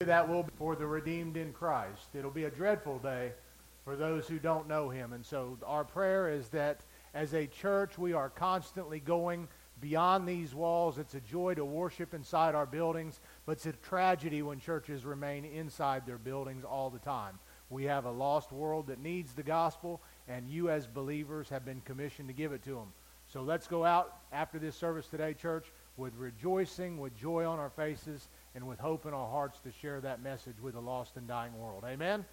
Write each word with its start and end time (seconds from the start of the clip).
that 0.00 0.28
will 0.28 0.42
be 0.42 0.50
for 0.58 0.76
the 0.76 0.86
redeemed 0.86 1.36
in 1.36 1.52
Christ. 1.52 2.14
It'll 2.14 2.30
be 2.30 2.44
a 2.44 2.50
dreadful 2.50 2.98
day 2.98 3.32
for 3.84 3.96
those 3.96 4.26
who 4.26 4.38
don't 4.38 4.68
know 4.68 4.90
him. 4.90 5.12
And 5.12 5.24
so 5.24 5.56
our 5.64 5.84
prayer 5.84 6.28
is 6.28 6.48
that 6.48 6.80
as 7.14 7.34
a 7.34 7.46
church, 7.46 7.96
we 7.96 8.12
are 8.12 8.28
constantly 8.28 9.00
going 9.00 9.48
beyond 9.80 10.28
these 10.28 10.54
walls. 10.54 10.98
It's 10.98 11.14
a 11.14 11.20
joy 11.20 11.54
to 11.54 11.64
worship 11.64 12.14
inside 12.14 12.54
our 12.54 12.66
buildings, 12.66 13.20
but 13.46 13.52
it's 13.52 13.66
a 13.66 13.72
tragedy 13.72 14.42
when 14.42 14.58
churches 14.58 15.04
remain 15.04 15.44
inside 15.44 16.06
their 16.06 16.18
buildings 16.18 16.64
all 16.64 16.90
the 16.90 16.98
time. 16.98 17.38
We 17.70 17.84
have 17.84 18.04
a 18.04 18.10
lost 18.10 18.52
world 18.52 18.88
that 18.88 19.00
needs 19.00 19.32
the 19.32 19.42
gospel, 19.42 20.00
and 20.28 20.48
you 20.48 20.70
as 20.70 20.86
believers 20.86 21.48
have 21.48 21.64
been 21.64 21.80
commissioned 21.80 22.28
to 22.28 22.34
give 22.34 22.52
it 22.52 22.62
to 22.64 22.74
them. 22.74 22.92
So 23.28 23.42
let's 23.42 23.66
go 23.66 23.84
out 23.84 24.18
after 24.32 24.58
this 24.58 24.76
service 24.76 25.06
today, 25.08 25.34
church, 25.34 25.66
with 25.96 26.14
rejoicing, 26.16 26.98
with 26.98 27.16
joy 27.16 27.44
on 27.44 27.58
our 27.58 27.70
faces, 27.70 28.28
and 28.56 28.66
with 28.66 28.78
hope 28.78 29.04
in 29.04 29.12
our 29.12 29.28
hearts 29.28 29.60
to 29.60 29.70
share 29.70 30.00
that 30.00 30.22
message 30.22 30.56
with 30.62 30.74
a 30.76 30.80
lost 30.80 31.18
and 31.18 31.28
dying 31.28 31.56
world. 31.58 31.84
Amen? 31.86 32.24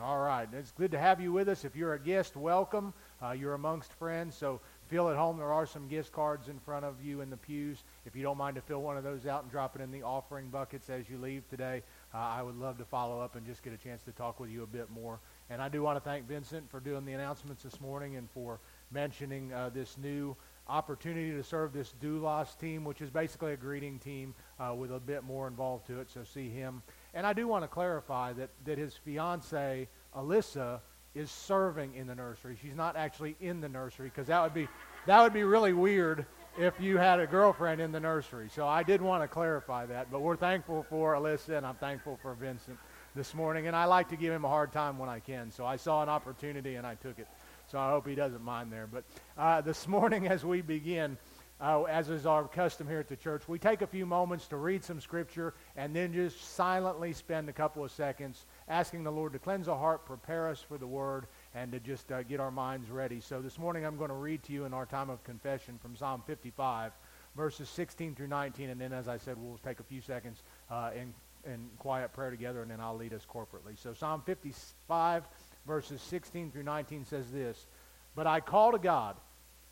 All 0.00 0.18
right. 0.18 0.48
It's 0.54 0.70
good 0.70 0.90
to 0.92 0.98
have 0.98 1.20
you 1.20 1.32
with 1.32 1.50
us. 1.50 1.66
If 1.66 1.76
you're 1.76 1.92
a 1.92 1.98
guest, 1.98 2.34
welcome. 2.34 2.94
Uh, 3.22 3.32
you're 3.32 3.52
amongst 3.52 3.92
friends, 3.92 4.34
so 4.34 4.58
feel 4.88 5.10
at 5.10 5.16
home. 5.16 5.36
There 5.36 5.52
are 5.52 5.66
some 5.66 5.86
gift 5.86 6.12
cards 6.12 6.48
in 6.48 6.58
front 6.60 6.86
of 6.86 7.04
you 7.04 7.20
in 7.20 7.28
the 7.28 7.36
pews. 7.36 7.84
If 8.06 8.16
you 8.16 8.22
don't 8.22 8.38
mind 8.38 8.54
to 8.54 8.62
fill 8.62 8.80
one 8.80 8.96
of 8.96 9.04
those 9.04 9.26
out 9.26 9.42
and 9.42 9.52
drop 9.52 9.76
it 9.76 9.82
in 9.82 9.90
the 9.90 10.02
offering 10.02 10.48
buckets 10.48 10.88
as 10.88 11.10
you 11.10 11.18
leave 11.18 11.46
today, 11.50 11.82
uh, 12.14 12.18
I 12.18 12.42
would 12.42 12.56
love 12.56 12.78
to 12.78 12.86
follow 12.86 13.20
up 13.20 13.36
and 13.36 13.44
just 13.44 13.62
get 13.62 13.74
a 13.74 13.76
chance 13.76 14.02
to 14.04 14.12
talk 14.12 14.40
with 14.40 14.48
you 14.48 14.62
a 14.62 14.66
bit 14.66 14.88
more. 14.90 15.20
And 15.50 15.60
I 15.60 15.68
do 15.68 15.82
want 15.82 15.96
to 15.96 16.00
thank 16.00 16.26
Vincent 16.26 16.70
for 16.70 16.80
doing 16.80 17.04
the 17.04 17.12
announcements 17.12 17.62
this 17.62 17.78
morning 17.82 18.16
and 18.16 18.30
for 18.30 18.60
mentioning 18.90 19.52
uh, 19.52 19.68
this 19.74 19.98
new 19.98 20.34
opportunity 20.70 21.32
to 21.32 21.42
serve 21.42 21.72
this 21.72 21.94
doulos 22.00 22.58
team, 22.58 22.84
which 22.84 23.00
is 23.00 23.10
basically 23.10 23.52
a 23.52 23.56
greeting 23.56 23.98
team 23.98 24.34
uh, 24.58 24.74
with 24.74 24.92
a 24.92 25.00
bit 25.00 25.24
more 25.24 25.46
involved 25.46 25.86
to 25.88 26.00
it. 26.00 26.10
So 26.10 26.24
see 26.24 26.48
him. 26.48 26.82
And 27.12 27.26
I 27.26 27.32
do 27.32 27.48
want 27.48 27.64
to 27.64 27.68
clarify 27.68 28.32
that, 28.34 28.50
that 28.64 28.78
his 28.78 28.94
fiance, 28.94 29.88
Alyssa, 30.16 30.80
is 31.14 31.30
serving 31.30 31.94
in 31.94 32.06
the 32.06 32.14
nursery. 32.14 32.56
She's 32.62 32.76
not 32.76 32.96
actually 32.96 33.36
in 33.40 33.60
the 33.60 33.68
nursery 33.68 34.08
because 34.08 34.28
that 34.28 34.42
would 34.42 34.54
be 34.54 34.68
that 35.06 35.20
would 35.22 35.32
be 35.32 35.42
really 35.42 35.72
weird 35.72 36.26
if 36.58 36.78
you 36.80 36.98
had 36.98 37.20
a 37.20 37.26
girlfriend 37.26 37.80
in 37.80 37.90
the 37.90 38.00
nursery. 38.00 38.48
So 38.54 38.66
I 38.66 38.82
did 38.82 39.00
want 39.00 39.22
to 39.22 39.28
clarify 39.28 39.86
that. 39.86 40.10
But 40.10 40.20
we're 40.20 40.36
thankful 40.36 40.84
for 40.88 41.14
Alyssa 41.14 41.56
and 41.56 41.66
I'm 41.66 41.76
thankful 41.76 42.18
for 42.20 42.34
Vincent 42.34 42.78
this 43.14 43.34
morning. 43.34 43.66
And 43.66 43.74
I 43.74 43.86
like 43.86 44.08
to 44.10 44.16
give 44.16 44.32
him 44.32 44.44
a 44.44 44.48
hard 44.48 44.72
time 44.72 44.98
when 44.98 45.08
I 45.08 45.20
can. 45.20 45.50
So 45.50 45.64
I 45.64 45.76
saw 45.76 46.02
an 46.02 46.08
opportunity 46.08 46.76
and 46.76 46.86
I 46.86 46.94
took 46.96 47.18
it. 47.18 47.26
So 47.70 47.78
I 47.78 47.90
hope 47.90 48.08
he 48.08 48.16
doesn't 48.16 48.42
mind 48.42 48.72
there. 48.72 48.88
But 48.88 49.04
uh, 49.38 49.60
this 49.60 49.86
morning, 49.86 50.26
as 50.26 50.44
we 50.44 50.60
begin, 50.60 51.16
uh, 51.60 51.84
as 51.84 52.10
is 52.10 52.26
our 52.26 52.48
custom 52.48 52.88
here 52.88 52.98
at 52.98 53.06
the 53.06 53.14
church, 53.14 53.46
we 53.46 53.60
take 53.60 53.80
a 53.80 53.86
few 53.86 54.04
moments 54.04 54.48
to 54.48 54.56
read 54.56 54.82
some 54.82 55.00
scripture 55.00 55.54
and 55.76 55.94
then 55.94 56.12
just 56.12 56.54
silently 56.56 57.12
spend 57.12 57.48
a 57.48 57.52
couple 57.52 57.84
of 57.84 57.92
seconds 57.92 58.44
asking 58.66 59.04
the 59.04 59.12
Lord 59.12 59.34
to 59.34 59.38
cleanse 59.38 59.68
our 59.68 59.78
heart, 59.78 60.04
prepare 60.04 60.48
us 60.48 60.60
for 60.60 60.78
the 60.78 60.86
word, 60.86 61.26
and 61.54 61.70
to 61.70 61.78
just 61.78 62.10
uh, 62.10 62.24
get 62.24 62.40
our 62.40 62.50
minds 62.50 62.90
ready. 62.90 63.20
So 63.20 63.40
this 63.40 63.56
morning, 63.56 63.86
I'm 63.86 63.96
going 63.96 64.10
to 64.10 64.16
read 64.16 64.42
to 64.44 64.52
you 64.52 64.64
in 64.64 64.74
our 64.74 64.86
time 64.86 65.08
of 65.08 65.22
confession 65.22 65.78
from 65.80 65.94
Psalm 65.94 66.24
55, 66.26 66.90
verses 67.36 67.68
16 67.68 68.16
through 68.16 68.26
19. 68.26 68.70
And 68.70 68.80
then, 68.80 68.92
as 68.92 69.06
I 69.06 69.16
said, 69.16 69.36
we'll 69.38 69.58
take 69.58 69.78
a 69.78 69.84
few 69.84 70.00
seconds 70.00 70.42
uh, 70.72 70.90
in, 70.92 71.14
in 71.48 71.68
quiet 71.78 72.12
prayer 72.12 72.32
together, 72.32 72.62
and 72.62 72.70
then 72.72 72.80
I'll 72.80 72.96
lead 72.96 73.14
us 73.14 73.24
corporately. 73.32 73.80
So 73.80 73.94
Psalm 73.94 74.22
55 74.26 75.28
verses 75.66 76.00
16 76.02 76.50
through 76.50 76.62
19 76.62 77.04
says 77.06 77.30
this 77.30 77.66
But 78.14 78.26
I 78.26 78.40
call 78.40 78.72
to 78.72 78.78
God, 78.78 79.16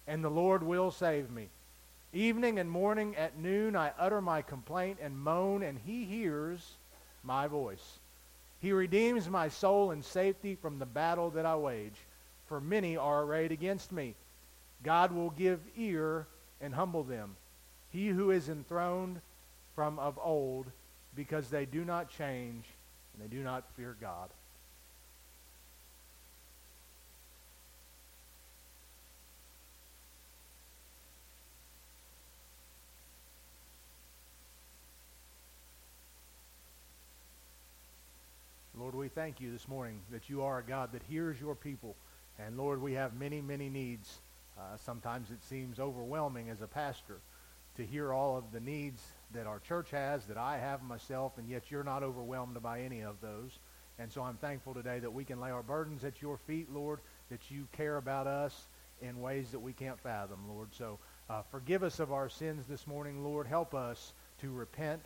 and 0.06 0.22
the 0.22 0.30
Lord 0.30 0.62
will 0.62 0.90
save 0.90 1.30
me. 1.30 1.48
Evening 2.12 2.58
and 2.58 2.70
morning 2.70 3.16
at 3.16 3.38
noon 3.38 3.76
I 3.76 3.92
utter 3.98 4.20
my 4.20 4.42
complaint 4.42 4.98
and 5.02 5.18
moan, 5.18 5.62
and 5.62 5.78
he 5.84 6.04
hears 6.04 6.74
my 7.22 7.46
voice. 7.46 7.98
He 8.60 8.72
redeems 8.72 9.28
my 9.28 9.48
soul 9.48 9.90
in 9.90 10.02
safety 10.02 10.54
from 10.54 10.78
the 10.78 10.86
battle 10.86 11.30
that 11.30 11.46
I 11.46 11.56
wage, 11.56 11.96
for 12.46 12.60
many 12.60 12.96
are 12.96 13.22
arrayed 13.22 13.52
against 13.52 13.92
me. 13.92 14.14
God 14.82 15.12
will 15.12 15.30
give 15.30 15.60
ear 15.76 16.26
and 16.60 16.74
humble 16.74 17.04
them. 17.04 17.36
He 17.90 18.08
who 18.08 18.30
is 18.30 18.48
enthroned 18.48 19.20
from 19.74 19.98
of 19.98 20.18
old, 20.22 20.66
because 21.14 21.50
they 21.50 21.66
do 21.66 21.84
not 21.84 22.10
change 22.10 22.64
and 23.12 23.22
they 23.22 23.36
do 23.36 23.42
not 23.42 23.64
fear 23.76 23.96
God. 24.00 24.30
Lord, 38.88 38.96
we 38.96 39.08
thank 39.08 39.38
you 39.38 39.52
this 39.52 39.68
morning 39.68 40.00
that 40.10 40.30
you 40.30 40.40
are 40.40 40.60
a 40.60 40.62
God 40.62 40.92
that 40.92 41.02
hears 41.02 41.38
your 41.38 41.54
people. 41.54 41.94
And 42.38 42.56
Lord, 42.56 42.80
we 42.80 42.94
have 42.94 43.12
many, 43.12 43.42
many 43.42 43.68
needs. 43.68 44.20
Uh, 44.58 44.78
sometimes 44.78 45.30
it 45.30 45.44
seems 45.44 45.78
overwhelming 45.78 46.48
as 46.48 46.62
a 46.62 46.66
pastor 46.66 47.18
to 47.76 47.84
hear 47.84 48.14
all 48.14 48.38
of 48.38 48.50
the 48.50 48.60
needs 48.60 49.02
that 49.34 49.46
our 49.46 49.58
church 49.58 49.90
has, 49.90 50.24
that 50.24 50.38
I 50.38 50.56
have 50.56 50.82
myself, 50.82 51.36
and 51.36 51.46
yet 51.46 51.70
you're 51.70 51.84
not 51.84 52.02
overwhelmed 52.02 52.62
by 52.62 52.80
any 52.80 53.02
of 53.02 53.20
those. 53.20 53.58
And 53.98 54.10
so 54.10 54.22
I'm 54.22 54.38
thankful 54.38 54.72
today 54.72 55.00
that 55.00 55.12
we 55.12 55.22
can 55.22 55.38
lay 55.38 55.50
our 55.50 55.62
burdens 55.62 56.02
at 56.02 56.22
your 56.22 56.38
feet, 56.38 56.72
Lord, 56.72 57.00
that 57.28 57.50
you 57.50 57.68
care 57.72 57.98
about 57.98 58.26
us 58.26 58.68
in 59.02 59.20
ways 59.20 59.50
that 59.50 59.60
we 59.60 59.74
can't 59.74 60.00
fathom, 60.00 60.48
Lord. 60.48 60.68
So 60.72 60.98
uh, 61.28 61.42
forgive 61.50 61.82
us 61.82 62.00
of 62.00 62.10
our 62.10 62.30
sins 62.30 62.64
this 62.66 62.86
morning, 62.86 63.22
Lord. 63.22 63.46
Help 63.46 63.74
us 63.74 64.14
to 64.40 64.50
repent 64.50 65.02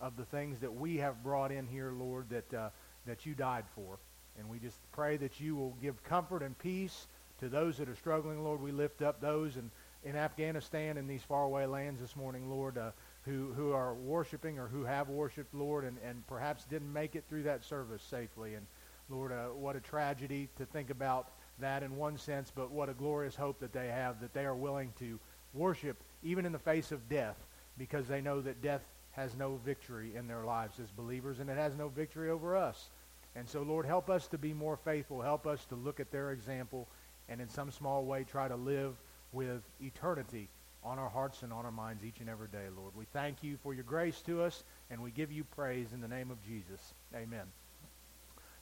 of 0.00 0.16
the 0.16 0.24
things 0.24 0.60
that 0.60 0.74
we 0.74 0.96
have 0.96 1.22
brought 1.22 1.52
in 1.52 1.66
here, 1.66 1.92
Lord, 1.92 2.30
that 2.30 2.54
uh, 2.54 2.68
that 3.06 3.26
you 3.26 3.34
died 3.34 3.64
for. 3.74 3.98
And 4.38 4.48
we 4.48 4.58
just 4.58 4.78
pray 4.92 5.16
that 5.16 5.40
you 5.40 5.56
will 5.56 5.76
give 5.80 6.02
comfort 6.04 6.42
and 6.42 6.58
peace 6.58 7.06
to 7.40 7.48
those 7.48 7.78
that 7.78 7.88
are 7.88 7.96
struggling, 7.96 8.42
Lord. 8.42 8.60
We 8.60 8.72
lift 8.72 9.02
up 9.02 9.20
those 9.20 9.56
in, 9.56 9.70
in 10.04 10.16
Afghanistan 10.16 10.96
and 10.98 11.08
these 11.08 11.22
faraway 11.22 11.66
lands 11.66 12.00
this 12.00 12.16
morning, 12.16 12.50
Lord, 12.50 12.78
uh, 12.78 12.90
who, 13.22 13.52
who 13.54 13.72
are 13.72 13.94
worshiping 13.94 14.58
or 14.58 14.68
who 14.68 14.84
have 14.84 15.08
worshiped, 15.08 15.54
Lord, 15.54 15.84
and, 15.84 15.96
and 16.04 16.26
perhaps 16.26 16.64
didn't 16.64 16.92
make 16.92 17.16
it 17.16 17.24
through 17.28 17.44
that 17.44 17.64
service 17.64 18.02
safely. 18.02 18.54
And, 18.54 18.66
Lord, 19.08 19.32
uh, 19.32 19.46
what 19.46 19.76
a 19.76 19.80
tragedy 19.80 20.48
to 20.58 20.66
think 20.66 20.90
about 20.90 21.30
that 21.58 21.82
in 21.82 21.96
one 21.96 22.18
sense, 22.18 22.52
but 22.54 22.70
what 22.70 22.88
a 22.88 22.94
glorious 22.94 23.34
hope 23.34 23.60
that 23.60 23.72
they 23.72 23.88
have 23.88 24.20
that 24.20 24.34
they 24.34 24.44
are 24.44 24.54
willing 24.54 24.92
to 24.98 25.18
worship 25.54 25.96
even 26.22 26.44
in 26.44 26.52
the 26.52 26.58
face 26.58 26.92
of 26.92 27.08
death 27.08 27.36
because 27.78 28.06
they 28.06 28.20
know 28.20 28.40
that 28.40 28.62
death 28.62 28.82
has 29.12 29.34
no 29.34 29.58
victory 29.64 30.14
in 30.14 30.28
their 30.28 30.44
lives 30.44 30.78
as 30.78 30.90
believers 30.90 31.38
and 31.40 31.48
it 31.48 31.56
has 31.56 31.74
no 31.76 31.88
victory 31.88 32.30
over 32.30 32.56
us. 32.56 32.90
And 33.36 33.46
so, 33.46 33.60
Lord, 33.60 33.84
help 33.84 34.08
us 34.08 34.26
to 34.28 34.38
be 34.38 34.54
more 34.54 34.78
faithful. 34.78 35.20
Help 35.20 35.46
us 35.46 35.64
to 35.66 35.74
look 35.74 36.00
at 36.00 36.10
their 36.10 36.32
example 36.32 36.88
and 37.28 37.40
in 37.40 37.48
some 37.50 37.70
small 37.70 38.04
way 38.04 38.24
try 38.24 38.48
to 38.48 38.56
live 38.56 38.96
with 39.32 39.62
eternity 39.80 40.48
on 40.82 40.98
our 40.98 41.10
hearts 41.10 41.42
and 41.42 41.52
on 41.52 41.66
our 41.66 41.72
minds 41.72 42.02
each 42.02 42.20
and 42.20 42.30
every 42.30 42.48
day, 42.48 42.66
Lord. 42.74 42.92
We 42.96 43.04
thank 43.12 43.42
you 43.42 43.58
for 43.62 43.74
your 43.74 43.82
grace 43.84 44.22
to 44.22 44.42
us, 44.42 44.64
and 44.90 45.02
we 45.02 45.10
give 45.10 45.30
you 45.30 45.44
praise 45.44 45.88
in 45.92 46.00
the 46.00 46.08
name 46.08 46.30
of 46.30 46.42
Jesus. 46.46 46.94
Amen. 47.14 47.44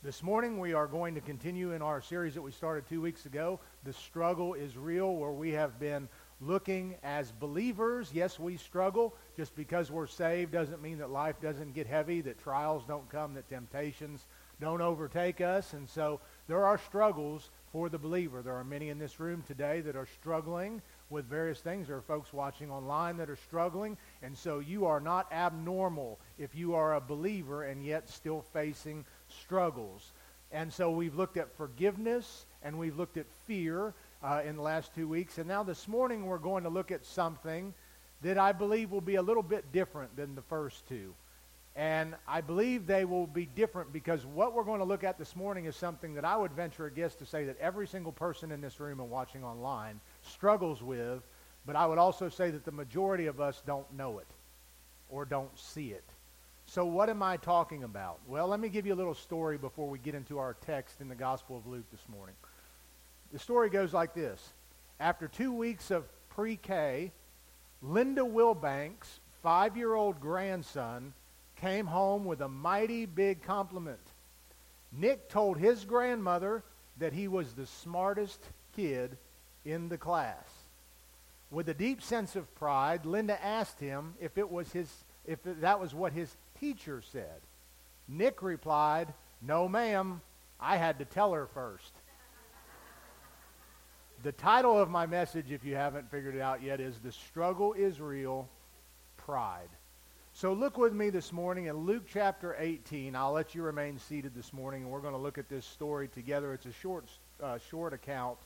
This 0.02 0.22
morning 0.22 0.58
we 0.58 0.72
are 0.72 0.86
going 0.86 1.14
to 1.14 1.20
continue 1.20 1.72
in 1.72 1.80
our 1.80 2.00
series 2.00 2.34
that 2.34 2.42
we 2.42 2.50
started 2.50 2.88
two 2.88 3.00
weeks 3.00 3.26
ago, 3.26 3.60
The 3.84 3.92
Struggle 3.92 4.54
is 4.54 4.76
Real, 4.76 5.14
where 5.14 5.32
we 5.32 5.52
have 5.52 5.78
been 5.78 6.08
looking 6.40 6.96
as 7.02 7.30
believers. 7.30 8.10
Yes, 8.12 8.38
we 8.38 8.56
struggle. 8.56 9.14
Just 9.36 9.54
because 9.54 9.90
we're 9.90 10.06
saved 10.06 10.52
doesn't 10.52 10.82
mean 10.82 10.98
that 10.98 11.10
life 11.10 11.40
doesn't 11.40 11.74
get 11.74 11.86
heavy, 11.86 12.20
that 12.22 12.42
trials 12.42 12.84
don't 12.86 13.08
come, 13.08 13.34
that 13.34 13.48
temptations 13.48 14.26
don't 14.60 14.80
overtake 14.80 15.40
us. 15.40 15.72
And 15.72 15.88
so 15.88 16.20
there 16.46 16.64
are 16.64 16.78
struggles 16.78 17.50
for 17.72 17.88
the 17.88 17.98
believer. 17.98 18.42
There 18.42 18.54
are 18.54 18.64
many 18.64 18.88
in 18.88 18.98
this 18.98 19.18
room 19.18 19.42
today 19.46 19.80
that 19.80 19.96
are 19.96 20.08
struggling 20.20 20.80
with 21.10 21.24
various 21.26 21.60
things. 21.60 21.88
There 21.88 21.96
are 21.96 22.02
folks 22.02 22.32
watching 22.32 22.70
online 22.70 23.16
that 23.16 23.30
are 23.30 23.36
struggling. 23.36 23.96
And 24.22 24.36
so 24.36 24.60
you 24.60 24.86
are 24.86 25.00
not 25.00 25.32
abnormal 25.32 26.20
if 26.38 26.54
you 26.54 26.74
are 26.74 26.94
a 26.94 27.00
believer 27.00 27.64
and 27.64 27.84
yet 27.84 28.08
still 28.08 28.42
facing 28.52 29.04
struggles. 29.28 30.12
And 30.52 30.72
so 30.72 30.90
we've 30.90 31.16
looked 31.16 31.36
at 31.36 31.56
forgiveness 31.56 32.46
and 32.62 32.78
we've 32.78 32.96
looked 32.96 33.16
at 33.16 33.26
fear 33.46 33.92
uh, 34.22 34.42
in 34.44 34.56
the 34.56 34.62
last 34.62 34.94
two 34.94 35.08
weeks. 35.08 35.38
And 35.38 35.48
now 35.48 35.64
this 35.64 35.88
morning 35.88 36.26
we're 36.26 36.38
going 36.38 36.62
to 36.62 36.70
look 36.70 36.92
at 36.92 37.04
something 37.04 37.74
that 38.22 38.38
I 38.38 38.52
believe 38.52 38.90
will 38.90 39.00
be 39.00 39.16
a 39.16 39.22
little 39.22 39.42
bit 39.42 39.72
different 39.72 40.16
than 40.16 40.34
the 40.34 40.42
first 40.42 40.86
two. 40.88 41.14
And 41.76 42.14
I 42.28 42.40
believe 42.40 42.86
they 42.86 43.04
will 43.04 43.26
be 43.26 43.46
different 43.46 43.92
because 43.92 44.24
what 44.24 44.54
we're 44.54 44.62
going 44.62 44.78
to 44.78 44.84
look 44.84 45.02
at 45.02 45.18
this 45.18 45.34
morning 45.34 45.64
is 45.64 45.74
something 45.74 46.14
that 46.14 46.24
I 46.24 46.36
would 46.36 46.52
venture 46.52 46.86
a 46.86 46.90
guess 46.90 47.16
to 47.16 47.26
say 47.26 47.44
that 47.46 47.58
every 47.58 47.88
single 47.88 48.12
person 48.12 48.52
in 48.52 48.60
this 48.60 48.78
room 48.78 49.00
and 49.00 49.10
watching 49.10 49.42
online 49.42 50.00
struggles 50.22 50.82
with, 50.82 51.22
but 51.66 51.74
I 51.74 51.86
would 51.86 51.98
also 51.98 52.28
say 52.28 52.50
that 52.50 52.64
the 52.64 52.70
majority 52.70 53.26
of 53.26 53.40
us 53.40 53.60
don't 53.66 53.92
know 53.92 54.18
it 54.18 54.26
or 55.08 55.24
don't 55.24 55.58
see 55.58 55.88
it. 55.88 56.04
So 56.66 56.84
what 56.84 57.10
am 57.10 57.22
I 57.22 57.36
talking 57.38 57.82
about? 57.82 58.20
Well, 58.28 58.46
let 58.46 58.60
me 58.60 58.68
give 58.68 58.86
you 58.86 58.94
a 58.94 58.96
little 58.96 59.14
story 59.14 59.58
before 59.58 59.88
we 59.88 59.98
get 59.98 60.14
into 60.14 60.38
our 60.38 60.54
text 60.64 61.00
in 61.00 61.08
the 61.08 61.14
Gospel 61.14 61.56
of 61.56 61.66
Luke 61.66 61.84
this 61.90 62.08
morning. 62.08 62.36
The 63.32 63.38
story 63.38 63.68
goes 63.68 63.92
like 63.92 64.14
this. 64.14 64.52
After 65.00 65.26
two 65.26 65.52
weeks 65.52 65.90
of 65.90 66.04
pre-K, 66.30 67.10
Linda 67.82 68.22
Wilbank's 68.22 69.18
five-year-old 69.42 70.20
grandson 70.20 71.12
came 71.64 71.86
home 71.86 72.26
with 72.26 72.42
a 72.42 72.48
mighty 72.48 73.06
big 73.06 73.42
compliment. 73.42 73.98
Nick 74.92 75.30
told 75.30 75.56
his 75.56 75.86
grandmother 75.86 76.62
that 76.98 77.14
he 77.14 77.26
was 77.26 77.54
the 77.54 77.64
smartest 77.64 78.38
kid 78.76 79.16
in 79.64 79.88
the 79.88 79.96
class. 79.96 80.44
With 81.50 81.70
a 81.70 81.74
deep 81.74 82.02
sense 82.02 82.36
of 82.36 82.54
pride, 82.54 83.06
Linda 83.06 83.42
asked 83.42 83.80
him 83.80 84.12
if 84.20 84.36
it 84.36 84.50
was 84.50 84.72
his 84.72 84.92
if 85.24 85.38
that 85.42 85.80
was 85.80 85.94
what 85.94 86.12
his 86.12 86.36
teacher 86.60 87.00
said. 87.00 87.40
Nick 88.06 88.42
replied, 88.42 89.14
"No, 89.40 89.66
ma'am. 89.66 90.20
I 90.60 90.76
had 90.76 90.98
to 90.98 91.06
tell 91.06 91.32
her 91.32 91.46
first. 91.46 91.94
the 94.22 94.32
title 94.32 94.78
of 94.78 94.90
my 94.90 95.06
message, 95.06 95.50
if 95.50 95.64
you 95.64 95.76
haven't 95.76 96.10
figured 96.10 96.34
it 96.34 96.42
out 96.42 96.62
yet, 96.62 96.78
is 96.78 96.98
The 96.98 97.12
Struggle 97.12 97.72
is 97.72 98.02
Real, 98.02 98.50
Pride. 99.16 99.70
So 100.36 100.52
look 100.52 100.78
with 100.78 100.92
me 100.92 101.10
this 101.10 101.32
morning 101.32 101.66
in 101.66 101.76
Luke 101.76 102.06
chapter 102.12 102.56
18. 102.58 103.14
I'll 103.14 103.30
let 103.30 103.54
you 103.54 103.62
remain 103.62 104.00
seated 104.00 104.34
this 104.34 104.52
morning, 104.52 104.82
and 104.82 104.90
we're 104.90 105.00
going 105.00 105.14
to 105.14 105.20
look 105.20 105.38
at 105.38 105.48
this 105.48 105.64
story 105.64 106.08
together. 106.08 106.52
It's 106.52 106.66
a 106.66 106.72
short, 106.72 107.08
uh, 107.40 107.58
short 107.70 107.92
account, 107.92 108.38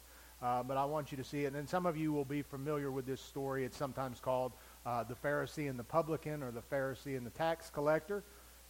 uh, 0.42 0.62
but 0.62 0.76
I 0.76 0.84
want 0.84 1.10
you 1.10 1.16
to 1.16 1.24
see 1.24 1.46
it. 1.46 1.54
And 1.54 1.66
some 1.66 1.86
of 1.86 1.96
you 1.96 2.12
will 2.12 2.26
be 2.26 2.42
familiar 2.42 2.90
with 2.90 3.06
this 3.06 3.22
story. 3.22 3.64
It's 3.64 3.78
sometimes 3.78 4.20
called 4.20 4.52
uh, 4.84 5.04
the 5.04 5.14
Pharisee 5.14 5.70
and 5.70 5.78
the 5.78 5.84
publican, 5.84 6.42
or 6.42 6.50
the 6.50 6.60
Pharisee 6.60 7.16
and 7.16 7.24
the 7.24 7.30
tax 7.30 7.70
collector. 7.70 8.22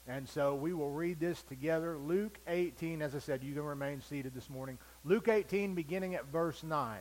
And 0.07 0.29
so 0.29 0.55
we 0.55 0.73
will 0.73 0.91
read 0.93 1.19
this 1.19 1.43
together. 1.43 1.99
Luke 1.99 2.39
18, 2.47 3.03
as 3.03 3.17
I 3.17 3.19
said, 3.19 3.43
you 3.43 3.53
can 3.53 3.65
remain 3.65 4.01
seated 4.01 4.33
this 4.33 4.49
morning. 4.49 4.79
Luke 5.03 5.27
18, 5.27 5.75
beginning 5.75 6.15
at 6.15 6.27
verse 6.27 6.63
9. 6.63 7.01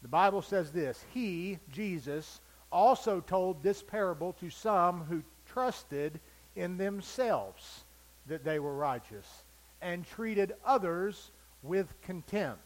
The 0.00 0.08
Bible 0.08 0.40
says 0.40 0.72
this 0.72 1.04
He, 1.12 1.58
Jesus, 1.70 2.40
also 2.70 3.20
told 3.20 3.62
this 3.62 3.82
parable 3.82 4.32
to 4.34 4.50
some 4.50 5.04
who 5.04 5.22
trusted 5.46 6.20
in 6.54 6.76
themselves 6.76 7.84
that 8.26 8.44
they 8.44 8.58
were 8.58 8.74
righteous 8.74 9.44
and 9.80 10.06
treated 10.06 10.54
others 10.64 11.30
with 11.62 12.00
contempt. 12.02 12.62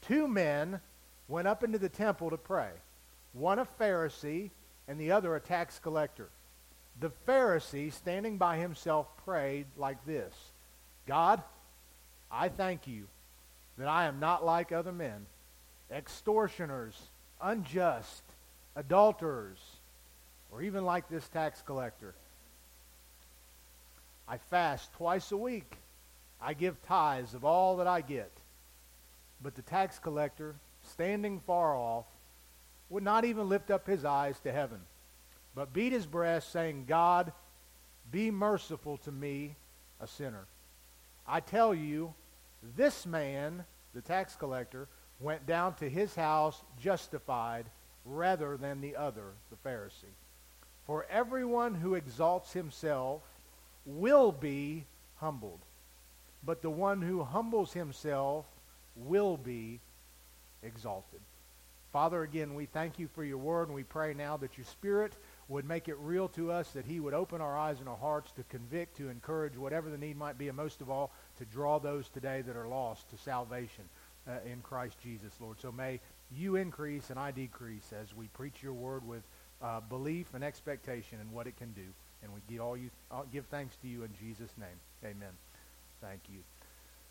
Two 0.00 0.28
men 0.28 0.80
went 1.28 1.48
up 1.48 1.64
into 1.64 1.78
the 1.78 1.88
temple 1.88 2.30
to 2.30 2.36
pray, 2.36 2.70
one 3.32 3.58
a 3.58 3.64
Pharisee 3.64 4.50
and 4.88 5.00
the 5.00 5.12
other 5.12 5.34
a 5.34 5.40
tax 5.40 5.78
collector. 5.78 6.28
The 7.00 7.10
Pharisee, 7.26 7.92
standing 7.92 8.38
by 8.38 8.58
himself, 8.58 9.06
prayed 9.24 9.66
like 9.76 10.04
this 10.06 10.34
God, 11.06 11.42
I 12.30 12.48
thank 12.48 12.86
you 12.86 13.06
that 13.78 13.88
I 13.88 14.06
am 14.06 14.20
not 14.20 14.44
like 14.44 14.72
other 14.72 14.92
men, 14.92 15.26
extortioners, 15.90 16.96
unjust 17.40 18.23
adulterers, 18.76 19.58
or 20.50 20.62
even 20.62 20.84
like 20.84 21.08
this 21.08 21.28
tax 21.28 21.62
collector. 21.62 22.14
I 24.28 24.38
fast 24.38 24.92
twice 24.94 25.32
a 25.32 25.36
week. 25.36 25.76
I 26.40 26.54
give 26.54 26.82
tithes 26.82 27.34
of 27.34 27.44
all 27.44 27.76
that 27.78 27.86
I 27.86 28.00
get. 28.00 28.30
But 29.42 29.54
the 29.54 29.62
tax 29.62 29.98
collector, 29.98 30.54
standing 30.82 31.40
far 31.40 31.76
off, 31.76 32.06
would 32.90 33.02
not 33.02 33.24
even 33.24 33.48
lift 33.48 33.70
up 33.70 33.86
his 33.86 34.04
eyes 34.04 34.38
to 34.40 34.52
heaven, 34.52 34.80
but 35.54 35.72
beat 35.72 35.92
his 35.92 36.06
breast, 36.06 36.52
saying, 36.52 36.84
God, 36.86 37.32
be 38.10 38.30
merciful 38.30 38.98
to 38.98 39.12
me, 39.12 39.56
a 40.00 40.06
sinner. 40.06 40.46
I 41.26 41.40
tell 41.40 41.74
you, 41.74 42.14
this 42.76 43.06
man, 43.06 43.64
the 43.94 44.00
tax 44.00 44.36
collector, 44.36 44.88
went 45.20 45.46
down 45.46 45.74
to 45.74 45.88
his 45.88 46.14
house 46.14 46.62
justified 46.80 47.66
rather 48.04 48.56
than 48.56 48.80
the 48.80 48.96
other, 48.96 49.32
the 49.50 49.68
Pharisee. 49.68 50.14
For 50.86 51.06
everyone 51.10 51.74
who 51.74 51.94
exalts 51.94 52.52
himself 52.52 53.22
will 53.86 54.32
be 54.32 54.84
humbled, 55.16 55.60
but 56.44 56.62
the 56.62 56.70
one 56.70 57.00
who 57.00 57.22
humbles 57.24 57.72
himself 57.72 58.44
will 58.96 59.36
be 59.36 59.80
exalted. 60.62 61.20
Father, 61.92 62.22
again, 62.22 62.54
we 62.54 62.66
thank 62.66 62.98
you 62.98 63.08
for 63.14 63.24
your 63.24 63.38
word, 63.38 63.68
and 63.68 63.74
we 63.74 63.84
pray 63.84 64.14
now 64.14 64.36
that 64.38 64.58
your 64.58 64.64
Spirit 64.66 65.12
would 65.48 65.64
make 65.64 65.88
it 65.88 65.96
real 66.00 66.26
to 66.30 66.50
us, 66.50 66.70
that 66.70 66.84
he 66.84 66.98
would 66.98 67.14
open 67.14 67.40
our 67.40 67.56
eyes 67.56 67.78
and 67.78 67.88
our 67.88 67.96
hearts 67.96 68.32
to 68.32 68.42
convict, 68.44 68.96
to 68.96 69.08
encourage, 69.08 69.56
whatever 69.56 69.88
the 69.88 69.96
need 69.98 70.16
might 70.16 70.36
be, 70.36 70.48
and 70.48 70.56
most 70.56 70.80
of 70.80 70.90
all, 70.90 71.12
to 71.38 71.44
draw 71.44 71.78
those 71.78 72.08
today 72.08 72.42
that 72.42 72.56
are 72.56 72.66
lost 72.66 73.08
to 73.10 73.16
salvation 73.18 73.84
uh, 74.26 74.32
in 74.44 74.60
Christ 74.60 74.96
Jesus, 75.02 75.32
Lord. 75.40 75.60
So 75.60 75.70
may 75.70 76.00
you 76.36 76.56
increase 76.56 77.10
and 77.10 77.18
I 77.18 77.30
decrease 77.30 77.92
as 77.92 78.14
we 78.14 78.28
preach 78.28 78.62
your 78.62 78.72
word 78.72 79.06
with 79.06 79.22
uh, 79.62 79.80
belief 79.80 80.34
and 80.34 80.44
expectation 80.44 81.18
in 81.20 81.32
what 81.32 81.46
it 81.46 81.56
can 81.56 81.72
do. 81.72 81.86
And 82.22 82.32
we 82.32 82.40
give, 82.48 82.60
all 82.60 82.76
you, 82.76 82.90
uh, 83.10 83.22
give 83.32 83.46
thanks 83.46 83.76
to 83.82 83.88
you 83.88 84.02
in 84.02 84.10
Jesus' 84.18 84.52
name. 84.58 84.78
Amen. 85.04 85.32
Thank 86.00 86.20
you. 86.28 86.40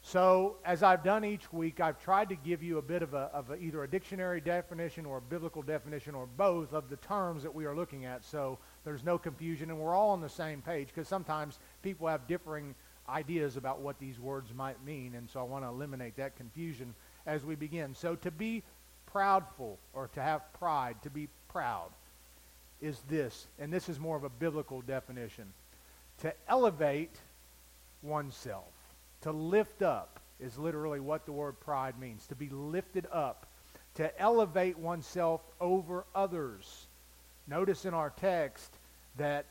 So, 0.06 0.58
as 0.66 0.84
I've 0.84 1.02
done 1.02 1.24
each 1.24 1.54
week, 1.54 1.80
I've 1.80 1.98
tried 1.98 2.28
to 2.30 2.36
give 2.36 2.62
you 2.62 2.78
a 2.78 2.82
bit 2.82 3.04
of, 3.04 3.14
a, 3.14 3.30
of 3.34 3.52
a, 3.52 3.56
either 3.56 3.84
a 3.84 3.88
dictionary 3.88 4.42
definition 4.42 5.06
or 5.06 5.20
a 5.20 5.22
biblical 5.22 5.62
definition 5.62 6.14
or 6.14 6.26
both 6.26 6.74
of 6.74 6.90
the 6.90 6.98
terms 6.98 7.42
that 7.44 7.56
we 7.56 7.64
are 7.66 7.74
looking 7.74 8.04
at 8.04 8.26
so 8.26 8.60
there's 8.84 9.06
no 9.06 9.18
confusion 9.18 9.70
and 9.70 9.80
we're 9.80 9.96
all 9.96 10.10
on 10.10 10.20
the 10.20 10.28
same 10.28 10.62
page 10.62 10.88
because 10.88 11.08
sometimes 11.08 11.58
people 11.82 12.06
have 12.06 12.28
differing 12.28 12.76
ideas 13.08 13.58
about 13.58 13.80
what 13.80 14.00
these 14.00 14.20
words 14.20 14.54
might 14.54 14.84
mean. 14.84 15.16
And 15.16 15.30
so 15.30 15.40
I 15.40 15.44
want 15.44 15.64
to 15.64 15.70
eliminate 15.70 16.18
that 16.18 16.36
confusion 16.36 16.94
as 17.26 17.46
we 17.46 17.56
begin. 17.56 17.96
So, 17.96 18.16
to 18.16 18.32
be 18.32 18.64
proudful 19.14 19.78
or 19.94 20.10
to 20.14 20.22
have 20.22 20.42
pride, 20.54 20.96
to 21.04 21.10
be 21.10 21.28
proud, 21.50 21.90
is 22.82 23.00
this, 23.10 23.48
and 23.60 23.72
this 23.72 23.88
is 23.88 24.00
more 24.00 24.18
of 24.18 24.24
a 24.24 24.30
biblical 24.30 24.82
definition. 24.82 25.46
To 26.22 26.34
elevate 26.48 27.16
oneself, 28.02 28.72
to 29.22 29.32
lift 29.32 29.82
up, 29.82 30.20
is 30.40 30.58
literally 30.58 31.00
what 31.00 31.26
the 31.26 31.32
word 31.32 31.60
pride 31.62 31.98
means. 32.00 32.28
To 32.28 32.36
be 32.36 32.50
lifted 32.50 33.08
up, 33.12 33.48
to 33.96 34.20
elevate 34.20 34.78
oneself 34.78 35.42
over 35.62 36.06
others. 36.14 36.88
Notice 37.48 37.86
in 37.86 37.94
our 37.94 38.10
text 38.10 38.70
that 39.18 39.46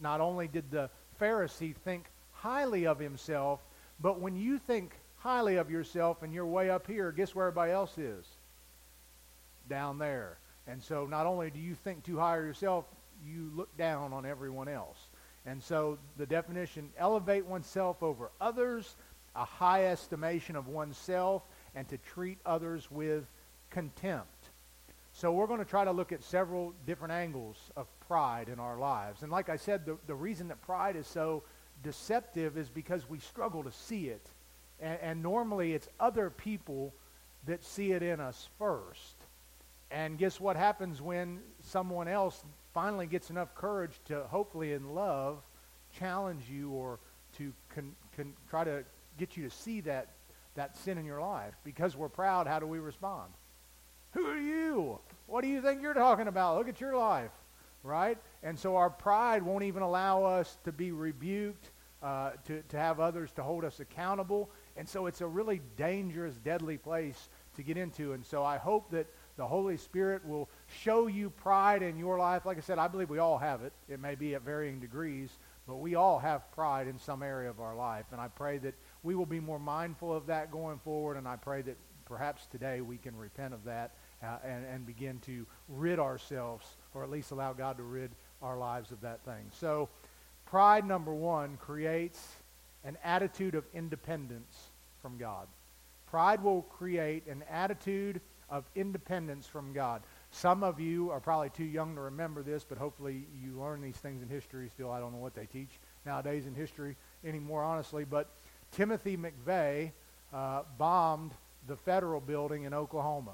not 0.00 0.20
only 0.20 0.48
did 0.48 0.70
the 0.70 0.88
Pharisee 1.20 1.74
think 1.74 2.06
highly 2.32 2.86
of 2.86 2.98
himself, 2.98 3.60
but 4.00 4.20
when 4.20 4.36
you 4.36 4.58
think 4.58 4.94
highly 5.18 5.56
of 5.56 5.70
yourself 5.70 6.22
and 6.22 6.32
you're 6.32 6.46
way 6.46 6.70
up 6.70 6.86
here, 6.86 7.10
guess 7.12 7.34
where 7.34 7.48
everybody 7.48 7.72
else 7.72 7.98
is? 7.98 8.24
Down 9.68 9.98
there. 9.98 10.38
And 10.66 10.82
so 10.82 11.06
not 11.06 11.26
only 11.26 11.50
do 11.50 11.60
you 11.60 11.74
think 11.74 12.04
too 12.04 12.18
high 12.18 12.38
of 12.38 12.44
yourself, 12.44 12.84
you 13.24 13.50
look 13.54 13.74
down 13.76 14.12
on 14.12 14.26
everyone 14.26 14.68
else. 14.68 14.98
And 15.46 15.62
so 15.62 15.98
the 16.16 16.26
definition, 16.26 16.90
elevate 16.98 17.46
oneself 17.46 18.02
over 18.02 18.30
others, 18.40 18.96
a 19.34 19.44
high 19.44 19.86
estimation 19.86 20.56
of 20.56 20.68
oneself, 20.68 21.42
and 21.74 21.88
to 21.88 21.98
treat 21.98 22.38
others 22.44 22.90
with 22.90 23.24
contempt. 23.70 24.50
So 25.12 25.32
we're 25.32 25.46
going 25.46 25.58
to 25.58 25.64
try 25.64 25.84
to 25.84 25.92
look 25.92 26.12
at 26.12 26.22
several 26.22 26.74
different 26.86 27.12
angles 27.12 27.56
of 27.76 27.86
pride 28.06 28.48
in 28.48 28.60
our 28.60 28.78
lives. 28.78 29.22
And 29.22 29.32
like 29.32 29.48
I 29.48 29.56
said, 29.56 29.84
the, 29.84 29.96
the 30.06 30.14
reason 30.14 30.48
that 30.48 30.60
pride 30.62 30.96
is 30.96 31.06
so 31.06 31.42
deceptive 31.82 32.56
is 32.56 32.68
because 32.68 33.08
we 33.08 33.18
struggle 33.18 33.62
to 33.64 33.72
see 33.72 34.08
it. 34.08 34.26
And, 34.80 34.98
and 35.00 35.22
normally 35.22 35.72
it's 35.72 35.88
other 35.98 36.30
people 36.30 36.94
that 37.46 37.64
see 37.64 37.92
it 37.92 38.02
in 38.02 38.20
us 38.20 38.48
first. 38.58 39.14
And 39.90 40.18
guess 40.18 40.38
what 40.38 40.56
happens 40.56 41.00
when 41.00 41.40
someone 41.62 42.08
else 42.08 42.44
finally 42.74 43.06
gets 43.06 43.30
enough 43.30 43.54
courage 43.54 44.00
to, 44.06 44.24
hopefully 44.24 44.72
in 44.72 44.94
love, 44.94 45.38
challenge 45.98 46.44
you 46.50 46.70
or 46.70 46.98
to 47.38 47.52
con, 47.74 47.94
con, 48.16 48.34
try 48.50 48.64
to 48.64 48.84
get 49.18 49.36
you 49.36 49.48
to 49.48 49.50
see 49.50 49.80
that, 49.82 50.08
that 50.54 50.76
sin 50.76 50.98
in 50.98 51.06
your 51.06 51.20
life? 51.20 51.54
Because 51.64 51.96
we're 51.96 52.08
proud, 52.08 52.46
how 52.46 52.58
do 52.58 52.66
we 52.66 52.78
respond? 52.78 53.32
Who 54.12 54.26
are 54.26 54.38
you? 54.38 54.98
What 55.26 55.42
do 55.42 55.48
you 55.48 55.62
think 55.62 55.82
you're 55.82 55.94
talking 55.94 56.28
about? 56.28 56.58
Look 56.58 56.68
at 56.68 56.80
your 56.80 56.96
life, 56.96 57.30
right? 57.82 58.18
And 58.42 58.58
so 58.58 58.76
our 58.76 58.90
pride 58.90 59.42
won't 59.42 59.64
even 59.64 59.82
allow 59.82 60.24
us 60.24 60.58
to 60.64 60.72
be 60.72 60.92
rebuked, 60.92 61.70
uh, 62.02 62.32
to, 62.46 62.62
to 62.68 62.78
have 62.78 63.00
others 63.00 63.32
to 63.32 63.42
hold 63.42 63.64
us 63.64 63.80
accountable. 63.80 64.50
And 64.76 64.88
so 64.88 65.06
it's 65.06 65.20
a 65.20 65.26
really 65.26 65.60
dangerous, 65.76 66.34
deadly 66.36 66.78
place 66.78 67.28
to 67.56 67.62
get 67.62 67.76
into. 67.76 68.12
And 68.12 68.24
so 68.24 68.44
I 68.44 68.56
hope 68.56 68.90
that 68.90 69.06
the 69.38 69.46
Holy 69.46 69.76
Spirit 69.76 70.26
will 70.26 70.50
show 70.82 71.06
you 71.06 71.30
pride 71.30 71.82
in 71.82 71.96
your 71.96 72.18
life. 72.18 72.44
Like 72.44 72.58
I 72.58 72.60
said, 72.60 72.78
I 72.78 72.88
believe 72.88 73.08
we 73.08 73.20
all 73.20 73.38
have 73.38 73.62
it. 73.62 73.72
It 73.88 74.00
may 74.00 74.16
be 74.16 74.34
at 74.34 74.42
varying 74.42 74.80
degrees, 74.80 75.30
but 75.66 75.76
we 75.76 75.94
all 75.94 76.18
have 76.18 76.50
pride 76.52 76.88
in 76.88 76.98
some 76.98 77.22
area 77.22 77.48
of 77.48 77.60
our 77.60 77.76
life. 77.76 78.06
And 78.10 78.20
I 78.20 78.26
pray 78.26 78.58
that 78.58 78.74
we 79.04 79.14
will 79.14 79.26
be 79.26 79.38
more 79.38 79.60
mindful 79.60 80.12
of 80.12 80.26
that 80.26 80.50
going 80.50 80.80
forward. 80.80 81.16
And 81.16 81.28
I 81.28 81.36
pray 81.36 81.62
that 81.62 81.76
perhaps 82.04 82.46
today 82.46 82.80
we 82.80 82.96
can 82.96 83.16
repent 83.16 83.54
of 83.54 83.62
that 83.64 83.92
uh, 84.24 84.38
and, 84.44 84.66
and 84.66 84.84
begin 84.84 85.20
to 85.20 85.46
rid 85.68 86.00
ourselves, 86.00 86.66
or 86.92 87.04
at 87.04 87.10
least 87.10 87.30
allow 87.30 87.52
God 87.52 87.76
to 87.76 87.84
rid 87.84 88.10
our 88.42 88.58
lives 88.58 88.90
of 88.90 89.00
that 89.02 89.24
thing. 89.24 89.50
So, 89.52 89.88
pride, 90.46 90.84
number 90.84 91.14
one, 91.14 91.58
creates 91.58 92.26
an 92.82 92.98
attitude 93.04 93.54
of 93.54 93.64
independence 93.72 94.56
from 95.00 95.16
God. 95.16 95.46
Pride 96.06 96.42
will 96.42 96.62
create 96.62 97.26
an 97.28 97.44
attitude 97.48 98.20
of 98.50 98.64
independence 98.74 99.46
from 99.46 99.72
God. 99.72 100.02
Some 100.30 100.62
of 100.62 100.80
you 100.80 101.10
are 101.10 101.20
probably 101.20 101.50
too 101.50 101.64
young 101.64 101.94
to 101.94 102.00
remember 102.02 102.42
this, 102.42 102.64
but 102.64 102.78
hopefully 102.78 103.26
you 103.42 103.58
learn 103.58 103.80
these 103.80 103.96
things 103.96 104.22
in 104.22 104.28
history 104.28 104.68
still. 104.74 104.90
I 104.90 105.00
don't 105.00 105.12
know 105.12 105.18
what 105.18 105.34
they 105.34 105.46
teach 105.46 105.70
nowadays 106.04 106.46
in 106.46 106.54
history 106.54 106.96
anymore, 107.24 107.62
honestly, 107.62 108.04
but 108.04 108.28
Timothy 108.72 109.16
McVeigh 109.16 109.92
uh, 110.32 110.62
bombed 110.76 111.32
the 111.66 111.76
federal 111.76 112.20
building 112.20 112.64
in 112.64 112.74
Oklahoma. 112.74 113.32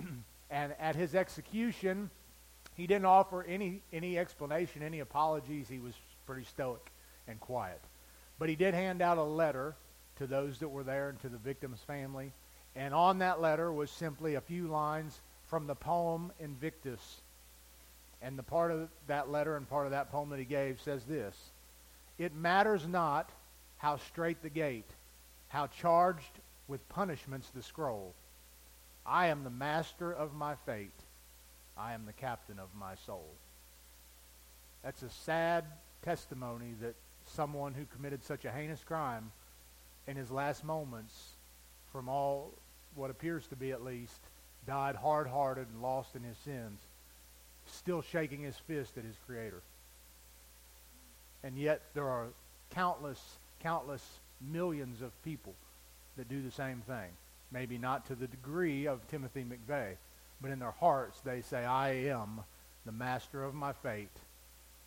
and 0.50 0.74
at 0.78 0.96
his 0.96 1.14
execution, 1.14 2.10
he 2.74 2.86
didn't 2.86 3.06
offer 3.06 3.42
any, 3.44 3.82
any 3.92 4.18
explanation, 4.18 4.82
any 4.82 5.00
apologies. 5.00 5.68
He 5.68 5.78
was 5.78 5.94
pretty 6.26 6.44
stoic 6.44 6.90
and 7.28 7.38
quiet. 7.40 7.80
But 8.38 8.48
he 8.48 8.56
did 8.56 8.74
hand 8.74 9.02
out 9.02 9.18
a 9.18 9.22
letter 9.22 9.76
to 10.16 10.26
those 10.26 10.58
that 10.58 10.68
were 10.68 10.84
there 10.84 11.08
and 11.08 11.20
to 11.20 11.28
the 11.28 11.38
victim's 11.38 11.80
family. 11.80 12.32
And 12.76 12.94
on 12.94 13.18
that 13.18 13.40
letter 13.40 13.72
was 13.72 13.90
simply 13.90 14.34
a 14.34 14.40
few 14.40 14.68
lines 14.68 15.20
from 15.48 15.66
the 15.66 15.74
poem 15.74 16.32
Invictus. 16.38 17.20
And 18.22 18.38
the 18.38 18.42
part 18.42 18.70
of 18.70 18.88
that 19.06 19.30
letter 19.30 19.56
and 19.56 19.68
part 19.68 19.86
of 19.86 19.92
that 19.92 20.12
poem 20.12 20.30
that 20.30 20.38
he 20.38 20.44
gave 20.44 20.80
says 20.80 21.04
this 21.04 21.36
It 22.18 22.34
matters 22.34 22.86
not 22.86 23.30
how 23.78 23.96
straight 23.96 24.42
the 24.42 24.50
gate, 24.50 24.90
how 25.48 25.66
charged 25.66 26.38
with 26.68 26.86
punishments 26.88 27.48
the 27.54 27.62
scroll. 27.62 28.14
I 29.04 29.28
am 29.28 29.42
the 29.42 29.50
master 29.50 30.12
of 30.12 30.34
my 30.34 30.54
fate. 30.66 30.90
I 31.76 31.94
am 31.94 32.04
the 32.06 32.12
captain 32.12 32.58
of 32.58 32.68
my 32.78 32.94
soul. 33.06 33.26
That's 34.84 35.02
a 35.02 35.10
sad 35.10 35.64
testimony 36.02 36.74
that 36.80 36.94
someone 37.26 37.74
who 37.74 37.84
committed 37.86 38.22
such 38.22 38.44
a 38.44 38.50
heinous 38.50 38.82
crime 38.84 39.32
in 40.06 40.16
his 40.16 40.30
last 40.30 40.64
moments, 40.64 41.30
from 41.92 42.08
all 42.08 42.52
what 42.94 43.10
appears 43.10 43.46
to 43.48 43.56
be 43.56 43.70
at 43.72 43.84
least, 43.84 44.20
died 44.66 44.96
hard-hearted 44.96 45.66
and 45.72 45.82
lost 45.82 46.14
in 46.16 46.22
his 46.22 46.36
sins, 46.38 46.80
still 47.66 48.02
shaking 48.02 48.42
his 48.42 48.56
fist 48.56 48.98
at 48.98 49.04
his 49.04 49.16
Creator. 49.26 49.62
And 51.42 51.56
yet 51.56 51.82
there 51.94 52.08
are 52.08 52.26
countless, 52.70 53.20
countless 53.62 54.04
millions 54.40 55.02
of 55.02 55.10
people 55.24 55.54
that 56.16 56.28
do 56.28 56.42
the 56.42 56.50
same 56.50 56.82
thing. 56.86 57.08
Maybe 57.52 57.78
not 57.78 58.06
to 58.06 58.14
the 58.14 58.26
degree 58.26 58.86
of 58.86 59.06
Timothy 59.08 59.44
McVeigh, 59.44 59.96
but 60.40 60.50
in 60.50 60.58
their 60.58 60.70
hearts 60.70 61.20
they 61.20 61.40
say, 61.40 61.64
I 61.64 61.90
am 62.08 62.40
the 62.86 62.92
master 62.92 63.44
of 63.44 63.54
my 63.54 63.72
fate 63.72 64.08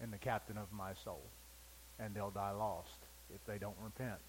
and 0.01 0.11
the 0.11 0.17
captain 0.17 0.57
of 0.57 0.71
my 0.71 0.93
soul. 1.03 1.21
And 1.99 2.13
they'll 2.13 2.31
die 2.31 2.51
lost 2.51 2.99
if 3.33 3.45
they 3.45 3.57
don't 3.57 3.75
repent. 3.83 4.19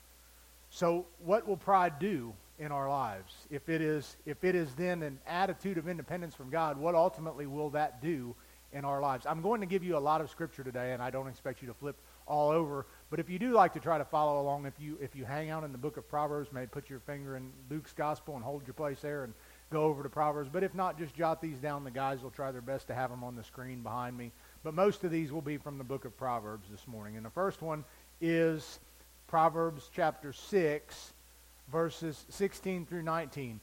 So 0.75 1.07
what 1.25 1.47
will 1.47 1.57
pride 1.57 2.01
do 2.01 2.33
in 2.59 2.73
our 2.73 2.89
lives? 2.89 3.33
If 3.49 3.69
it 3.69 3.81
is, 3.81 4.17
if 4.27 4.43
it 4.43 4.57
is 4.57 4.75
then 4.75 5.05
an 5.05 5.21
attitude 5.25 5.79
of 5.79 5.87
independence 5.87 6.35
from 6.35 6.51
God, 6.51 6.77
what 6.77 6.97
ultimately 6.97 7.47
will 7.47 7.71
that 7.71 8.03
do 8.03 8.35
in 8.73 8.85
our 8.85 9.01
lives? 9.01 9.25
I'm 9.25 9.41
going 9.41 9.61
to 9.61 9.69
give 9.69 9.85
you 9.85 9.97
a 9.97 10.01
lot 10.01 10.21
of 10.21 10.31
scripture 10.31 10.65
today, 10.65 10.93
and 10.93 11.01
I 11.01 11.11
don't 11.11 11.29
expect 11.29 11.63
you 11.63 11.69
to 11.69 11.75
flip 11.75 11.95
all 12.27 12.51
over. 12.51 12.87
But 13.09 13.21
if 13.21 13.31
you 13.31 13.39
do 13.39 13.53
like 13.53 13.73
to 13.75 13.79
try 13.79 13.99
to 13.99 14.05
follow 14.05 14.43
along, 14.43 14.67
if 14.67 14.73
you 14.81 14.99
if 15.01 15.15
you 15.15 15.25
hang 15.25 15.49
out 15.49 15.63
in 15.63 15.71
the 15.71 15.79
book 15.79 15.97
of 15.97 16.09
Proverbs, 16.09 16.51
maybe 16.53 16.67
put 16.67 16.91
your 16.91 16.99
finger 16.99 17.37
in 17.37 17.53
Luke's 17.71 17.93
gospel 17.93 18.35
and 18.35 18.43
hold 18.43 18.67
your 18.67 18.75
place 18.75 18.99
there 18.99 19.23
and 19.23 19.33
go 19.71 19.83
over 19.83 20.03
to 20.03 20.09
Proverbs. 20.09 20.51
But 20.53 20.65
if 20.65 20.75
not, 20.75 20.99
just 20.99 21.15
jot 21.15 21.41
these 21.41 21.59
down. 21.59 21.85
The 21.85 21.93
guys 21.93 22.21
will 22.21 22.31
try 22.33 22.51
their 22.51 22.61
best 22.61 22.89
to 22.89 22.97
have 22.97 23.11
them 23.11 23.23
on 23.23 23.37
the 23.37 23.45
screen 23.45 23.85
behind 23.85 24.19
me. 24.19 24.33
But 24.65 24.75
most 24.75 25.05
of 25.05 25.13
these 25.13 25.31
will 25.31 25.41
be 25.41 25.57
from 25.57 25.79
the 25.79 25.85
book 25.85 26.05
of 26.05 26.17
Proverbs 26.17 26.67
this 26.69 26.89
morning. 26.89 27.17
And 27.17 27.25
the 27.25 27.31
first 27.31 27.63
one 27.63 27.85
is 28.21 28.81
Proverbs 29.35 29.91
chapter 29.93 30.33
6, 30.33 31.13
verses 31.73 32.25
16 32.29 32.87
through 32.87 33.03
19. 33.03 33.59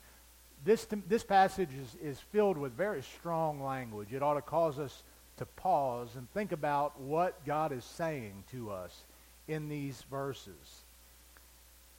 This, 0.66 0.86
this 1.08 1.24
passage 1.24 1.70
is, 1.74 1.96
is 2.04 2.20
filled 2.20 2.58
with 2.58 2.74
very 2.74 3.02
strong 3.02 3.64
language. 3.64 4.12
It 4.12 4.22
ought 4.22 4.34
to 4.34 4.42
cause 4.42 4.80
us 4.80 5.02
to 5.38 5.46
pause 5.46 6.10
and 6.18 6.30
think 6.34 6.52
about 6.52 7.00
what 7.00 7.46
God 7.46 7.72
is 7.72 7.86
saying 7.86 8.44
to 8.52 8.70
us 8.70 9.06
in 9.48 9.70
these 9.70 10.04
verses. 10.12 10.82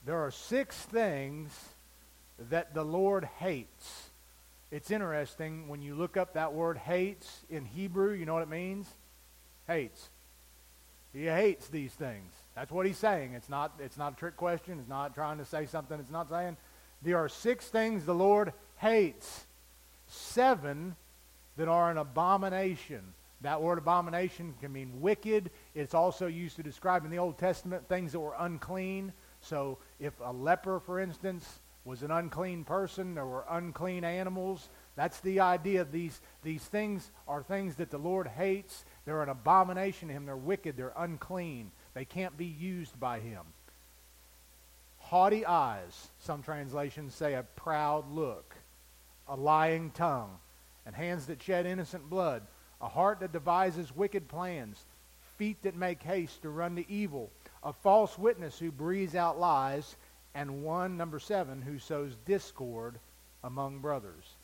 There 0.05 0.19
are 0.19 0.31
six 0.31 0.77
things 0.77 1.59
that 2.51 2.75
the 2.75 2.85
Lord 2.85 3.27
hates. 3.39 4.11
It's 4.71 4.91
interesting 4.91 5.67
when 5.67 5.81
you 5.81 5.95
look 5.95 6.19
up 6.19 6.35
that 6.35 6.53
word 6.53 6.77
hates 6.77 7.41
in 7.49 7.65
Hebrew, 7.65 8.13
you 8.13 8.27
know 8.27 8.35
what 8.35 8.43
it 8.43 8.51
means? 8.51 8.87
Hates. 9.67 10.11
He 11.15 11.25
hates 11.25 11.69
these 11.69 11.93
things. 11.93 12.35
That's 12.55 12.71
what 12.71 12.87
he's 12.87 12.99
saying. 12.99 13.35
It's 13.35 13.49
not, 13.49 13.73
it's 13.79 13.97
not 13.97 14.13
a 14.13 14.17
trick 14.17 14.37
question. 14.37 14.79
It's 14.79 14.89
not 14.89 15.15
trying 15.15 15.39
to 15.39 15.45
say 15.45 15.67
something 15.67 15.99
it's 15.99 16.11
not 16.11 16.29
saying. 16.29 16.57
There 17.03 17.19
are 17.19 17.29
six 17.29 17.69
things 17.69 18.05
the 18.05 18.15
Lord 18.15 18.53
hates. 18.77 19.47
Seven 20.07 20.97
that 21.57 21.69
are 21.69 21.91
an 21.91 21.99
abomination. 21.99 23.01
That 23.41 23.61
word 23.61 23.79
abomination 23.79 24.55
can 24.61 24.73
mean 24.73 25.01
wicked. 25.01 25.51
It's 25.75 25.95
also 25.95 26.27
used 26.27 26.57
to 26.57 26.63
describe 26.63 27.05
in 27.05 27.11
the 27.11 27.19
Old 27.19 27.39
Testament 27.39 27.89
things 27.89 28.13
that 28.13 28.21
were 28.21 28.35
unclean. 28.39 29.13
So 29.41 29.79
if 29.99 30.13
a 30.23 30.33
leper, 30.33 30.79
for 30.79 31.01
instance, 31.01 31.61
was 31.85 32.03
an 32.03 32.13
unclean 32.13 32.63
person, 32.63 33.15
there 33.15 33.27
were 33.27 33.45
unclean 33.51 34.05
animals. 34.05 34.69
That's 34.95 35.19
the 35.21 35.41
idea. 35.41 35.85
These, 35.85 36.21
these 36.45 36.63
things 36.63 37.11
are 37.27 37.43
things 37.43 37.77
that 37.77 37.91
the 37.91 37.99
Lord 37.99 38.29
hates. 38.29 38.85
They're 39.05 39.23
an 39.23 39.29
abomination 39.29 40.09
to 40.09 40.15
him. 40.15 40.25
They're 40.27 40.37
wicked. 40.37 40.77
They're 40.77 40.93
unclean. 40.97 41.73
They 41.95 42.05
can't 42.05 42.37
be 42.37 42.47
used 42.47 42.99
by 42.99 43.21
him. 43.21 43.43
Haughty 44.99 45.45
eyes, 45.45 46.09
some 46.21 46.43
translations 46.43 47.15
say 47.15 47.35
a 47.35 47.43
proud 47.43 48.11
look, 48.11 48.55
a 49.29 49.37
lying 49.37 49.91
tongue, 49.91 50.39
and 50.87 50.95
hands 50.95 51.27
that 51.27 51.43
shed 51.43 51.67
innocent 51.67 52.09
blood, 52.09 52.43
a 52.81 52.89
heart 52.89 53.21
that 53.21 53.33
devises 53.33 53.95
wicked 53.95 54.29
plans, 54.29 54.85
feet 55.37 55.63
that 55.63 55.77
make 55.77 56.03
haste 56.03 56.43
to 56.43 56.51
run 56.51 56.77
to 56.77 56.91
evil, 56.91 57.31
a 57.63 57.73
false 57.73 58.19
witness 58.19 58.59
who 58.59 58.73
breathes 58.73 59.15
out 59.15 59.39
lies, 59.39 59.97
and 60.35 60.63
one, 60.63 60.97
number 60.97 61.19
seven, 61.19 61.61
who 61.61 61.79
sows 61.79 62.17
discord 62.25 62.99
among 63.45 63.81
brothers. 63.81 64.37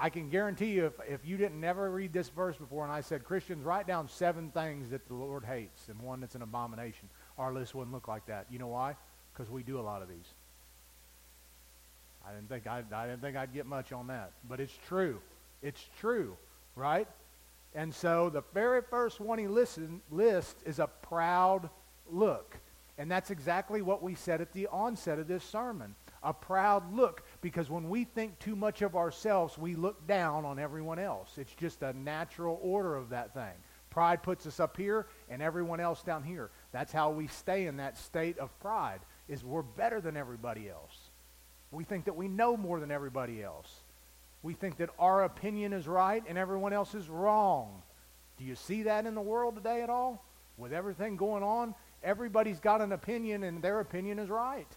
I 0.00 0.10
can 0.10 0.30
guarantee 0.30 0.66
you, 0.66 0.86
if, 0.86 0.92
if 1.08 1.26
you 1.26 1.36
didn't 1.36 1.60
never 1.60 1.90
read 1.90 2.12
this 2.12 2.28
verse 2.28 2.56
before 2.56 2.84
and 2.84 2.92
I 2.92 3.00
said, 3.00 3.24
Christians, 3.24 3.64
write 3.64 3.86
down 3.86 4.08
seven 4.08 4.50
things 4.50 4.90
that 4.90 5.08
the 5.08 5.14
Lord 5.14 5.44
hates 5.44 5.88
and 5.88 6.00
one 6.00 6.20
that's 6.20 6.36
an 6.36 6.42
abomination, 6.42 7.08
our 7.36 7.52
list 7.52 7.74
wouldn't 7.74 7.92
look 7.92 8.06
like 8.06 8.26
that. 8.26 8.46
You 8.48 8.60
know 8.60 8.68
why? 8.68 8.94
Because 9.32 9.50
we 9.50 9.64
do 9.64 9.80
a 9.80 9.82
lot 9.82 10.00
of 10.00 10.08
these. 10.08 10.34
I 12.26 12.32
didn't 12.32 12.48
think 12.48 12.66
I'd, 12.66 12.92
I 12.92 13.06
didn't 13.06 13.22
think 13.22 13.36
I'd 13.36 13.52
get 13.52 13.66
much 13.66 13.92
on 13.92 14.06
that, 14.06 14.32
but 14.48 14.60
it's 14.60 14.76
true. 14.86 15.20
It's 15.62 15.84
true, 15.98 16.36
right? 16.76 17.08
And 17.74 17.92
so 17.92 18.30
the 18.30 18.42
very 18.54 18.82
first 18.82 19.20
one 19.20 19.38
he 19.38 19.48
listen, 19.48 20.00
lists 20.10 20.62
is 20.64 20.78
a 20.78 20.86
proud 20.86 21.68
look. 22.10 22.56
And 22.98 23.10
that's 23.10 23.30
exactly 23.30 23.82
what 23.82 24.02
we 24.02 24.14
said 24.14 24.40
at 24.40 24.52
the 24.52 24.66
onset 24.68 25.18
of 25.18 25.26
this 25.26 25.44
sermon. 25.44 25.94
A 26.22 26.32
proud 26.32 26.92
look 26.94 27.22
because 27.40 27.70
when 27.70 27.88
we 27.88 28.04
think 28.04 28.38
too 28.38 28.56
much 28.56 28.82
of 28.82 28.96
ourselves, 28.96 29.56
we 29.56 29.74
look 29.74 30.06
down 30.06 30.44
on 30.44 30.58
everyone 30.58 30.98
else. 30.98 31.38
It's 31.38 31.54
just 31.54 31.82
a 31.82 31.92
natural 31.92 32.58
order 32.62 32.96
of 32.96 33.10
that 33.10 33.32
thing. 33.32 33.54
Pride 33.90 34.22
puts 34.22 34.46
us 34.46 34.60
up 34.60 34.76
here 34.76 35.06
and 35.28 35.40
everyone 35.40 35.80
else 35.80 36.02
down 36.02 36.22
here. 36.22 36.50
That's 36.72 36.92
how 36.92 37.10
we 37.10 37.26
stay 37.28 37.66
in 37.66 37.76
that 37.78 37.96
state 37.96 38.38
of 38.38 38.58
pride 38.60 39.00
is 39.28 39.44
we're 39.44 39.62
better 39.62 40.00
than 40.00 40.16
everybody 40.16 40.68
else. 40.68 41.10
We 41.70 41.84
think 41.84 42.06
that 42.06 42.16
we 42.16 42.28
know 42.28 42.56
more 42.56 42.80
than 42.80 42.90
everybody 42.90 43.42
else. 43.42 43.72
We 44.42 44.54
think 44.54 44.78
that 44.78 44.90
our 44.98 45.24
opinion 45.24 45.72
is 45.72 45.86
right 45.86 46.22
and 46.28 46.38
everyone 46.38 46.72
else 46.72 46.94
is 46.94 47.08
wrong. 47.08 47.82
Do 48.36 48.44
you 48.44 48.54
see 48.54 48.84
that 48.84 49.06
in 49.06 49.14
the 49.14 49.20
world 49.20 49.56
today 49.56 49.82
at 49.82 49.90
all? 49.90 50.24
With 50.56 50.72
everything 50.72 51.16
going 51.16 51.42
on, 51.42 51.74
everybody's 52.02 52.60
got 52.60 52.80
an 52.80 52.92
opinion 52.92 53.44
and 53.44 53.62
their 53.62 53.80
opinion 53.80 54.18
is 54.18 54.28
right 54.28 54.68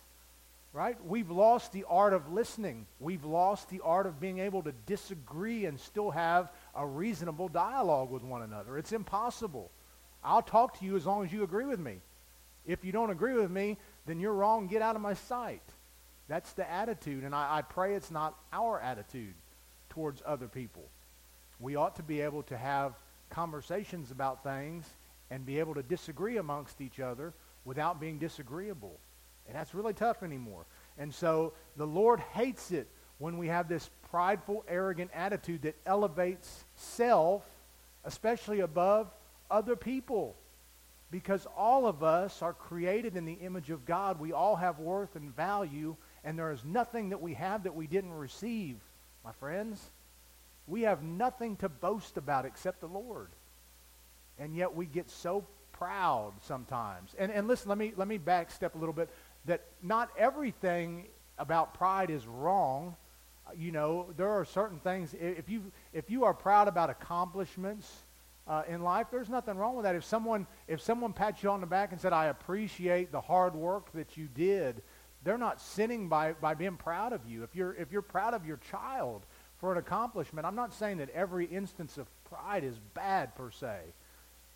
right? 0.73 0.95
We've 1.05 1.29
lost 1.29 1.73
the 1.73 1.85
art 1.89 2.13
of 2.13 2.31
listening. 2.31 2.85
We've 2.99 3.25
lost 3.25 3.69
the 3.69 3.81
art 3.83 4.05
of 4.05 4.19
being 4.19 4.39
able 4.39 4.63
to 4.63 4.71
disagree 4.85 5.65
and 5.65 5.79
still 5.79 6.11
have 6.11 6.51
a 6.75 6.85
reasonable 6.85 7.49
dialogue 7.49 8.09
with 8.09 8.23
one 8.23 8.41
another. 8.41 8.77
It's 8.77 8.93
impossible. 8.93 9.69
I'll 10.23 10.41
talk 10.41 10.79
to 10.79 10.85
you 10.85 10.95
as 10.95 11.05
long 11.05 11.25
as 11.25 11.33
you 11.33 11.43
agree 11.43 11.65
with 11.65 11.79
me. 11.79 11.97
If 12.65 12.85
you 12.85 12.91
don't 12.91 13.09
agree 13.09 13.33
with 13.33 13.51
me, 13.51 13.77
then 14.05 14.19
you're 14.19 14.33
wrong. 14.33 14.67
Get 14.67 14.81
out 14.81 14.95
of 14.95 15.01
my 15.01 15.15
sight. 15.15 15.63
That's 16.27 16.53
the 16.53 16.69
attitude, 16.69 17.23
and 17.23 17.35
I, 17.35 17.57
I 17.57 17.61
pray 17.61 17.95
it's 17.95 18.11
not 18.11 18.37
our 18.53 18.79
attitude 18.79 19.33
towards 19.89 20.21
other 20.25 20.47
people. 20.47 20.83
We 21.59 21.75
ought 21.75 21.97
to 21.97 22.03
be 22.03 22.21
able 22.21 22.43
to 22.43 22.57
have 22.57 22.93
conversations 23.29 24.11
about 24.11 24.43
things 24.43 24.85
and 25.29 25.45
be 25.45 25.59
able 25.59 25.73
to 25.73 25.83
disagree 25.83 26.37
amongst 26.37 26.79
each 26.79 26.99
other 26.99 27.33
without 27.65 27.99
being 27.99 28.17
disagreeable. 28.17 28.97
And 29.47 29.55
that's 29.55 29.73
really 29.73 29.93
tough 29.93 30.23
anymore. 30.23 30.65
And 30.97 31.13
so 31.13 31.53
the 31.77 31.87
Lord 31.87 32.19
hates 32.19 32.71
it 32.71 32.87
when 33.17 33.37
we 33.37 33.47
have 33.47 33.67
this 33.67 33.89
prideful, 34.09 34.65
arrogant 34.67 35.11
attitude 35.13 35.61
that 35.63 35.75
elevates 35.85 36.65
self, 36.75 37.43
especially 38.03 38.61
above 38.61 39.11
other 39.49 39.75
people. 39.75 40.35
Because 41.11 41.45
all 41.57 41.87
of 41.87 42.03
us 42.03 42.41
are 42.41 42.53
created 42.53 43.17
in 43.17 43.25
the 43.25 43.33
image 43.33 43.69
of 43.69 43.85
God. 43.85 44.19
We 44.19 44.31
all 44.31 44.55
have 44.55 44.79
worth 44.79 45.15
and 45.15 45.35
value, 45.35 45.97
and 46.23 46.39
there 46.39 46.51
is 46.51 46.63
nothing 46.63 47.09
that 47.09 47.21
we 47.21 47.33
have 47.33 47.63
that 47.63 47.75
we 47.75 47.85
didn't 47.85 48.13
receive, 48.13 48.77
my 49.23 49.33
friends. 49.33 49.91
We 50.67 50.83
have 50.83 51.03
nothing 51.03 51.57
to 51.57 51.67
boast 51.67 52.15
about 52.15 52.45
except 52.45 52.79
the 52.79 52.87
Lord. 52.87 53.27
And 54.39 54.55
yet 54.55 54.73
we 54.73 54.85
get 54.85 55.09
so 55.09 55.45
proud 55.73 56.33
sometimes. 56.41 57.13
And, 57.17 57.31
and 57.31 57.47
listen, 57.47 57.67
let 57.67 57.77
me, 57.77 57.93
let 57.97 58.07
me 58.07 58.17
back 58.17 58.51
step 58.51 58.75
a 58.75 58.77
little 58.77 58.93
bit. 58.93 59.09
That 59.45 59.61
not 59.81 60.09
everything 60.17 61.07
about 61.37 61.73
pride 61.73 62.09
is 62.09 62.27
wrong. 62.27 62.95
You 63.55 63.71
know, 63.71 64.07
there 64.15 64.29
are 64.29 64.45
certain 64.45 64.79
things, 64.79 65.13
if 65.19 65.49
you, 65.49 65.71
if 65.93 66.09
you 66.09 66.23
are 66.25 66.33
proud 66.33 66.67
about 66.67 66.89
accomplishments 66.89 67.91
uh, 68.47 68.63
in 68.67 68.81
life, 68.81 69.07
there's 69.11 69.29
nothing 69.29 69.57
wrong 69.57 69.75
with 69.75 69.83
that. 69.83 69.95
If 69.95 70.03
someone, 70.03 70.47
if 70.67 70.81
someone 70.81 71.13
pats 71.13 71.43
you 71.43 71.49
on 71.49 71.61
the 71.61 71.67
back 71.67 71.91
and 71.91 71.99
said, 71.99 72.13
I 72.13 72.27
appreciate 72.27 73.11
the 73.11 73.21
hard 73.21 73.55
work 73.55 73.91
that 73.93 74.15
you 74.15 74.27
did, 74.27 74.81
they're 75.23 75.37
not 75.37 75.61
sinning 75.61 76.07
by, 76.07 76.33
by 76.33 76.53
being 76.53 76.77
proud 76.77 77.13
of 77.13 77.21
you. 77.27 77.43
If 77.43 77.55
you're, 77.55 77.73
if 77.75 77.91
you're 77.91 78.01
proud 78.01 78.33
of 78.33 78.45
your 78.45 78.57
child 78.71 79.25
for 79.57 79.71
an 79.71 79.77
accomplishment, 79.77 80.45
I'm 80.45 80.55
not 80.55 80.73
saying 80.73 80.97
that 80.97 81.09
every 81.11 81.45
instance 81.45 81.97
of 81.97 82.07
pride 82.25 82.63
is 82.63 82.79
bad 82.93 83.35
per 83.35 83.51
se. 83.51 83.79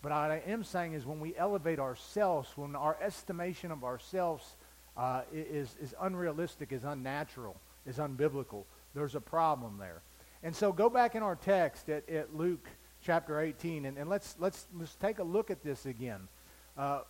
But 0.02 0.12
what 0.12 0.32
I 0.32 0.42
am 0.48 0.64
saying 0.64 0.94
is 0.94 1.06
when 1.06 1.20
we 1.20 1.36
elevate 1.36 1.80
ourselves, 1.80 2.50
when 2.56 2.76
our 2.76 2.98
estimation 3.02 3.72
of 3.72 3.84
ourselves 3.84 4.56
uh, 4.98 5.22
is, 5.34 5.76
is 5.82 5.94
unrealistic, 6.02 6.72
is 6.72 6.84
unnatural, 6.84 7.56
is 7.86 7.98
unbiblical, 7.98 8.64
there's 8.94 9.16
a 9.16 9.22
problem 9.22 9.78
there. 9.78 10.02
And 10.44 10.56
so 10.56 10.72
go 10.72 10.90
back 10.90 11.16
in 11.16 11.24
our 11.24 11.36
text 11.36 11.90
at, 11.90 12.08
at 12.10 12.36
Luke 12.36 12.68
chapter 13.04 13.40
18, 13.40 13.86
and, 13.86 13.98
and 13.98 14.10
let's, 14.10 14.36
let's, 14.40 14.68
let's 14.78 14.96
take 14.96 15.20
a 15.20 15.24
look 15.24 15.52
at 15.52 15.64
this 15.64 15.86
again. 15.86 16.28
Uh, 16.78 17.02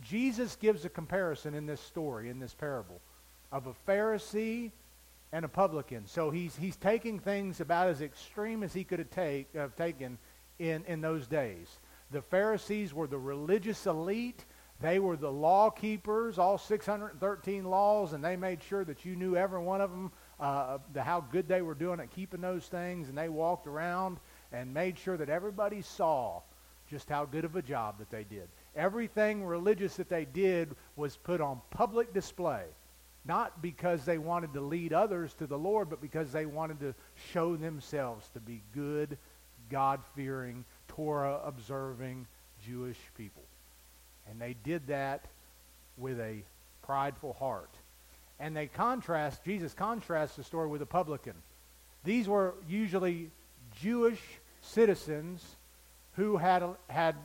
Jesus 0.00 0.56
gives 0.56 0.84
a 0.84 0.88
comparison 0.88 1.54
in 1.54 1.66
this 1.66 1.80
story, 1.80 2.30
in 2.30 2.38
this 2.38 2.54
parable, 2.54 3.00
of 3.52 3.66
a 3.66 3.74
Pharisee 3.88 4.70
and 5.32 5.44
a 5.44 5.48
publican. 5.48 6.06
So 6.06 6.30
he's, 6.30 6.56
he's 6.56 6.76
taking 6.76 7.18
things 7.18 7.60
about 7.60 7.88
as 7.88 8.00
extreme 8.00 8.62
as 8.62 8.72
he 8.72 8.84
could 8.84 8.98
have, 8.98 9.10
take, 9.10 9.54
have 9.54 9.76
taken 9.76 10.18
in, 10.58 10.84
in 10.86 11.00
those 11.00 11.26
days. 11.26 11.78
The 12.10 12.22
Pharisees 12.22 12.92
were 12.92 13.06
the 13.06 13.18
religious 13.18 13.86
elite. 13.86 14.44
They 14.80 14.98
were 14.98 15.16
the 15.16 15.30
law 15.30 15.68
keepers, 15.68 16.38
all 16.38 16.56
613 16.56 17.64
laws, 17.64 18.14
and 18.14 18.24
they 18.24 18.36
made 18.36 18.62
sure 18.62 18.84
that 18.84 19.04
you 19.04 19.14
knew 19.14 19.36
every 19.36 19.60
one 19.60 19.82
of 19.82 19.90
them, 19.90 20.10
uh, 20.38 20.78
the, 20.94 21.02
how 21.02 21.20
good 21.20 21.48
they 21.48 21.60
were 21.60 21.74
doing 21.74 22.00
at 22.00 22.10
keeping 22.10 22.40
those 22.40 22.66
things. 22.66 23.08
And 23.10 23.18
they 23.18 23.28
walked 23.28 23.66
around 23.66 24.18
and 24.52 24.72
made 24.72 24.98
sure 24.98 25.18
that 25.18 25.28
everybody 25.28 25.82
saw 25.82 26.40
just 26.88 27.10
how 27.10 27.26
good 27.26 27.44
of 27.44 27.56
a 27.56 27.62
job 27.62 27.98
that 27.98 28.10
they 28.10 28.24
did. 28.24 28.48
Everything 28.74 29.44
religious 29.44 29.96
that 29.96 30.08
they 30.08 30.24
did 30.24 30.74
was 30.96 31.16
put 31.16 31.42
on 31.42 31.60
public 31.70 32.14
display. 32.14 32.64
Not 33.26 33.60
because 33.60 34.06
they 34.06 34.16
wanted 34.16 34.54
to 34.54 34.62
lead 34.62 34.94
others 34.94 35.34
to 35.34 35.46
the 35.46 35.58
Lord, 35.58 35.90
but 35.90 36.00
because 36.00 36.32
they 36.32 36.46
wanted 36.46 36.80
to 36.80 36.94
show 37.32 37.54
themselves 37.54 38.26
to 38.30 38.40
be 38.40 38.62
good, 38.72 39.18
God 39.68 40.00
fearing, 40.16 40.64
Torah 40.88 41.38
observing 41.44 42.26
Jewish 42.64 42.98
people. 43.14 43.44
And 44.30 44.40
they 44.40 44.54
did 44.54 44.86
that 44.86 45.24
with 45.96 46.20
a 46.20 46.42
prideful 46.82 47.34
heart. 47.34 47.70
And 48.38 48.56
they 48.56 48.68
contrast, 48.68 49.44
Jesus 49.44 49.74
contrasts 49.74 50.36
the 50.36 50.44
story 50.44 50.68
with 50.68 50.82
a 50.82 50.86
publican. 50.86 51.34
These 52.04 52.28
were 52.28 52.54
usually 52.68 53.30
Jewish 53.80 54.20
citizens 54.62 55.44
who 56.12 56.36
had, 56.36 56.64
had, 56.88 57.16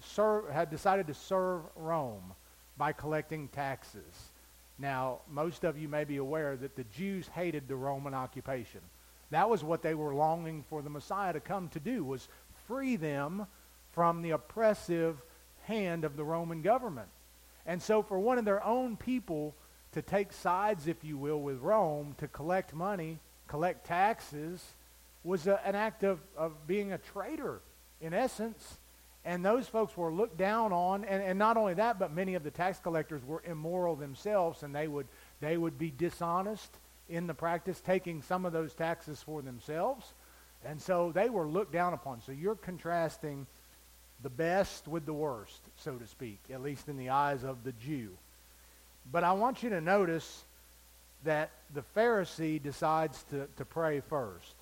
serve, 0.00 0.48
had 0.50 0.70
decided 0.70 1.06
to 1.08 1.14
serve 1.14 1.62
Rome 1.76 2.32
by 2.76 2.92
collecting 2.92 3.48
taxes. 3.48 4.30
Now, 4.78 5.20
most 5.30 5.64
of 5.64 5.78
you 5.78 5.88
may 5.88 6.04
be 6.04 6.16
aware 6.16 6.56
that 6.56 6.76
the 6.76 6.84
Jews 6.84 7.28
hated 7.28 7.68
the 7.68 7.76
Roman 7.76 8.14
occupation. 8.14 8.80
That 9.30 9.48
was 9.48 9.62
what 9.62 9.82
they 9.82 9.94
were 9.94 10.14
longing 10.14 10.64
for 10.68 10.82
the 10.82 10.90
Messiah 10.90 11.32
to 11.32 11.40
come 11.40 11.68
to 11.70 11.80
do, 11.80 12.04
was 12.04 12.28
free 12.66 12.96
them 12.96 13.46
from 13.92 14.22
the 14.22 14.30
oppressive 14.30 15.20
hand 15.64 16.04
of 16.04 16.16
the 16.16 16.24
Roman 16.24 16.62
government. 16.62 17.08
And 17.66 17.82
so 17.82 18.02
for 18.02 18.18
one 18.18 18.38
of 18.38 18.44
their 18.44 18.64
own 18.64 18.96
people 18.96 19.54
to 19.92 20.02
take 20.02 20.32
sides, 20.32 20.86
if 20.86 21.04
you 21.04 21.16
will, 21.16 21.40
with 21.40 21.58
Rome, 21.60 22.14
to 22.18 22.28
collect 22.28 22.74
money, 22.74 23.18
collect 23.48 23.86
taxes, 23.86 24.62
was 25.22 25.46
a, 25.46 25.60
an 25.66 25.74
act 25.74 26.02
of, 26.02 26.20
of 26.36 26.66
being 26.66 26.92
a 26.92 26.98
traitor, 26.98 27.60
in 28.00 28.12
essence. 28.12 28.78
And 29.24 29.42
those 29.44 29.66
folks 29.66 29.96
were 29.96 30.12
looked 30.12 30.36
down 30.36 30.72
on. 30.72 31.04
And, 31.04 31.22
and 31.22 31.38
not 31.38 31.56
only 31.56 31.74
that, 31.74 31.98
but 31.98 32.12
many 32.12 32.34
of 32.34 32.44
the 32.44 32.50
tax 32.50 32.78
collectors 32.78 33.24
were 33.24 33.42
immoral 33.46 33.96
themselves, 33.96 34.62
and 34.62 34.74
they 34.74 34.88
would, 34.88 35.06
they 35.40 35.56
would 35.56 35.78
be 35.78 35.90
dishonest 35.90 36.70
in 37.08 37.26
the 37.26 37.34
practice, 37.34 37.80
taking 37.80 38.20
some 38.20 38.44
of 38.44 38.52
those 38.52 38.74
taxes 38.74 39.22
for 39.22 39.42
themselves. 39.42 40.12
And 40.64 40.80
so 40.80 41.12
they 41.12 41.30
were 41.30 41.46
looked 41.46 41.72
down 41.72 41.94
upon. 41.94 42.20
So 42.22 42.32
you're 42.32 42.54
contrasting 42.54 43.46
the 44.22 44.30
best 44.30 44.88
with 44.88 45.06
the 45.06 45.12
worst, 45.12 45.60
so 45.76 45.96
to 45.96 46.06
speak, 46.06 46.38
at 46.52 46.62
least 46.62 46.88
in 46.88 46.96
the 46.96 47.10
eyes 47.10 47.44
of 47.44 47.64
the 47.64 47.72
Jew. 47.72 48.16
But 49.10 49.24
I 49.24 49.32
want 49.32 49.62
you 49.62 49.70
to 49.70 49.80
notice 49.80 50.44
that 51.24 51.50
the 51.74 51.84
Pharisee 51.96 52.62
decides 52.62 53.24
to, 53.30 53.48
to 53.56 53.64
pray 53.64 54.00
first. 54.00 54.54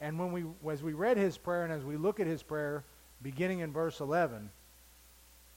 And 0.00 0.18
when 0.18 0.32
we, 0.32 0.44
as 0.70 0.82
we 0.82 0.92
read 0.92 1.16
his 1.16 1.38
prayer 1.38 1.64
and 1.64 1.72
as 1.72 1.84
we 1.84 1.96
look 1.96 2.20
at 2.20 2.26
his 2.26 2.42
prayer, 2.42 2.84
beginning 3.22 3.60
in 3.60 3.72
verse 3.72 4.00
11, 4.00 4.50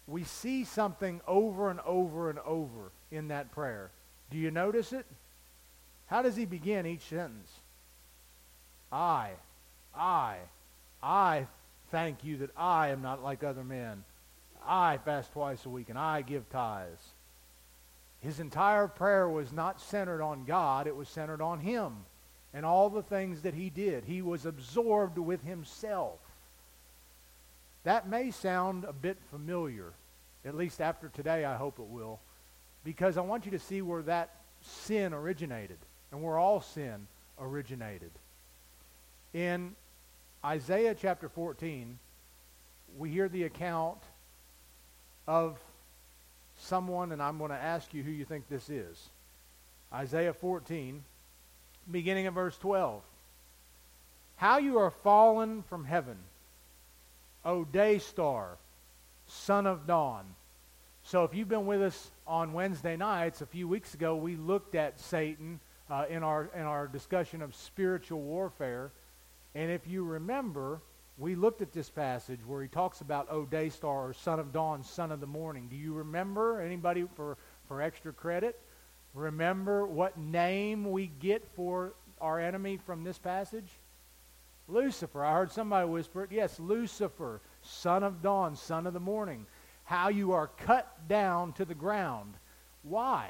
we 0.08 0.24
see 0.24 0.63
something 0.63 1.22
over 1.28 1.70
and 1.70 1.80
over 1.82 2.30
and 2.30 2.39
over 2.39 2.92
in 3.12 3.28
that 3.28 3.52
prayer. 3.52 3.92
Do 4.32 4.38
you 4.38 4.52
notice 4.52 4.94
it? 4.94 5.06
How 6.08 6.22
does 6.22 6.36
he 6.36 6.46
begin 6.46 6.86
each 6.86 7.02
sentence? 7.02 7.52
I, 8.92 9.32
I, 9.96 10.38
I 11.04 11.48
thank 11.91 12.23
you 12.23 12.38
that 12.38 12.52
I 12.58 12.89
am 12.89 13.02
not 13.02 13.23
like 13.23 13.43
other 13.43 13.63
men. 13.63 14.04
I 14.65 14.97
fast 14.97 15.32
twice 15.34 15.65
a 15.65 15.69
week 15.69 15.89
and 15.89 15.97
I 15.97 16.21
give 16.21 16.49
tithes. 16.49 17.13
His 18.21 18.39
entire 18.39 18.88
prayer 18.88 19.30
was 19.30 19.52
not 19.54 19.80
centered 19.80 20.21
on 20.21 20.45
God, 20.45 20.88
it 20.88 20.95
was 20.95 21.08
centered 21.08 21.41
on 21.41 21.60
him 21.60 21.93
and 22.54 22.65
all 22.65 22.89
the 22.89 23.04
things 23.04 23.41
that 23.41 23.54
he 23.54 23.69
did. 23.69 24.04
He 24.06 24.21
was 24.21 24.45
absorbed 24.45 25.17
with 25.17 25.43
himself. 25.43 26.19
That 27.84 28.10
may 28.10 28.32
sound 28.32 28.84
a 28.84 28.93
bit 28.93 29.17
familiar, 29.32 29.93
at 30.43 30.56
least 30.56 30.82
after 30.82 31.10
today, 31.10 31.45
I 31.45 31.56
hope 31.56 31.80
it 31.80 31.88
will, 31.88 32.19
because 32.84 33.17
I 33.17 33.21
want 33.21 33.45
you 33.45 33.52
to 33.52 33.60
see 33.60 33.82
where 33.82 34.02
that 34.04 34.32
sin 34.62 35.13
originated 35.13 35.78
and 36.12 36.21
where 36.21 36.38
all 36.38 36.62
sin 36.62 37.08
originated. 37.39 38.12
In 39.34 39.75
Isaiah 40.43 40.95
chapter 40.99 41.28
14, 41.28 41.99
we 42.97 43.10
hear 43.10 43.28
the 43.28 43.43
account 43.43 43.97
of 45.28 45.60
someone, 46.60 47.12
and 47.12 47.21
I'm 47.21 47.38
going 47.38 47.52
to 47.52 47.58
ask 47.58 47.93
you 47.93 48.04
who 48.04 48.12
you 48.12 48.23
think 48.23 48.47
this 48.47 48.69
is. 48.69 49.10
Isaiah 49.93 50.34
14, 50.34 51.04
beginning 51.91 52.28
at 52.28 52.34
verse 52.34 52.58
12. 52.58 53.02
How 54.38 54.60
you 54.60 54.78
are 54.78 54.91
fallen 54.91 55.63
from 55.63 55.84
heaven, 55.84 56.17
O 57.43 57.65
day 57.65 57.99
star, 57.99 58.58
son 59.28 59.67
of 59.67 59.86
dawn. 59.86 60.23
So 61.04 61.25
if 61.25 61.36
you've 61.36 61.49
been 61.49 61.65
with 61.65 61.82
us 61.82 62.12
on 62.25 62.54
Wednesday 62.54 62.95
nights, 62.95 63.41
a 63.41 63.45
few 63.45 63.67
weeks 63.67 63.93
ago, 63.93 64.15
we 64.15 64.38
looked 64.38 64.75
at 64.75 65.02
Satan 65.02 65.60
uh, 65.89 66.06
in, 66.10 66.23
our, 66.23 66.49
in 66.56 66.62
our 66.62 66.88
discussion 66.88 67.41
of 67.41 67.56
spiritual 67.56 68.21
warfare. 68.21 68.91
And 69.56 69.72
if 69.72 69.88
you 69.88 70.04
remember, 70.04 70.82
we 71.18 71.36
looked 71.36 71.62
at 71.62 71.74
this 71.74 71.90
passage 71.90 72.40
where 72.46 72.62
he 72.62 72.68
talks 72.68 73.02
about, 73.02 73.28
O 73.30 73.46
day 73.46 73.70
star, 73.70 74.10
or 74.10 74.14
son 74.14 74.40
of 74.40 74.54
dawn, 74.54 74.84
son 74.84 75.12
of 75.12 75.20
the 75.20 75.28
morning. 75.28 75.68
Do 75.70 75.76
you 75.76 75.94
remember? 75.94 76.62
Anybody 76.62 77.06
for, 77.16 77.38
for 77.68 77.82
extra 77.82 78.14
credit? 78.14 78.60
Remember 79.14 79.86
what 79.86 80.18
name 80.18 80.92
we 80.92 81.08
get 81.20 81.46
for 81.56 81.94
our 82.22 82.40
enemy 82.40 82.78
from 82.86 83.04
this 83.04 83.18
passage? 83.18 83.70
Lucifer. 84.68 85.26
I 85.26 85.34
heard 85.34 85.52
somebody 85.52 85.90
whisper 85.90 86.24
it. 86.24 86.32
Yes, 86.32 86.60
Lucifer, 86.60 87.42
son 87.62 88.04
of 88.04 88.22
dawn, 88.22 88.56
son 88.56 88.86
of 88.86 88.94
the 88.94 89.00
morning. 89.00 89.46
How 89.84 90.10
you 90.10 90.34
are 90.34 90.48
cut 90.48 91.08
down 91.08 91.54
to 91.54 91.66
the 91.66 91.74
ground. 91.74 92.36
Why? 92.84 93.30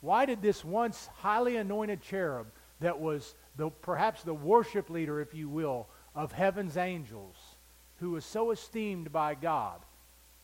Why 0.00 0.24
did 0.24 0.40
this 0.40 0.64
once 0.64 1.08
highly 1.18 1.56
anointed 1.56 2.00
cherub 2.00 2.46
that 2.80 2.98
was 2.98 3.34
the, 3.56 3.70
perhaps 3.70 4.22
the 4.22 4.34
worship 4.34 4.90
leader, 4.90 5.20
if 5.20 5.34
you 5.34 5.48
will, 5.48 5.88
of 6.14 6.32
heaven's 6.32 6.76
angels, 6.76 7.36
who 7.96 8.10
was 8.10 8.24
so 8.24 8.50
esteemed 8.50 9.12
by 9.12 9.34
God. 9.34 9.80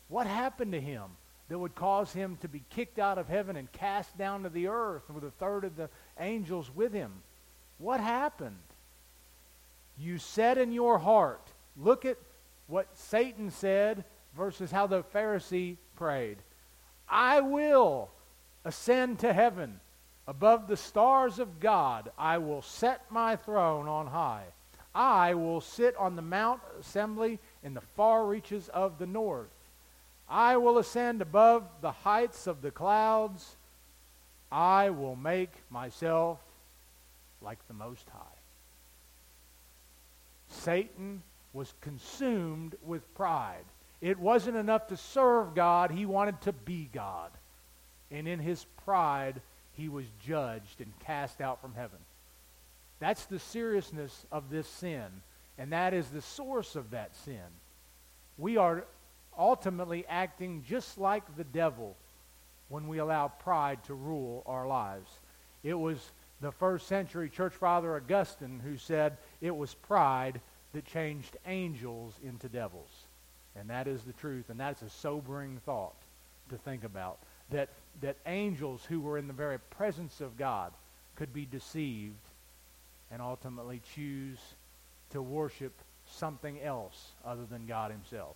What 0.07 0.27
happened 0.27 0.71
to 0.73 0.81
him 0.81 1.03
that 1.49 1.59
would 1.59 1.75
cause 1.75 2.13
him 2.13 2.37
to 2.41 2.47
be 2.47 2.63
kicked 2.69 2.99
out 2.99 3.17
of 3.17 3.27
heaven 3.27 3.55
and 3.55 3.71
cast 3.71 4.17
down 4.17 4.43
to 4.43 4.49
the 4.49 4.67
earth 4.67 5.09
with 5.09 5.23
a 5.23 5.31
third 5.31 5.63
of 5.63 5.75
the 5.75 5.89
angels 6.19 6.71
with 6.73 6.93
him? 6.93 7.11
What 7.77 7.99
happened? 7.99 8.57
You 9.97 10.17
said 10.17 10.57
in 10.57 10.71
your 10.71 10.97
heart, 10.97 11.51
look 11.75 12.05
at 12.05 12.17
what 12.67 12.87
Satan 12.93 13.51
said 13.51 14.05
versus 14.35 14.71
how 14.71 14.87
the 14.87 15.03
Pharisee 15.03 15.77
prayed. 15.95 16.37
I 17.07 17.41
will 17.41 18.09
ascend 18.63 19.19
to 19.19 19.33
heaven. 19.33 19.79
Above 20.29 20.67
the 20.67 20.77
stars 20.77 21.39
of 21.39 21.59
God, 21.59 22.11
I 22.15 22.37
will 22.37 22.61
set 22.61 23.01
my 23.09 23.35
throne 23.35 23.87
on 23.87 24.05
high. 24.05 24.43
I 24.93 25.33
will 25.33 25.59
sit 25.59 25.95
on 25.97 26.15
the 26.15 26.21
Mount 26.21 26.61
Assembly 26.79 27.39
in 27.63 27.73
the 27.73 27.81
far 27.81 28.27
reaches 28.27 28.69
of 28.69 28.99
the 28.99 29.07
north. 29.07 29.49
I 30.29 30.57
will 30.57 30.77
ascend 30.77 31.23
above 31.23 31.63
the 31.81 31.89
heights 31.89 32.45
of 32.45 32.61
the 32.61 32.69
clouds. 32.69 33.55
I 34.51 34.91
will 34.91 35.15
make 35.15 35.49
myself 35.71 36.37
like 37.41 37.67
the 37.67 37.73
Most 37.73 38.07
High. 38.09 38.39
Satan 40.47 41.23
was 41.53 41.73
consumed 41.81 42.75
with 42.85 43.15
pride. 43.15 43.65
It 43.99 44.19
wasn't 44.19 44.57
enough 44.57 44.89
to 44.89 44.97
serve 44.97 45.55
God, 45.55 45.89
he 45.89 46.05
wanted 46.05 46.39
to 46.41 46.53
be 46.53 46.87
God. 46.93 47.31
And 48.11 48.27
in 48.27 48.37
his 48.37 48.63
pride, 48.85 49.41
he 49.79 49.89
was 49.89 50.05
judged 50.25 50.81
and 50.81 50.91
cast 51.05 51.41
out 51.41 51.61
from 51.61 51.73
heaven. 51.73 51.99
That's 52.99 53.25
the 53.25 53.39
seriousness 53.39 54.25
of 54.31 54.49
this 54.49 54.67
sin, 54.67 55.05
and 55.57 55.71
that 55.71 55.93
is 55.93 56.07
the 56.07 56.21
source 56.21 56.75
of 56.75 56.91
that 56.91 57.15
sin. 57.15 57.39
We 58.37 58.57
are 58.57 58.85
ultimately 59.37 60.05
acting 60.07 60.63
just 60.67 60.97
like 60.97 61.37
the 61.37 61.43
devil 61.43 61.95
when 62.67 62.87
we 62.87 62.97
allow 62.97 63.29
pride 63.29 63.83
to 63.85 63.93
rule 63.93 64.43
our 64.45 64.67
lives. 64.67 65.09
It 65.63 65.73
was 65.73 66.11
the 66.41 66.51
first 66.51 66.87
century 66.87 67.29
church 67.29 67.53
father 67.53 67.95
Augustine 67.95 68.61
who 68.63 68.77
said 68.77 69.17
it 69.41 69.55
was 69.55 69.73
pride 69.73 70.39
that 70.73 70.85
changed 70.85 71.35
angels 71.45 72.13
into 72.23 72.47
devils. 72.47 73.05
And 73.55 73.69
that 73.69 73.87
is 73.87 74.03
the 74.03 74.13
truth, 74.13 74.49
and 74.49 74.59
that's 74.59 74.81
a 74.81 74.89
sobering 74.89 75.59
thought 75.65 75.95
to 76.49 76.57
think 76.57 76.83
about. 76.83 77.17
That, 77.49 77.69
that 78.01 78.17
angels 78.25 78.85
who 78.87 78.99
were 78.99 79.17
in 79.17 79.27
the 79.27 79.33
very 79.33 79.59
presence 79.59 80.21
of 80.21 80.37
God 80.37 80.71
could 81.15 81.33
be 81.33 81.45
deceived 81.45 82.15
and 83.11 83.21
ultimately 83.21 83.81
choose 83.95 84.39
to 85.11 85.21
worship 85.21 85.73
something 86.05 86.61
else 86.61 87.11
other 87.25 87.45
than 87.45 87.65
God 87.65 87.91
himself. 87.91 88.35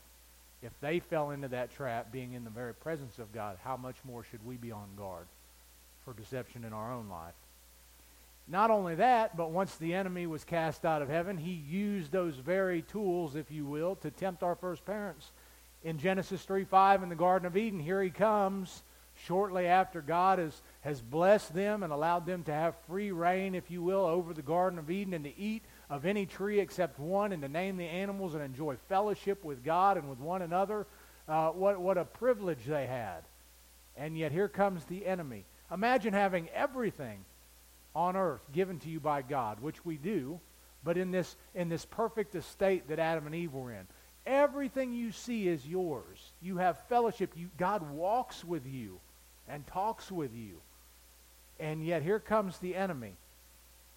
If 0.61 0.71
they 0.81 0.99
fell 0.99 1.31
into 1.31 1.49
that 1.49 1.75
trap, 1.75 2.11
being 2.11 2.33
in 2.33 2.43
the 2.43 2.49
very 2.49 2.73
presence 2.73 3.19
of 3.19 3.33
God, 3.33 3.57
how 3.63 3.77
much 3.77 3.97
more 4.05 4.23
should 4.23 4.45
we 4.45 4.55
be 4.55 4.71
on 4.71 4.87
guard 4.97 5.25
for 6.05 6.13
deception 6.13 6.63
in 6.63 6.73
our 6.73 6.91
own 6.91 7.09
life? 7.09 7.33
Not 8.47 8.71
only 8.71 8.95
that, 8.95 9.37
but 9.37 9.51
once 9.51 9.75
the 9.75 9.93
enemy 9.93 10.27
was 10.27 10.43
cast 10.43 10.85
out 10.85 11.01
of 11.01 11.09
heaven, 11.09 11.37
he 11.37 11.51
used 11.51 12.11
those 12.11 12.35
very 12.35 12.81
tools, 12.81 13.35
if 13.35 13.51
you 13.51 13.65
will, 13.65 13.95
to 13.97 14.11
tempt 14.11 14.43
our 14.43 14.55
first 14.55 14.85
parents. 14.85 15.31
In 15.83 15.97
Genesis 15.97 16.43
3 16.43 16.65
5 16.65 17.03
in 17.03 17.09
the 17.09 17.15
Garden 17.15 17.45
of 17.45 17.57
Eden, 17.57 17.79
here 17.79 18.01
he 18.01 18.09
comes 18.09 18.83
shortly 19.27 19.67
after 19.67 20.01
God 20.01 20.39
has, 20.39 20.61
has 20.81 21.01
blessed 21.01 21.53
them 21.53 21.83
and 21.83 21.93
allowed 21.93 22.25
them 22.25 22.43
to 22.43 22.53
have 22.53 22.75
free 22.87 23.11
reign, 23.11 23.55
if 23.55 23.71
you 23.71 23.81
will, 23.81 24.05
over 24.05 24.33
the 24.33 24.41
Garden 24.41 24.79
of 24.79 24.91
Eden 24.91 25.13
and 25.13 25.23
to 25.23 25.37
eat 25.39 25.63
of 25.89 26.05
any 26.05 26.25
tree 26.25 26.59
except 26.59 26.99
one 26.99 27.31
and 27.31 27.41
to 27.41 27.47
name 27.47 27.77
the 27.77 27.85
animals 27.85 28.33
and 28.33 28.43
enjoy 28.43 28.75
fellowship 28.89 29.43
with 29.43 29.63
God 29.63 29.97
and 29.97 30.09
with 30.09 30.19
one 30.19 30.41
another. 30.41 30.87
Uh, 31.27 31.49
what, 31.49 31.79
what 31.79 31.97
a 31.97 32.05
privilege 32.05 32.65
they 32.65 32.85
had. 32.85 33.21
And 33.95 34.17
yet 34.17 34.31
here 34.31 34.49
comes 34.49 34.83
the 34.85 35.05
enemy. 35.05 35.45
Imagine 35.71 36.13
having 36.13 36.49
everything 36.49 37.23
on 37.95 38.15
earth 38.15 38.41
given 38.51 38.79
to 38.79 38.89
you 38.89 38.99
by 38.99 39.21
God, 39.21 39.61
which 39.61 39.85
we 39.85 39.97
do, 39.97 40.39
but 40.83 40.97
in 40.97 41.11
this, 41.11 41.35
in 41.55 41.69
this 41.69 41.85
perfect 41.85 42.35
estate 42.35 42.89
that 42.89 42.99
Adam 42.99 43.25
and 43.25 43.35
Eve 43.35 43.53
were 43.53 43.71
in. 43.71 43.87
Everything 44.25 44.93
you 44.93 45.11
see 45.11 45.47
is 45.47 45.65
yours. 45.65 46.31
You 46.41 46.57
have 46.57 46.77
fellowship. 46.87 47.33
You, 47.35 47.49
God 47.57 47.89
walks 47.91 48.43
with 48.43 48.65
you 48.65 48.99
and 49.47 49.65
talks 49.67 50.11
with 50.11 50.33
you. 50.33 50.59
And 51.59 51.85
yet 51.85 52.01
here 52.01 52.19
comes 52.19 52.57
the 52.57 52.75
enemy. 52.75 53.13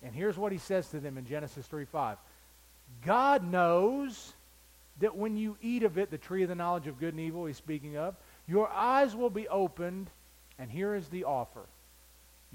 And 0.03 0.15
here's 0.15 0.37
what 0.37 0.53
he 0.53 0.59
says 0.59 0.89
to 0.89 1.01
them 1.01 1.19
in 1.19 1.27
Genesis 1.27 1.67
3 1.67 1.85
5. 1.85 2.19
God 3.05 3.51
knows 3.51 4.33
that 5.01 5.17
when 5.17 5.37
you 5.37 5.57
eat 5.61 5.83
of 5.83 5.99
it, 5.99 6.11
the 6.11 6.19
tree 6.19 6.43
of 6.43 6.49
the 6.49 6.55
knowledge 6.55 6.87
of 6.87 6.99
good 6.99 7.15
and 7.15 7.21
evil 7.21 7.47
he's 7.47 7.57
speaking 7.57 7.97
of, 7.97 8.15
your 8.49 8.69
eyes 8.69 9.15
will 9.15 9.31
be 9.31 9.49
opened, 9.49 10.09
and 10.59 10.71
here 10.71 10.95
is 10.95 11.09
the 11.09 11.25
offer. 11.25 11.67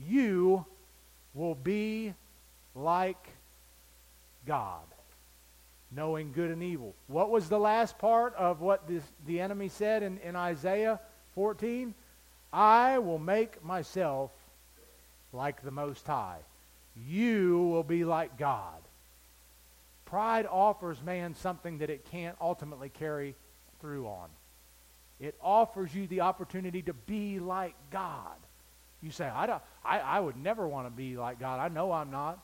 You 0.07 0.65
will 1.33 1.55
be 1.55 2.13
like 2.73 3.27
God, 4.47 4.81
knowing 5.91 6.31
good 6.31 6.49
and 6.49 6.63
evil. 6.63 6.95
What 7.07 7.29
was 7.29 7.49
the 7.49 7.59
last 7.59 7.99
part 7.99 8.33
of 8.35 8.61
what 8.61 8.87
this, 8.87 9.03
the 9.27 9.39
enemy 9.39 9.67
said 9.67 10.03
in, 10.03 10.17
in 10.19 10.35
Isaiah 10.35 10.99
14? 11.35 11.93
I 12.51 12.99
will 12.99 13.19
make 13.19 13.63
myself 13.63 14.31
like 15.33 15.61
the 15.61 15.71
Most 15.71 16.05
High. 16.05 16.39
You 17.07 17.67
will 17.67 17.83
be 17.83 18.03
like 18.03 18.37
God. 18.37 18.81
Pride 20.05 20.45
offers 20.45 21.01
man 21.01 21.35
something 21.35 21.77
that 21.77 21.89
it 21.89 22.05
can't 22.11 22.35
ultimately 22.41 22.89
carry 22.89 23.35
through 23.79 24.07
on. 24.07 24.27
It 25.21 25.35
offers 25.41 25.93
you 25.95 26.07
the 26.07 26.21
opportunity 26.21 26.81
to 26.81 26.93
be 26.93 27.39
like 27.39 27.75
God. 27.91 28.35
You 29.01 29.11
say, 29.11 29.25
I, 29.25 29.45
don't, 29.45 29.61
I, 29.85 29.99
I 29.99 30.19
would 30.19 30.35
never 30.35 30.67
want 30.67 30.87
to 30.87 30.91
be 30.91 31.15
like 31.15 31.39
God. 31.39 31.59
I 31.59 31.69
know 31.69 31.91
I'm 31.91 32.11
not. 32.11 32.39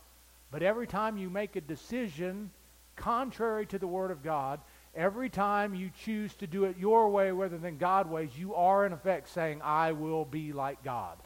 But 0.50 0.64
every 0.64 0.88
time 0.88 1.18
you 1.18 1.30
make 1.30 1.56
a 1.56 1.62
decision 1.62 2.52
contrary 2.96 3.66
to 3.68 3.80
the 3.80 3.88
Word 3.88 4.12
of 4.12 4.24
God, 4.24 4.60
every 4.98 5.30
time 5.30 5.76
you 5.76 5.92
choose 6.04 6.34
to 6.36 6.48
do 6.48 6.66
it 6.66 6.78
your 6.78 7.10
way 7.10 7.32
rather 7.32 7.58
than 7.58 7.78
God 7.78 8.10
ways, 8.10 8.32
you 8.36 8.56
are 8.56 8.86
in 8.86 8.92
effect 8.92 9.30
saying, 9.30 9.62
I 9.62 9.94
will 9.94 10.26
be 10.26 10.52
like 10.52 10.84
God. 10.84 11.18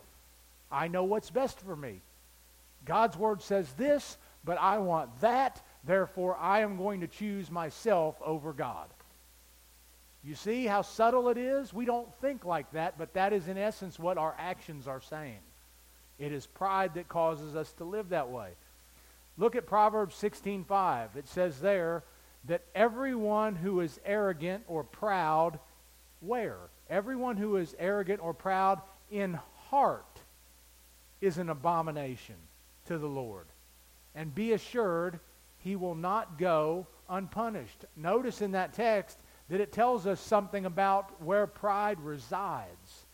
I 0.71 0.89
know 0.89 1.05
what's 1.05 1.31
best 1.31 1.59
for 1.61 1.75
me. 1.75 2.01
God's 2.85 3.17
Word 3.17 3.41
says 3.41 3.71
this, 3.73 4.17
but 4.43 4.59
I 4.59 4.77
want 4.79 5.21
that. 5.21 5.61
Therefore, 5.83 6.35
I 6.37 6.59
am 6.59 6.77
going 6.77 7.01
to 7.01 7.07
choose 7.07 7.49
myself 7.49 8.15
over 8.23 8.53
God. 8.53 8.87
You 10.23 10.35
see 10.35 10.65
how 10.65 10.83
subtle 10.83 11.29
it 11.29 11.37
is? 11.37 11.73
We 11.73 11.85
don't 11.85 12.13
think 12.21 12.45
like 12.45 12.71
that, 12.73 12.97
but 12.97 13.13
that 13.13 13.33
is 13.33 13.47
in 13.47 13.57
essence 13.57 13.97
what 13.97 14.17
our 14.17 14.35
actions 14.37 14.87
are 14.87 15.01
saying. 15.01 15.39
It 16.19 16.31
is 16.31 16.45
pride 16.45 16.93
that 16.95 17.07
causes 17.07 17.55
us 17.55 17.71
to 17.73 17.83
live 17.83 18.09
that 18.09 18.29
way. 18.29 18.49
Look 19.37 19.55
at 19.55 19.65
Proverbs 19.65 20.15
16:5. 20.15 21.15
It 21.15 21.27
says 21.27 21.61
there 21.61 22.03
that 22.45 22.63
everyone 22.73 23.55
who 23.55 23.81
is 23.81 23.99
arrogant 24.05 24.63
or 24.67 24.83
proud 24.83 25.59
where? 26.19 26.57
Everyone 26.89 27.37
who 27.37 27.57
is 27.57 27.75
arrogant 27.79 28.21
or 28.21 28.33
proud 28.33 28.81
in 29.09 29.39
heart 29.69 30.19
is 31.19 31.37
an 31.37 31.49
abomination 31.49 32.35
to 32.87 32.97
the 32.97 33.07
Lord. 33.07 33.45
And 34.15 34.33
be 34.33 34.53
assured 34.53 35.19
he 35.59 35.75
will 35.75 35.95
not 35.95 36.37
go 36.37 36.87
unpunished. 37.09 37.85
Notice 37.95 38.41
in 38.41 38.51
that 38.51 38.73
text 38.73 39.17
that 39.49 39.61
it 39.61 39.71
tells 39.71 40.07
us 40.07 40.19
something 40.19 40.65
about 40.65 41.21
where 41.21 41.45
pride 41.45 41.99
resides. 42.01 43.05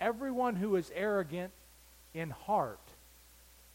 Everyone 0.00 0.56
who 0.56 0.76
is 0.76 0.92
arrogant 0.94 1.52
in 2.14 2.30
heart. 2.30 2.80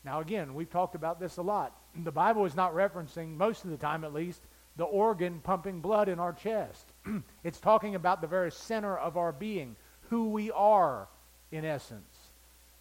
Now, 0.06 0.20
again, 0.20 0.54
we've 0.54 0.70
talked 0.70 0.96
about 0.96 1.20
this 1.20 1.38
a 1.38 1.42
lot. 1.42 1.76
The 1.96 2.12
Bible 2.12 2.46
is 2.46 2.56
not 2.56 2.74
referencing, 2.74 3.38
most 3.38 3.64
of 3.64 3.72
the 3.72 3.78
time 3.78 4.04
at 4.04 4.14
least, 4.14 4.42
the 4.76 4.84
organ 4.84 5.40
pumping 5.44 5.80
blood 5.82 6.10
in 6.10 6.20
our 6.20 6.34
chest. 6.34 6.86
it's 7.44 7.60
talking 7.60 7.96
about 7.96 8.22
the 8.22 8.28
very 8.28 8.52
center 8.52 8.98
of 8.98 9.18
our 9.18 9.32
being, 9.32 9.76
who 10.10 10.30
we 10.30 10.52
are 10.52 11.08
in 11.52 11.66
essence. 11.66 12.30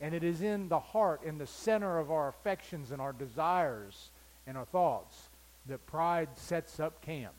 And 0.00 0.14
it 0.14 0.24
is 0.24 0.42
in 0.42 0.68
the 0.68 0.80
heart, 0.80 1.22
in 1.22 1.38
the 1.38 1.46
center 1.46 1.98
of 1.98 2.10
our 2.10 2.28
affections 2.28 2.90
and 2.90 3.00
our 3.00 3.12
desires 3.12 4.10
and 4.46 4.56
our 4.56 4.64
thoughts, 4.64 5.28
that 5.66 5.86
pride 5.86 6.28
sets 6.34 6.80
up 6.80 7.00
camp 7.02 7.34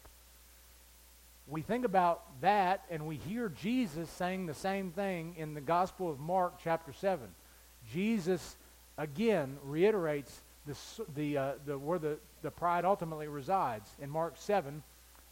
we 1.47 1.61
think 1.61 1.85
about 1.85 2.23
that 2.41 2.85
and 2.89 3.05
we 3.05 3.17
hear 3.17 3.49
Jesus 3.49 4.09
saying 4.09 4.45
the 4.45 4.53
same 4.53 4.91
thing 4.91 5.35
in 5.37 5.53
the 5.53 5.61
Gospel 5.61 6.09
of 6.09 6.19
Mark, 6.19 6.55
chapter 6.63 6.93
7. 6.93 7.27
Jesus, 7.91 8.55
again, 8.97 9.57
reiterates 9.63 10.41
the, 10.65 10.75
the, 11.15 11.37
uh, 11.37 11.51
the, 11.65 11.77
where 11.77 11.99
the, 11.99 12.17
the 12.43 12.51
pride 12.51 12.85
ultimately 12.85 13.27
resides 13.27 13.89
in 13.99 14.09
Mark 14.09 14.35
7, 14.37 14.83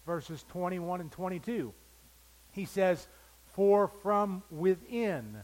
verses 0.05 0.43
21 0.49 1.01
and 1.01 1.11
22. 1.11 1.71
He 2.53 2.65
says, 2.65 3.07
For 3.53 3.87
from 3.87 4.41
within, 4.49 5.37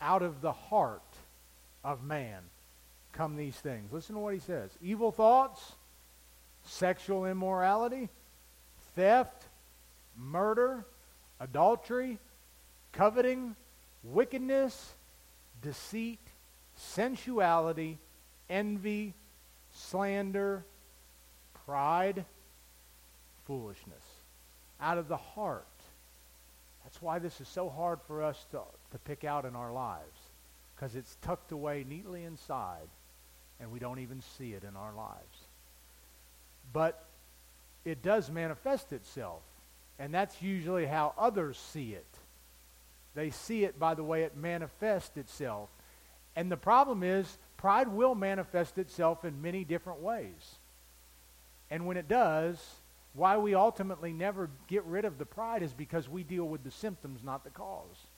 out 0.00 0.22
of 0.22 0.40
the 0.40 0.52
heart 0.52 1.02
of 1.84 2.02
man, 2.02 2.42
come 3.12 3.36
these 3.36 3.54
things. 3.54 3.92
Listen 3.92 4.16
to 4.16 4.20
what 4.20 4.34
he 4.34 4.40
says 4.40 4.70
evil 4.82 5.12
thoughts, 5.12 5.72
sexual 6.64 7.26
immorality, 7.26 8.08
theft 8.96 9.44
murder, 10.16 10.84
adultery, 11.40 12.18
coveting, 12.92 13.56
wickedness, 14.04 14.92
deceit, 15.62 16.18
sensuality, 16.76 17.98
envy, 18.50 19.14
slander, 19.72 20.64
pride, 21.66 22.24
foolishness. 23.46 24.04
Out 24.80 24.98
of 24.98 25.08
the 25.08 25.16
heart. 25.16 25.66
That's 26.84 27.00
why 27.00 27.18
this 27.18 27.40
is 27.40 27.48
so 27.48 27.68
hard 27.68 28.00
for 28.06 28.22
us 28.22 28.44
to, 28.50 28.60
to 28.90 28.98
pick 28.98 29.24
out 29.24 29.44
in 29.44 29.54
our 29.54 29.72
lives. 29.72 30.18
Because 30.74 30.96
it's 30.96 31.16
tucked 31.22 31.52
away 31.52 31.84
neatly 31.88 32.24
inside, 32.24 32.88
and 33.60 33.70
we 33.70 33.78
don't 33.78 34.00
even 34.00 34.20
see 34.36 34.52
it 34.52 34.64
in 34.64 34.76
our 34.76 34.92
lives. 34.92 35.38
But 36.72 37.04
it 37.84 38.02
does 38.02 38.30
manifest 38.30 38.92
itself 38.92 39.42
and 40.02 40.12
that's 40.12 40.42
usually 40.42 40.86
how 40.86 41.14
others 41.16 41.56
see 41.56 41.92
it. 41.92 42.06
They 43.14 43.30
see 43.30 43.64
it 43.64 43.78
by 43.78 43.94
the 43.94 44.02
way 44.02 44.22
it 44.22 44.36
manifests 44.36 45.16
itself. 45.16 45.68
And 46.34 46.50
the 46.50 46.56
problem 46.56 47.04
is, 47.04 47.38
pride 47.62 47.86
will 47.86 48.16
manifest 48.16 48.76
itself 48.76 49.24
in 49.24 49.40
many 49.40 49.62
different 49.62 50.00
ways. 50.00 50.56
And 51.70 51.86
when 51.86 51.96
it 51.96 52.08
does, 52.08 52.58
why 53.14 53.36
we 53.36 53.54
ultimately 53.54 54.12
never 54.12 54.50
get 54.66 54.84
rid 54.84 55.04
of 55.04 55.16
the 55.16 55.24
pride 55.24 55.62
is 55.62 55.72
because 55.72 56.08
we 56.08 56.24
deal 56.24 56.44
with 56.44 56.64
the 56.64 56.72
symptoms, 56.72 57.20
not 57.22 57.44
the 57.44 57.50
cause. 57.50 58.08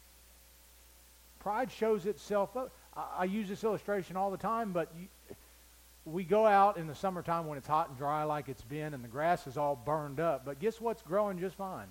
Pride 1.40 1.70
shows 1.70 2.06
itself. 2.06 2.56
I, 2.96 3.24
use 3.26 3.50
this 3.50 3.62
illustration 3.62 4.16
all 4.16 4.30
the 4.30 4.38
time, 4.38 4.72
but 4.72 4.90
we 6.06 6.24
go 6.24 6.46
out 6.46 6.78
in 6.78 6.86
the 6.86 6.94
summertime 6.94 7.46
when 7.46 7.58
it's 7.58 7.68
hot 7.68 7.90
and 7.90 7.98
dry 7.98 8.24
like 8.24 8.48
it's 8.48 8.62
been 8.62 8.94
and 8.94 9.04
the 9.04 9.08
grass 9.08 9.46
is 9.46 9.58
all 9.58 9.76
burned 9.76 10.20
up. 10.20 10.46
But 10.46 10.58
guess 10.58 10.80
what's 10.80 11.02
growing 11.02 11.38
just 11.38 11.56
fine? 11.56 11.88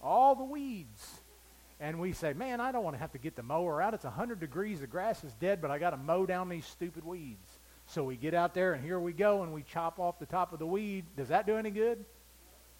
All 0.00 0.36
the 0.36 0.44
weeds. 0.44 1.22
And 1.80 2.00
we 2.00 2.12
say, 2.12 2.32
man, 2.32 2.60
I 2.60 2.72
don't 2.72 2.82
want 2.82 2.96
to 2.96 3.00
have 3.00 3.12
to 3.12 3.18
get 3.18 3.36
the 3.36 3.42
mower 3.42 3.80
out. 3.80 3.94
It's 3.94 4.04
100 4.04 4.40
degrees. 4.40 4.80
The 4.80 4.86
grass 4.86 5.22
is 5.22 5.32
dead, 5.34 5.60
but 5.60 5.70
I 5.70 5.78
got 5.78 5.90
to 5.90 5.96
mow 5.96 6.26
down 6.26 6.48
these 6.48 6.66
stupid 6.66 7.04
weeds. 7.04 7.58
So 7.86 8.04
we 8.04 8.16
get 8.16 8.34
out 8.34 8.52
there 8.52 8.74
and 8.74 8.84
here 8.84 9.00
we 9.00 9.12
go 9.12 9.42
and 9.42 9.52
we 9.52 9.62
chop 9.62 9.98
off 9.98 10.18
the 10.18 10.26
top 10.26 10.52
of 10.52 10.58
the 10.58 10.66
weed. 10.66 11.04
Does 11.16 11.28
that 11.28 11.46
do 11.46 11.56
any 11.56 11.70
good? 11.70 12.04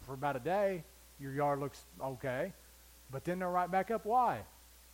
For 0.02 0.14
about 0.14 0.36
a 0.36 0.40
day, 0.40 0.84
your 1.18 1.32
yard 1.32 1.60
looks 1.60 1.84
okay. 2.02 2.52
But 3.10 3.24
then 3.24 3.38
they're 3.38 3.48
right 3.48 3.70
back 3.70 3.90
up. 3.90 4.04
Why? 4.04 4.40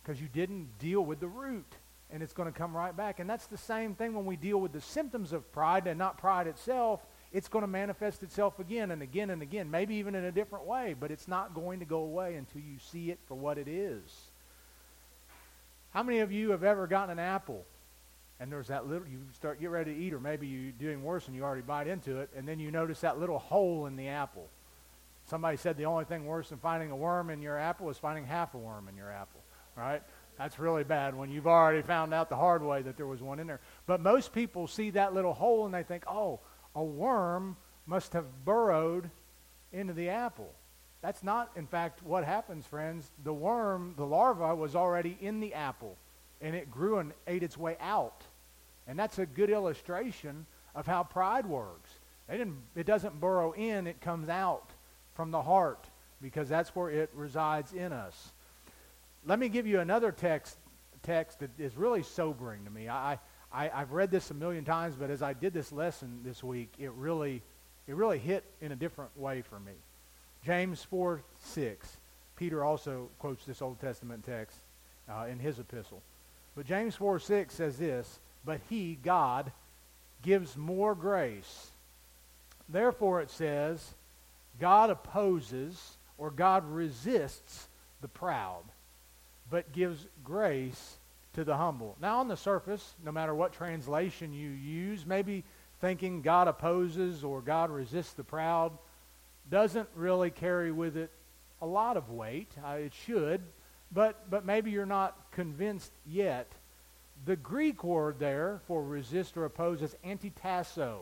Because 0.01 0.21
you 0.21 0.27
didn't 0.31 0.77
deal 0.79 1.01
with 1.01 1.19
the 1.19 1.27
root 1.27 1.75
and 2.11 2.23
it's 2.23 2.33
going 2.33 2.51
to 2.51 2.57
come 2.57 2.75
right 2.75 2.95
back. 2.95 3.19
And 3.19 3.29
that's 3.29 3.47
the 3.47 3.57
same 3.57 3.95
thing 3.95 4.13
when 4.13 4.25
we 4.25 4.35
deal 4.35 4.59
with 4.59 4.71
the 4.71 4.81
symptoms 4.81 5.33
of 5.33 5.51
pride 5.51 5.87
and 5.87 5.97
not 5.97 6.17
pride 6.17 6.47
itself. 6.47 7.05
It's 7.31 7.47
going 7.47 7.63
to 7.63 7.67
manifest 7.67 8.23
itself 8.23 8.59
again 8.59 8.91
and 8.91 9.01
again 9.01 9.29
and 9.29 9.41
again, 9.41 9.69
maybe 9.69 9.95
even 9.95 10.15
in 10.15 10.23
a 10.23 10.31
different 10.31 10.65
way, 10.65 10.95
but 10.97 11.11
it's 11.11 11.27
not 11.27 11.53
going 11.53 11.79
to 11.79 11.85
go 11.85 11.99
away 11.99 12.35
until 12.35 12.61
you 12.61 12.77
see 12.79 13.11
it 13.11 13.19
for 13.27 13.35
what 13.35 13.57
it 13.57 13.67
is. 13.67 14.01
How 15.91 16.03
many 16.03 16.19
of 16.19 16.31
you 16.31 16.51
have 16.51 16.63
ever 16.63 16.87
gotten 16.87 17.11
an 17.11 17.19
apple 17.19 17.65
and 18.39 18.51
there's 18.51 18.67
that 18.67 18.87
little, 18.87 19.07
you 19.07 19.19
start, 19.33 19.61
get 19.61 19.69
ready 19.69 19.93
to 19.93 19.99
eat, 19.99 20.13
or 20.13 20.19
maybe 20.19 20.47
you're 20.47 20.71
doing 20.73 21.03
worse 21.03 21.27
and 21.27 21.35
you 21.35 21.43
already 21.43 21.61
bite 21.61 21.87
into 21.87 22.19
it, 22.19 22.29
and 22.35 22.47
then 22.47 22.59
you 22.59 22.69
notice 22.69 23.01
that 23.01 23.17
little 23.17 23.39
hole 23.39 23.85
in 23.85 23.95
the 23.95 24.09
apple. 24.09 24.49
Somebody 25.27 25.57
said 25.57 25.77
the 25.77 25.85
only 25.85 26.05
thing 26.05 26.25
worse 26.25 26.49
than 26.49 26.57
finding 26.57 26.91
a 26.91 26.95
worm 26.95 27.29
in 27.29 27.41
your 27.41 27.57
apple 27.57 27.89
is 27.89 27.97
finding 27.97 28.25
half 28.25 28.53
a 28.53 28.57
worm 28.57 28.87
in 28.89 28.97
your 28.97 29.09
apple, 29.09 29.41
right? 29.77 30.03
That's 30.37 30.59
really 30.59 30.83
bad 30.83 31.15
when 31.15 31.31
you've 31.31 31.47
already 31.47 31.81
found 31.81 32.13
out 32.13 32.29
the 32.29 32.35
hard 32.35 32.61
way 32.61 32.81
that 32.81 32.97
there 32.97 33.07
was 33.07 33.21
one 33.21 33.39
in 33.39 33.47
there. 33.47 33.61
But 33.87 34.01
most 34.01 34.33
people 34.33 34.67
see 34.67 34.89
that 34.91 35.13
little 35.13 35.33
hole 35.33 35.65
and 35.65 35.73
they 35.73 35.83
think, 35.83 36.03
oh, 36.05 36.41
a 36.75 36.83
worm 36.83 37.57
must 37.85 38.13
have 38.13 38.25
burrowed 38.43 39.09
into 39.71 39.93
the 39.93 40.09
apple. 40.09 40.51
That's 41.01 41.23
not, 41.23 41.51
in 41.55 41.67
fact, 41.67 42.01
what 42.03 42.23
happens, 42.23 42.65
friends. 42.65 43.11
The 43.23 43.33
worm, 43.33 43.93
the 43.97 44.05
larva, 44.05 44.55
was 44.55 44.75
already 44.75 45.17
in 45.21 45.39
the 45.39 45.53
apple, 45.53 45.97
and 46.41 46.55
it 46.55 46.71
grew 46.71 46.97
and 46.97 47.13
ate 47.27 47.43
its 47.43 47.57
way 47.57 47.77
out. 47.79 48.23
And 48.87 48.97
that's 48.97 49.19
a 49.19 49.25
good 49.25 49.49
illustration 49.49 50.45
of 50.73 50.85
how 50.85 51.03
pride 51.03 51.45
works. 51.45 51.91
it 52.27 52.85
doesn't 52.85 53.19
burrow 53.19 53.53
in, 53.53 53.87
it 53.87 54.01
comes 54.01 54.29
out 54.29 54.71
from 55.13 55.31
the 55.31 55.41
heart 55.41 55.87
because 56.21 56.49
that's 56.49 56.75
where 56.75 56.89
it 56.89 57.09
resides 57.13 57.73
in 57.73 57.93
us. 57.93 58.31
Let 59.25 59.39
me 59.39 59.49
give 59.49 59.67
you 59.67 59.79
another 59.79 60.11
text 60.11 60.57
text 61.03 61.39
that 61.39 61.51
is 61.59 61.77
really 61.77 62.01
sobering 62.01 62.65
to 62.65 62.71
me. 62.71 62.89
I, 62.89 63.19
I, 63.55 63.71
I've 63.73 63.93
read 63.93 64.11
this 64.11 64.29
a 64.31 64.33
million 64.33 64.65
times, 64.65 64.95
but 64.95 65.09
as 65.09 65.21
I 65.21 65.33
did 65.33 65.53
this 65.53 65.71
lesson 65.71 66.19
this 66.25 66.43
week, 66.43 66.73
it 66.77 66.91
really, 66.91 67.41
it 67.87 67.95
really 67.95 68.19
hit 68.19 68.43
in 68.61 68.71
a 68.71 68.75
different 68.75 69.17
way 69.17 69.41
for 69.41 69.59
me. 69.59 69.71
James 70.45 70.83
4, 70.83 71.21
6. 71.39 71.97
Peter 72.35 72.63
also 72.63 73.09
quotes 73.19 73.45
this 73.45 73.61
Old 73.61 73.79
Testament 73.79 74.25
text 74.25 74.57
uh, 75.09 75.25
in 75.29 75.39
his 75.39 75.57
epistle. 75.57 76.01
But 76.55 76.65
James 76.65 76.95
4, 76.95 77.19
6 77.19 77.53
says 77.53 77.77
this, 77.77 78.19
But 78.43 78.59
he, 78.69 78.97
God, 79.01 79.51
gives 80.21 80.57
more 80.57 80.93
grace. 80.93 81.69
Therefore 82.67 83.21
it 83.21 83.29
says, 83.29 83.93
God 84.59 84.89
opposes 84.89 85.97
or 86.17 86.29
God 86.29 86.63
resists 86.69 87.67
the 88.01 88.07
proud 88.07 88.63
but 89.49 89.71
gives 89.71 90.07
grace 90.23 90.97
to 91.35 91.43
the 91.43 91.55
humble. 91.55 91.95
Now, 92.01 92.19
on 92.19 92.27
the 92.27 92.37
surface, 92.37 92.95
no 93.03 93.11
matter 93.11 93.35
what 93.35 93.53
translation 93.53 94.33
you 94.33 94.49
use, 94.49 95.05
maybe 95.05 95.43
thinking 95.81 96.21
God 96.21 96.47
opposes 96.47 97.23
or 97.23 97.41
God 97.41 97.69
resists 97.69 98.13
the 98.13 98.23
proud 98.23 98.71
doesn't 99.49 99.87
really 99.95 100.31
carry 100.31 100.71
with 100.71 100.97
it 100.97 101.11
a 101.61 101.65
lot 101.65 101.97
of 101.97 102.09
weight. 102.09 102.51
Uh, 102.65 102.71
it 102.71 102.93
should, 103.05 103.41
but, 103.91 104.29
but 104.29 104.45
maybe 104.45 104.71
you're 104.71 104.85
not 104.85 105.15
convinced 105.31 105.91
yet. 106.07 106.47
The 107.25 107.35
Greek 107.35 107.83
word 107.83 108.19
there 108.19 108.61
for 108.67 108.83
resist 108.83 109.37
or 109.37 109.45
oppose 109.45 109.81
is 109.81 109.95
antitasso. 110.03 110.99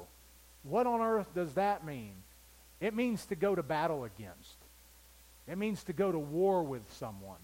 What 0.63 0.87
on 0.87 1.01
earth 1.01 1.33
does 1.33 1.53
that 1.53 1.85
mean? 1.85 2.13
It 2.81 2.93
means 2.93 3.25
to 3.27 3.35
go 3.35 3.55
to 3.55 3.63
battle 3.63 4.03
against. 4.03 4.57
It 5.47 5.57
means 5.57 5.83
to 5.85 5.93
go 5.93 6.11
to 6.11 6.19
war 6.19 6.63
with 6.63 6.83
someone. 6.93 7.39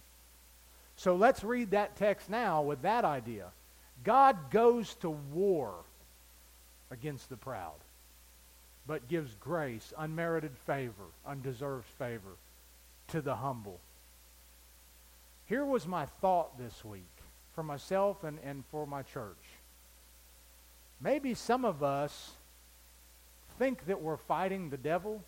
So 1.00 1.16
let's 1.16 1.46
read 1.46 1.72
that 1.72 1.96
text 1.96 2.30
now 2.30 2.62
with 2.62 2.82
that 2.82 3.06
idea. 3.06 3.46
God 4.04 4.52
goes 4.52 4.96
to 4.96 5.10
war 5.10 5.76
against 6.92 7.30
the 7.30 7.38
proud, 7.38 7.78
but 8.86 9.08
gives 9.08 9.34
grace, 9.36 9.94
unmerited 9.98 10.52
favor, 10.66 11.06
undeserved 11.26 11.86
favor 11.98 12.36
to 13.08 13.22
the 13.22 13.38
humble. 13.38 13.80
Here 15.46 15.64
was 15.64 15.88
my 15.88 16.06
thought 16.06 16.60
this 16.60 16.84
week 16.84 17.08
for 17.56 17.64
myself 17.64 18.26
and, 18.26 18.38
and 18.44 18.66
for 18.70 18.86
my 18.86 19.04
church. 19.04 19.38
Maybe 21.00 21.34
some 21.34 21.64
of 21.64 21.82
us 21.82 22.32
think 23.58 23.86
that 23.86 24.02
we're 24.02 24.18
fighting 24.18 24.70
the 24.70 24.76
devil 24.76 25.24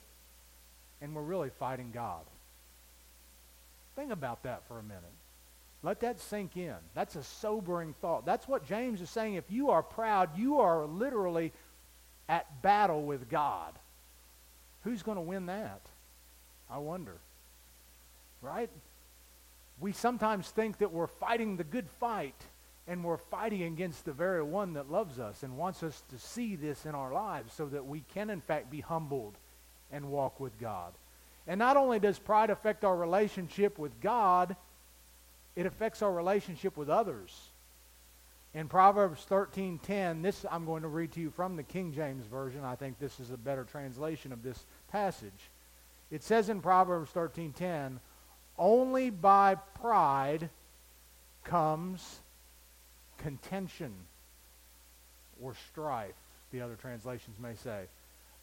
and 1.01 1.15
we're 1.15 1.21
really 1.21 1.49
fighting 1.49 1.91
God. 1.93 2.25
Think 3.95 4.12
about 4.12 4.43
that 4.43 4.67
for 4.67 4.77
a 4.77 4.84
minute. 4.84 5.05
Let 5.84 6.02
that 6.02 6.20
sink 6.20 6.58
in. 6.58 6.76
That's 6.94 7.15
a 7.15 7.24
sobering 7.24 7.96
thought. 8.02 8.26
That's 8.26 8.48
what 8.48 8.67
James 8.67 9.02
is 9.02 9.10
saying. 9.10 9.36
If 9.36 9.50
you 9.50 9.72
are 9.72 9.82
proud, 9.82 10.38
you 10.38 10.60
are 10.60 10.86
literally 10.86 11.52
at 12.30 12.62
battle 12.62 13.04
with 13.04 13.30
God. 13.30 13.74
Who's 14.84 15.02
going 15.02 15.17
to 15.17 15.22
win 15.22 15.48
that? 15.48 15.82
I 16.70 16.78
wonder. 16.78 17.17
Right? 18.41 18.70
We 19.80 19.91
sometimes 19.91 20.48
think 20.50 20.78
that 20.80 20.91
we're 20.91 21.08
fighting 21.08 21.58
the 21.58 21.63
good 21.63 21.89
fight 22.00 22.36
and 22.88 23.04
we're 23.04 23.17
fighting 23.17 23.63
against 23.63 24.06
the 24.06 24.12
very 24.12 24.44
one 24.44 24.74
that 24.74 24.91
loves 24.91 25.20
us 25.20 25.44
and 25.44 25.58
wants 25.58 25.82
us 25.82 26.04
to 26.10 26.20
see 26.20 26.56
this 26.56 26.86
in 26.86 26.94
our 26.94 27.12
lives 27.12 27.54
so 27.54 27.65
that 27.67 27.86
we 27.86 28.04
can, 28.13 28.30
in 28.30 28.41
fact, 28.41 28.70
be 28.70 28.82
humbled 28.82 29.36
and 29.91 30.10
walk 30.10 30.39
with 30.39 30.60
God. 30.60 30.94
And 31.48 31.58
not 31.58 31.78
only 31.78 32.00
does 32.00 32.20
pride 32.20 32.50
affect 32.50 32.84
our 32.84 32.96
relationship 32.96 33.80
with 33.80 34.00
God, 34.00 34.56
it 35.55 35.65
affects 35.65 36.01
our 36.01 36.11
relationship 36.11 36.77
with 36.77 36.89
others. 36.89 37.49
In 38.53 38.67
Proverbs 38.67 39.25
13:10, 39.29 40.21
this 40.21 40.45
I'm 40.49 40.65
going 40.65 40.81
to 40.81 40.89
read 40.89 41.13
to 41.13 41.21
you 41.21 41.29
from 41.29 41.55
the 41.55 41.63
King 41.63 41.93
James 41.93 42.25
version. 42.25 42.63
I 42.63 42.75
think 42.75 42.99
this 42.99 43.19
is 43.19 43.31
a 43.31 43.37
better 43.37 43.63
translation 43.63 44.33
of 44.33 44.43
this 44.43 44.65
passage. 44.89 45.49
It 46.09 46.23
says 46.23 46.49
in 46.49 46.61
Proverbs 46.61 47.11
13:10, 47.11 48.01
"Only 48.57 49.09
by 49.09 49.55
pride 49.55 50.49
comes 51.43 52.19
contention 53.17 53.93
or 55.41 55.55
strife," 55.55 56.15
the 56.51 56.61
other 56.61 56.75
translations 56.75 57.39
may 57.39 57.55
say. 57.55 57.87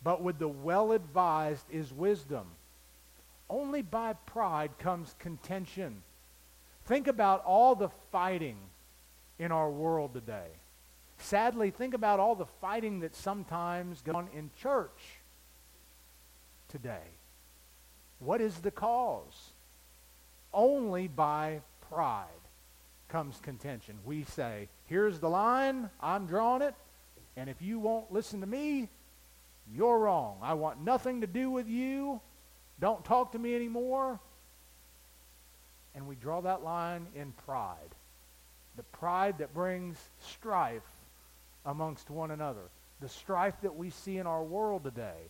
"But 0.02 0.22
with 0.22 0.38
the 0.38 0.48
well-advised 0.48 1.70
is 1.70 1.92
wisdom." 1.92 2.56
Only 3.50 3.82
by 3.82 4.14
pride 4.14 4.78
comes 4.78 5.14
contention 5.18 6.02
Think 6.88 7.06
about 7.06 7.44
all 7.44 7.74
the 7.74 7.90
fighting 8.10 8.56
in 9.38 9.52
our 9.52 9.70
world 9.70 10.14
today. 10.14 10.48
Sadly, 11.18 11.70
think 11.70 11.92
about 11.92 12.18
all 12.18 12.34
the 12.34 12.46
fighting 12.62 13.00
that 13.00 13.14
sometimes 13.14 14.00
goes 14.00 14.14
on 14.14 14.28
in 14.34 14.48
church 14.58 15.20
today. 16.70 17.04
What 18.20 18.40
is 18.40 18.56
the 18.60 18.70
cause? 18.70 19.50
Only 20.54 21.08
by 21.08 21.60
pride 21.90 22.24
comes 23.10 23.38
contention. 23.42 23.98
We 24.06 24.24
say, 24.24 24.68
here's 24.86 25.18
the 25.18 25.28
line, 25.28 25.90
I'm 26.00 26.24
drawing 26.24 26.62
it, 26.62 26.74
and 27.36 27.50
if 27.50 27.60
you 27.60 27.78
won't 27.78 28.10
listen 28.10 28.40
to 28.40 28.46
me, 28.46 28.88
you're 29.76 29.98
wrong. 29.98 30.38
I 30.40 30.54
want 30.54 30.82
nothing 30.82 31.20
to 31.20 31.26
do 31.26 31.50
with 31.50 31.68
you. 31.68 32.22
Don't 32.80 33.04
talk 33.04 33.32
to 33.32 33.38
me 33.38 33.54
anymore 33.54 34.20
and 35.98 36.06
we 36.06 36.14
draw 36.14 36.40
that 36.40 36.62
line 36.62 37.08
in 37.16 37.32
pride. 37.32 37.92
The 38.76 38.84
pride 38.84 39.38
that 39.38 39.52
brings 39.52 39.98
strife 40.20 40.88
amongst 41.66 42.08
one 42.08 42.30
another. 42.30 42.70
The 43.00 43.08
strife 43.08 43.60
that 43.62 43.74
we 43.74 43.90
see 43.90 44.16
in 44.16 44.26
our 44.26 44.44
world 44.44 44.84
today. 44.84 45.28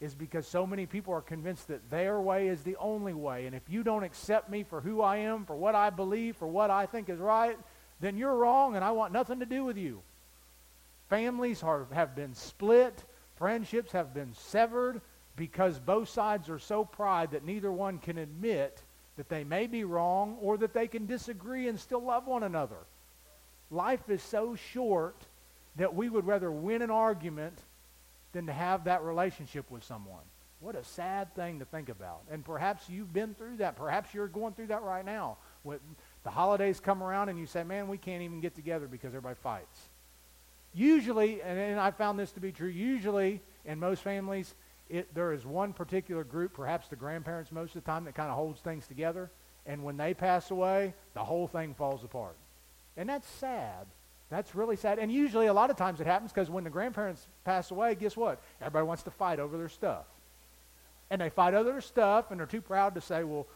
is 0.00 0.14
because 0.14 0.46
so 0.46 0.66
many 0.66 0.86
people 0.86 1.12
are 1.12 1.20
convinced 1.20 1.66
that 1.66 1.90
their 1.90 2.20
way 2.20 2.46
is 2.46 2.62
the 2.62 2.76
only 2.76 3.12
way. 3.12 3.46
And 3.46 3.56
if 3.56 3.62
you 3.68 3.82
don't 3.82 4.04
accept 4.04 4.48
me 4.48 4.62
for 4.62 4.80
who 4.80 5.00
I 5.02 5.16
am, 5.16 5.46
for 5.46 5.56
what 5.56 5.74
I 5.74 5.90
believe, 5.90 6.36
for 6.36 6.46
what 6.46 6.70
I 6.70 6.86
think 6.86 7.08
is 7.08 7.18
right, 7.18 7.58
then 8.00 8.16
you're 8.16 8.36
wrong 8.36 8.76
and 8.76 8.84
I 8.84 8.92
want 8.92 9.12
nothing 9.12 9.40
to 9.40 9.46
do 9.46 9.64
with 9.64 9.76
you. 9.76 10.00
Families 11.08 11.64
are, 11.64 11.88
have 11.92 12.14
been 12.14 12.34
split, 12.34 13.04
friendships 13.34 13.90
have 13.90 14.14
been 14.14 14.32
severed 14.34 15.00
because 15.34 15.80
both 15.80 16.08
sides 16.08 16.48
are 16.48 16.60
so 16.60 16.84
pride 16.84 17.32
that 17.32 17.44
neither 17.44 17.72
one 17.72 17.98
can 17.98 18.18
admit 18.18 18.80
that 19.16 19.28
they 19.28 19.44
may 19.44 19.66
be 19.66 19.84
wrong 19.84 20.36
or 20.40 20.56
that 20.58 20.74
they 20.74 20.88
can 20.88 21.06
disagree 21.06 21.68
and 21.68 21.78
still 21.78 22.02
love 22.02 22.26
one 22.26 22.42
another. 22.42 22.78
Life 23.70 24.08
is 24.08 24.22
so 24.22 24.56
short 24.72 25.16
that 25.76 25.94
we 25.94 26.08
would 26.08 26.26
rather 26.26 26.50
win 26.50 26.82
an 26.82 26.90
argument 26.90 27.58
than 28.32 28.46
to 28.46 28.52
have 28.52 28.84
that 28.84 29.02
relationship 29.02 29.70
with 29.70 29.84
someone. 29.84 30.22
What 30.60 30.76
a 30.76 30.84
sad 30.84 31.34
thing 31.34 31.58
to 31.58 31.64
think 31.64 31.88
about. 31.88 32.22
And 32.30 32.44
perhaps 32.44 32.88
you've 32.88 33.12
been 33.12 33.34
through 33.34 33.58
that. 33.58 33.76
Perhaps 33.76 34.14
you're 34.14 34.28
going 34.28 34.54
through 34.54 34.68
that 34.68 34.82
right 34.82 35.04
now. 35.04 35.36
When 35.62 35.78
the 36.22 36.30
holidays 36.30 36.80
come 36.80 37.02
around 37.02 37.28
and 37.28 37.38
you 37.38 37.46
say, 37.46 37.64
man, 37.64 37.86
we 37.88 37.98
can't 37.98 38.22
even 38.22 38.40
get 38.40 38.54
together 38.54 38.86
because 38.86 39.08
everybody 39.08 39.36
fights. 39.42 39.88
Usually, 40.72 41.42
and 41.42 41.78
I 41.78 41.90
found 41.90 42.18
this 42.18 42.32
to 42.32 42.40
be 42.40 42.50
true, 42.50 42.68
usually 42.68 43.40
in 43.64 43.78
most 43.78 44.02
families, 44.02 44.54
it, 44.88 45.14
there 45.14 45.32
is 45.32 45.46
one 45.46 45.72
particular 45.72 46.24
group, 46.24 46.54
perhaps 46.54 46.88
the 46.88 46.96
grandparents 46.96 47.50
most 47.50 47.74
of 47.74 47.84
the 47.84 47.90
time, 47.90 48.04
that 48.04 48.14
kind 48.14 48.28
of 48.28 48.36
holds 48.36 48.60
things 48.60 48.86
together. 48.86 49.30
And 49.66 49.82
when 49.82 49.96
they 49.96 50.14
pass 50.14 50.50
away, 50.50 50.94
the 51.14 51.24
whole 51.24 51.46
thing 51.46 51.74
falls 51.74 52.04
apart. 52.04 52.36
And 52.96 53.08
that's 53.08 53.28
sad. 53.28 53.86
That's 54.30 54.54
really 54.54 54.76
sad. 54.76 54.98
And 54.98 55.10
usually, 55.12 55.46
a 55.46 55.52
lot 55.52 55.70
of 55.70 55.76
times 55.76 56.00
it 56.00 56.06
happens 56.06 56.32
because 56.32 56.50
when 56.50 56.64
the 56.64 56.70
grandparents 56.70 57.26
pass 57.44 57.70
away, 57.70 57.94
guess 57.94 58.16
what? 58.16 58.42
Everybody 58.60 58.86
wants 58.86 59.02
to 59.04 59.10
fight 59.10 59.38
over 59.38 59.56
their 59.56 59.68
stuff. 59.68 60.04
And 61.10 61.20
they 61.20 61.30
fight 61.30 61.54
over 61.54 61.70
their 61.70 61.80
stuff, 61.80 62.30
and 62.30 62.40
they're 62.40 62.46
too 62.46 62.62
proud 62.62 62.94
to 62.94 63.00
say, 63.00 63.24
well, 63.24 63.46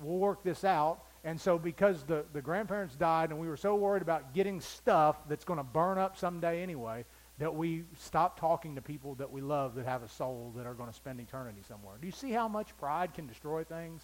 we'll 0.00 0.18
work 0.18 0.42
this 0.42 0.64
out. 0.64 1.00
And 1.24 1.40
so, 1.40 1.58
because 1.58 2.02
the, 2.04 2.24
the 2.32 2.40
grandparents 2.40 2.96
died, 2.96 3.30
and 3.30 3.38
we 3.38 3.48
were 3.48 3.56
so 3.56 3.74
worried 3.74 4.02
about 4.02 4.32
getting 4.32 4.60
stuff 4.60 5.16
that's 5.28 5.44
going 5.44 5.58
to 5.58 5.64
burn 5.64 5.98
up 5.98 6.16
someday 6.16 6.62
anyway, 6.62 7.04
that 7.38 7.54
we 7.54 7.84
stop 7.98 8.40
talking 8.40 8.74
to 8.74 8.82
people 8.82 9.14
that 9.16 9.30
we 9.30 9.40
love 9.40 9.74
that 9.74 9.86
have 9.86 10.02
a 10.02 10.08
soul 10.08 10.52
that 10.56 10.66
are 10.66 10.74
going 10.74 10.88
to 10.88 10.96
spend 10.96 11.20
eternity 11.20 11.62
somewhere. 11.68 11.96
Do 12.00 12.06
you 12.06 12.12
see 12.12 12.32
how 12.32 12.48
much 12.48 12.76
pride 12.78 13.12
can 13.14 13.26
destroy 13.26 13.64
things? 13.64 14.02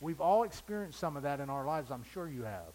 We've 0.00 0.20
all 0.20 0.42
experienced 0.42 0.98
some 0.98 1.16
of 1.16 1.22
that 1.22 1.40
in 1.40 1.48
our 1.48 1.64
lives. 1.64 1.90
I'm 1.90 2.04
sure 2.12 2.28
you 2.28 2.42
have. 2.42 2.72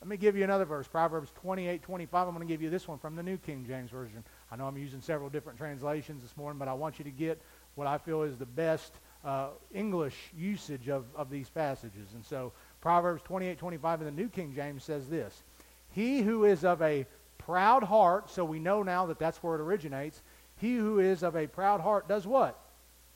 Let 0.00 0.08
me 0.08 0.16
give 0.16 0.36
you 0.36 0.44
another 0.44 0.64
verse, 0.64 0.86
Proverbs 0.86 1.32
28, 1.40 1.82
25. 1.82 2.28
I'm 2.28 2.34
going 2.34 2.46
to 2.46 2.52
give 2.52 2.62
you 2.62 2.70
this 2.70 2.86
one 2.86 2.98
from 2.98 3.16
the 3.16 3.22
New 3.22 3.36
King 3.36 3.64
James 3.66 3.90
Version. 3.90 4.22
I 4.50 4.56
know 4.56 4.66
I'm 4.66 4.76
using 4.76 5.00
several 5.00 5.28
different 5.28 5.58
translations 5.58 6.22
this 6.22 6.36
morning, 6.36 6.58
but 6.58 6.68
I 6.68 6.74
want 6.74 6.98
you 6.98 7.04
to 7.04 7.10
get 7.10 7.40
what 7.74 7.88
I 7.88 7.98
feel 7.98 8.22
is 8.22 8.36
the 8.36 8.46
best 8.46 8.92
uh, 9.24 9.48
English 9.74 10.16
usage 10.36 10.88
of, 10.88 11.04
of 11.16 11.30
these 11.30 11.48
passages. 11.48 12.08
And 12.14 12.24
so 12.24 12.52
Proverbs 12.80 13.22
28, 13.22 13.58
25 13.58 14.02
in 14.02 14.06
the 14.06 14.22
New 14.22 14.28
King 14.28 14.52
James 14.54 14.84
says 14.84 15.08
this, 15.08 15.42
He 15.90 16.22
who 16.22 16.44
is 16.44 16.64
of 16.64 16.80
a 16.80 17.04
proud 17.38 17.84
heart, 17.84 18.30
so 18.30 18.44
we 18.44 18.58
know 18.58 18.82
now 18.82 19.06
that 19.06 19.18
that's 19.18 19.42
where 19.42 19.54
it 19.54 19.60
originates. 19.60 20.22
He 20.56 20.76
who 20.76 20.98
is 20.98 21.22
of 21.22 21.36
a 21.36 21.46
proud 21.46 21.80
heart 21.80 22.08
does 22.08 22.26
what? 22.26 22.58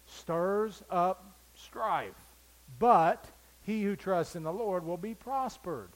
Stirs 0.07 0.83
up 0.91 1.25
strife. 1.55 2.15
But 2.79 3.27
he 3.63 3.83
who 3.83 3.97
trusts 3.97 4.37
in 4.37 4.43
the 4.43 4.53
Lord 4.53 4.85
will 4.85 4.97
be 4.97 5.15
prospered. 5.15 5.91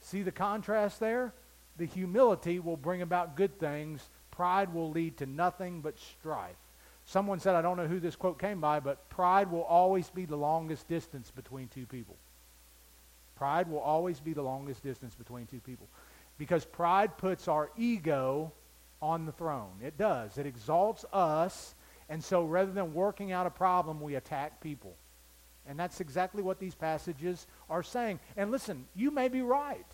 See 0.00 0.22
the 0.22 0.32
contrast 0.32 1.00
there? 1.00 1.32
The 1.76 1.86
humility 1.86 2.58
will 2.58 2.76
bring 2.76 3.02
about 3.02 3.36
good 3.36 3.58
things. 3.58 4.08
Pride 4.30 4.72
will 4.72 4.90
lead 4.90 5.18
to 5.18 5.26
nothing 5.26 5.80
but 5.80 5.98
strife. 5.98 6.56
Someone 7.04 7.40
said, 7.40 7.54
I 7.54 7.62
don't 7.62 7.76
know 7.76 7.88
who 7.88 8.00
this 8.00 8.16
quote 8.16 8.38
came 8.38 8.60
by, 8.60 8.80
but 8.80 9.08
pride 9.10 9.50
will 9.50 9.64
always 9.64 10.08
be 10.10 10.24
the 10.24 10.36
longest 10.36 10.88
distance 10.88 11.30
between 11.30 11.68
two 11.68 11.86
people. 11.86 12.16
Pride 13.36 13.68
will 13.68 13.80
always 13.80 14.20
be 14.20 14.32
the 14.32 14.42
longest 14.42 14.82
distance 14.82 15.14
between 15.14 15.46
two 15.46 15.60
people. 15.60 15.88
Because 16.42 16.64
pride 16.64 17.18
puts 17.18 17.46
our 17.46 17.70
ego 17.78 18.50
on 19.00 19.26
the 19.26 19.30
throne. 19.30 19.70
It 19.80 19.96
does. 19.96 20.38
It 20.38 20.44
exalts 20.44 21.04
us. 21.12 21.76
And 22.08 22.24
so 22.24 22.42
rather 22.42 22.72
than 22.72 22.94
working 22.94 23.30
out 23.30 23.46
a 23.46 23.50
problem, 23.50 24.00
we 24.00 24.16
attack 24.16 24.60
people. 24.60 24.96
And 25.68 25.78
that's 25.78 26.00
exactly 26.00 26.42
what 26.42 26.58
these 26.58 26.74
passages 26.74 27.46
are 27.70 27.84
saying. 27.84 28.18
And 28.36 28.50
listen, 28.50 28.86
you 28.96 29.12
may 29.12 29.28
be 29.28 29.40
right. 29.40 29.86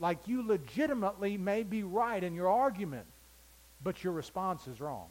Like 0.00 0.26
you 0.26 0.44
legitimately 0.44 1.38
may 1.38 1.62
be 1.62 1.84
right 1.84 2.24
in 2.24 2.34
your 2.34 2.48
argument, 2.48 3.06
but 3.80 4.02
your 4.02 4.12
response 4.12 4.66
is 4.66 4.80
wrong. 4.80 5.06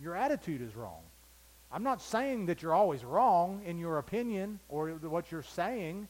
Your 0.00 0.16
attitude 0.16 0.62
is 0.62 0.74
wrong. 0.76 1.02
I'm 1.70 1.82
not 1.82 2.00
saying 2.00 2.46
that 2.46 2.62
you're 2.62 2.72
always 2.72 3.04
wrong 3.04 3.60
in 3.66 3.76
your 3.76 3.98
opinion 3.98 4.60
or 4.70 4.88
what 4.92 5.30
you're 5.30 5.42
saying, 5.42 6.08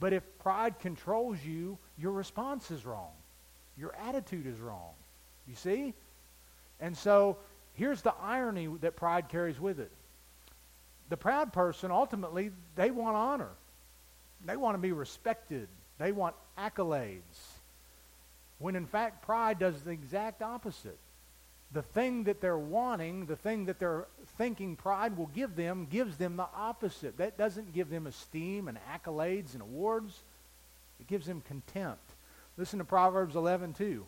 but 0.00 0.14
if 0.14 0.22
pride 0.38 0.78
controls 0.80 1.38
you, 1.44 1.78
your 1.98 2.12
response 2.12 2.70
is 2.70 2.86
wrong. 2.86 3.12
Your 3.76 3.94
attitude 3.94 4.46
is 4.46 4.58
wrong. 4.58 4.92
You 5.46 5.54
see? 5.54 5.94
And 6.80 6.96
so 6.96 7.36
here's 7.74 8.00
the 8.00 8.14
irony 8.20 8.68
that 8.80 8.96
pride 8.96 9.28
carries 9.28 9.60
with 9.60 9.78
it. 9.78 9.92
The 11.10 11.16
proud 11.16 11.52
person, 11.52 11.90
ultimately, 11.90 12.50
they 12.76 12.90
want 12.90 13.16
honor. 13.16 13.50
They 14.46 14.56
want 14.56 14.74
to 14.74 14.78
be 14.78 14.92
respected. 14.92 15.68
They 15.98 16.12
want 16.12 16.34
accolades. 16.56 17.20
When 18.58 18.76
in 18.76 18.86
fact, 18.86 19.22
pride 19.22 19.58
does 19.58 19.82
the 19.82 19.90
exact 19.90 20.40
opposite. 20.40 20.98
The 21.72 21.82
thing 21.82 22.24
that 22.24 22.40
they're 22.40 22.58
wanting, 22.58 23.26
the 23.26 23.36
thing 23.36 23.66
that 23.66 23.78
they're 23.78 24.06
thinking 24.36 24.74
pride 24.74 25.16
will 25.16 25.28
give 25.28 25.54
them, 25.54 25.86
gives 25.88 26.16
them 26.16 26.36
the 26.36 26.48
opposite. 26.54 27.18
That 27.18 27.38
doesn't 27.38 27.72
give 27.72 27.90
them 27.90 28.06
esteem 28.06 28.66
and 28.66 28.78
accolades 28.92 29.52
and 29.52 29.62
awards. 29.62 30.18
It 30.98 31.06
gives 31.06 31.26
them 31.26 31.42
contempt. 31.42 32.10
Listen 32.56 32.80
to 32.80 32.84
Proverbs 32.84 33.36
11, 33.36 33.74
2. 33.74 34.04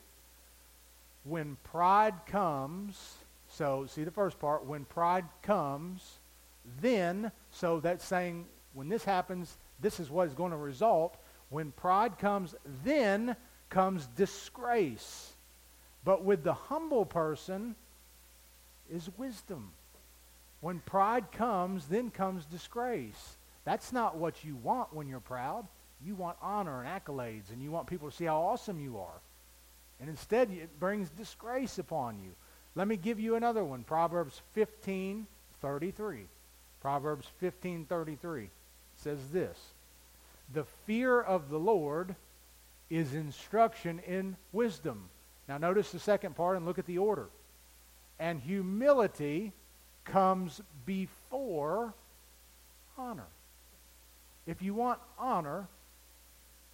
When 1.25 1.57
pride 1.62 2.14
comes, 2.27 3.14
so 3.48 3.87
see 3.88 4.03
the 4.03 4.11
first 4.11 4.40
part, 4.40 4.66
when 4.66 4.85
pride 4.85 5.25
comes, 5.42 6.18
then, 6.81 7.31
so 7.53 7.79
that's 7.81 8.05
saying 8.05 8.46
when 8.75 8.88
this 8.88 9.05
happens, 9.05 9.57
this 9.81 10.01
is 10.01 10.11
what 10.11 10.27
is 10.27 10.35
going 10.35 10.51
to 10.51 10.57
result. 10.57 11.16
When 11.51 11.70
pride 11.72 12.18
comes, 12.18 12.55
then 12.85 13.37
comes 13.68 14.07
disgrace. 14.16 15.32
But 16.04 16.24
with 16.24 16.42
the 16.42 16.54
humble 16.54 17.04
person 17.04 17.76
is 18.90 19.08
wisdom. 19.16 19.70
When 20.60 20.80
pride 20.80 21.32
comes, 21.32 21.86
then 21.86 22.10
comes 22.10 22.44
disgrace. 22.44 23.36
That's 23.64 23.92
not 23.92 24.16
what 24.16 24.44
you 24.44 24.56
want 24.56 24.92
when 24.92 25.08
you're 25.08 25.20
proud. 25.20 25.66
You 26.04 26.14
want 26.14 26.36
honor 26.42 26.82
and 26.82 26.88
accolades, 26.88 27.50
and 27.52 27.62
you 27.62 27.70
want 27.70 27.86
people 27.86 28.10
to 28.10 28.16
see 28.16 28.24
how 28.24 28.40
awesome 28.40 28.80
you 28.80 28.98
are. 28.98 29.20
And 30.00 30.10
instead, 30.10 30.50
it 30.50 30.80
brings 30.80 31.10
disgrace 31.10 31.78
upon 31.78 32.18
you. 32.22 32.30
Let 32.74 32.88
me 32.88 32.96
give 32.96 33.20
you 33.20 33.36
another 33.36 33.64
one. 33.64 33.84
Proverbs 33.84 34.40
15, 34.52 35.26
33. 35.60 36.26
Proverbs 36.80 37.26
15, 37.38 37.84
33 37.84 38.50
says 38.96 39.18
this. 39.32 39.56
The 40.52 40.64
fear 40.86 41.20
of 41.20 41.50
the 41.50 41.58
Lord 41.58 42.16
is 42.90 43.14
instruction 43.14 44.00
in 44.00 44.36
wisdom. 44.52 45.08
Now 45.48 45.59
notice 45.59 45.90
the 45.90 45.98
second 45.98 46.37
part 46.37 46.57
and 46.57 46.64
look 46.64 46.78
at 46.78 46.87
the 46.87 46.98
order. 46.98 47.28
And 48.18 48.40
humility 48.40 49.52
comes 50.05 50.61
before 50.87 51.94
honor. 52.96 53.26
If 54.46 54.62
you 54.62 54.74
want 54.74 54.98
honor, 55.18 55.68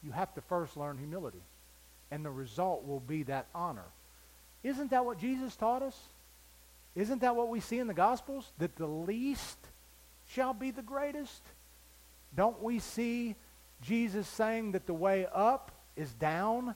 you 0.03 0.11
have 0.13 0.35
to 0.35 0.41
first 0.43 0.77
learn 0.77 0.99
humility. 0.99 1.43
And 2.11 2.25
the 2.25 2.31
result 2.31 2.87
will 2.87 3.01
be 3.01 3.25
that 3.25 3.47
honor. 3.55 3.85
Isn't 4.63 4.91
that 4.91 5.05
what 5.05 5.19
Jesus 5.19 5.57
taught 5.57 5.83
us? 5.83 5.99
Isn't 6.95 7.21
that 7.21 7.37
what 7.37 7.49
we 7.49 7.61
see 7.61 7.79
in 7.79 7.87
the 7.87 7.95
Gospels? 7.95 8.51
That 8.59 8.77
the 8.77 8.87
least 8.87 9.59
shall 10.29 10.55
be 10.55 10.71
the 10.71 10.83
greatest? 10.83 11.43
Don't 12.35 12.63
we 12.63 12.79
see 12.79 13.37
Jesus 13.83 14.27
saying 14.27 14.73
that 14.73 14.87
the 14.87 14.95
way 14.95 15.27
up 15.33 15.73
is 15.97 16.13
down, 16.15 16.75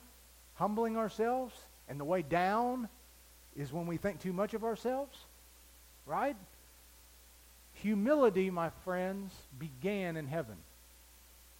humbling 0.55 0.97
ourselves, 0.97 1.55
and 1.89 1.99
the 1.99 2.05
way 2.05 2.23
down 2.23 2.89
is 3.57 3.73
when 3.73 3.87
we 3.87 3.97
think 3.97 4.21
too 4.21 4.33
much 4.33 4.55
of 4.55 4.65
ourselves? 4.65 5.19
Right? 6.07 6.37
Humility, 7.75 8.51
my 8.51 8.71
friends, 8.85 9.33
began 9.59 10.17
in 10.17 10.27
heaven. 10.27 10.57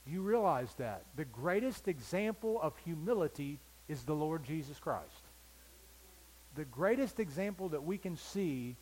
Do 0.07 0.13
you 0.13 0.23
realize 0.23 0.73
that? 0.79 1.05
The 1.17 1.25
greatest 1.25 1.87
example 1.89 2.61
of 2.61 2.77
humility 2.79 3.59
is 3.89 4.03
the 4.03 4.15
Lord 4.15 4.45
Jesus 4.45 4.79
Christ. 4.79 5.29
The 6.55 6.65
greatest 6.65 7.21
example 7.21 7.71
that 7.71 7.85
we 7.85 7.99
can 7.99 8.17
see 8.17 8.77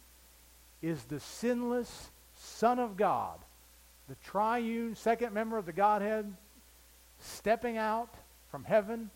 is 0.83 1.05
the 1.05 1.21
sinless 1.21 2.11
Son 2.37 2.79
of 2.79 2.97
God, 2.97 3.39
the 4.09 4.17
triune 4.25 4.95
second 4.95 5.35
member 5.35 5.59
of 5.59 5.67
the 5.67 5.73
Godhead, 5.73 6.35
stepping 7.19 7.77
out 7.77 8.13
from 8.51 8.65
heaven 8.65 9.11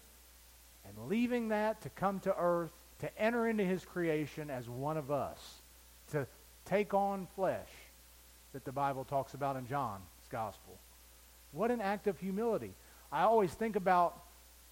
and 0.86 1.08
leaving 1.08 1.48
that 1.48 1.80
to 1.82 1.88
come 1.90 2.20
to 2.20 2.36
earth, 2.36 2.72
to 3.00 3.18
enter 3.18 3.48
into 3.48 3.64
his 3.64 3.84
creation 3.84 4.50
as 4.50 4.68
one 4.68 4.96
of 4.96 5.10
us, 5.10 5.62
to 6.12 6.26
take 6.64 6.94
on 6.94 7.26
flesh 7.34 7.68
that 8.52 8.64
the 8.64 8.72
Bible 8.72 9.04
talks 9.04 9.34
about 9.34 9.56
in 9.56 9.66
John's 9.66 10.02
gospel. 10.30 10.78
What 11.52 11.70
an 11.70 11.80
act 11.80 12.06
of 12.06 12.18
humility. 12.18 12.72
I 13.10 13.22
always 13.22 13.52
think 13.52 13.76
about 13.76 14.22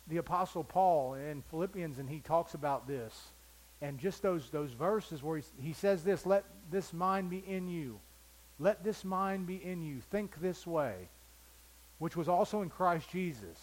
the 0.08 0.16
Apostle 0.16 0.64
Paul 0.64 1.14
in 1.14 1.42
Philippians, 1.50 1.98
and 1.98 2.08
he 2.08 2.20
talks 2.20 2.54
about 2.54 2.86
this. 2.86 3.30
And 3.80 3.98
just 3.98 4.22
those, 4.22 4.50
those 4.50 4.72
verses 4.72 5.22
where 5.22 5.38
he, 5.38 5.44
he 5.60 5.72
says 5.72 6.04
this, 6.04 6.24
let 6.24 6.44
this 6.70 6.92
mind 6.92 7.30
be 7.30 7.42
in 7.46 7.68
you. 7.68 7.98
Let 8.58 8.84
this 8.84 9.04
mind 9.04 9.46
be 9.46 9.56
in 9.56 9.82
you. 9.82 10.00
Think 10.10 10.40
this 10.40 10.66
way, 10.66 10.94
which 11.98 12.16
was 12.16 12.28
also 12.28 12.62
in 12.62 12.70
Christ 12.70 13.10
Jesus, 13.10 13.58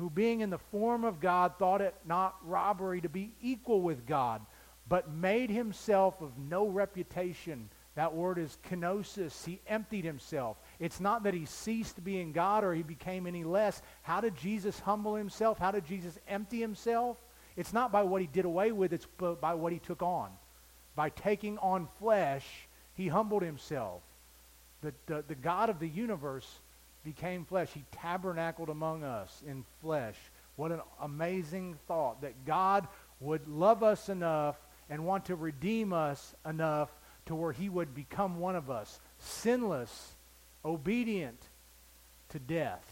who 0.00 0.10
being 0.10 0.40
in 0.40 0.50
the 0.50 0.58
form 0.58 1.04
of 1.04 1.20
God 1.20 1.52
thought 1.58 1.80
it 1.80 1.94
not 2.06 2.36
robbery 2.42 3.00
to 3.02 3.08
be 3.08 3.32
equal 3.42 3.82
with 3.82 4.06
God, 4.06 4.40
but 4.88 5.12
made 5.12 5.50
himself 5.50 6.20
of 6.22 6.38
no 6.38 6.66
reputation. 6.66 7.68
That 7.96 8.14
word 8.14 8.38
is 8.38 8.56
kenosis. 8.68 9.44
He 9.44 9.60
emptied 9.66 10.04
himself. 10.04 10.56
It's 10.78 11.00
not 11.00 11.24
that 11.24 11.34
he 11.34 11.44
ceased 11.44 12.02
being 12.02 12.32
God 12.32 12.64
or 12.64 12.72
he 12.72 12.82
became 12.82 13.26
any 13.26 13.44
less. 13.44 13.82
How 14.02 14.20
did 14.22 14.36
Jesus 14.36 14.80
humble 14.80 15.14
himself? 15.14 15.58
How 15.58 15.70
did 15.70 15.84
Jesus 15.84 16.18
empty 16.26 16.60
himself? 16.60 17.18
It's 17.56 17.74
not 17.74 17.92
by 17.92 18.02
what 18.02 18.22
he 18.22 18.26
did 18.26 18.46
away 18.46 18.72
with, 18.72 18.92
it's 18.94 19.06
by 19.40 19.54
what 19.54 19.72
he 19.72 19.80
took 19.80 20.02
on. 20.02 20.30
By 20.96 21.10
taking 21.10 21.58
on 21.58 21.88
flesh, 21.98 22.46
he 22.94 23.08
humbled 23.08 23.42
himself. 23.42 24.02
The, 24.80 24.94
the, 25.06 25.24
the 25.28 25.34
God 25.34 25.68
of 25.68 25.78
the 25.78 25.88
universe 25.88 26.48
became 27.04 27.44
flesh. 27.44 27.70
He 27.72 27.84
tabernacled 27.92 28.68
among 28.68 29.04
us 29.04 29.42
in 29.46 29.64
flesh. 29.80 30.16
What 30.56 30.72
an 30.72 30.80
amazing 31.00 31.78
thought 31.88 32.22
that 32.22 32.44
God 32.44 32.86
would 33.20 33.48
love 33.48 33.82
us 33.82 34.08
enough 34.08 34.56
and 34.88 35.04
want 35.04 35.26
to 35.26 35.36
redeem 35.36 35.92
us 35.92 36.34
enough 36.44 36.90
to 37.26 37.34
where 37.34 37.52
he 37.52 37.68
would 37.68 37.94
become 37.94 38.40
one 38.40 38.56
of 38.56 38.70
us, 38.70 38.98
sinless, 39.18 40.12
obedient 40.64 41.40
to 42.30 42.38
death, 42.38 42.84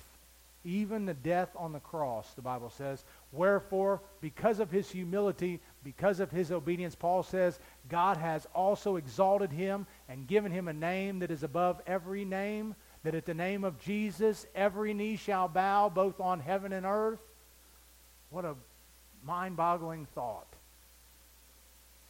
even 0.65 1.07
the 1.07 1.15
death 1.15 1.51
on 1.57 1.73
the 1.73 1.81
cross, 1.81 2.33
the 2.35 2.43
Bible 2.43 2.71
says. 2.71 3.05
Wherefore, 3.33 4.01
because 4.21 4.61
of 4.61 4.71
his 4.71 4.91
humility, 4.91 5.61
because 5.83 6.21
of 6.21 6.31
his 6.31 6.53
obedience, 6.53 6.95
Paul 6.95 7.23
says, 7.23 7.59
God 7.89 8.17
has 8.17 8.47
also 8.55 8.97
exalted 8.97 9.51
him 9.51 9.87
and 10.09 10.27
given 10.27 10.53
him 10.53 10.69
a 10.69 10.73
name 10.73 11.19
that 11.21 11.31
is 11.31 11.43
above 11.43 11.81
every 11.87 12.25
name, 12.25 12.75
that 13.05 13.15
at 13.15 13.27
the 13.27 13.35
name 13.35 13.65
of 13.65 13.81
Jesus 13.81 14.47
every 14.55 14.95
knee 14.95 15.17
shall 15.17 15.49
bow, 15.49 15.89
both 15.89 16.21
on 16.21 16.41
heaven 16.41 16.73
and 16.73 16.85
earth. 16.85 17.21
What 18.31 18.45
a 18.45 18.55
mind-boggling 19.25 20.07
thought. 20.15 20.47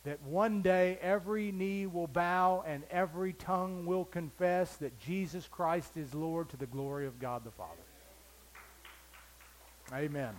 That 0.04 0.22
one 0.22 0.62
day 0.62 0.98
every 1.02 1.52
knee 1.52 1.86
will 1.86 2.06
bow 2.06 2.64
and 2.66 2.84
every 2.90 3.32
tongue 3.32 3.84
will 3.84 4.04
confess 4.04 4.76
that 4.76 4.98
Jesus 5.00 5.46
Christ 5.48 5.96
is 5.96 6.14
Lord 6.14 6.48
to 6.50 6.56
the 6.56 6.66
glory 6.66 7.06
of 7.06 7.18
God 7.18 7.44
the 7.44 7.50
Father. 7.50 7.72
Amen. 9.92 10.34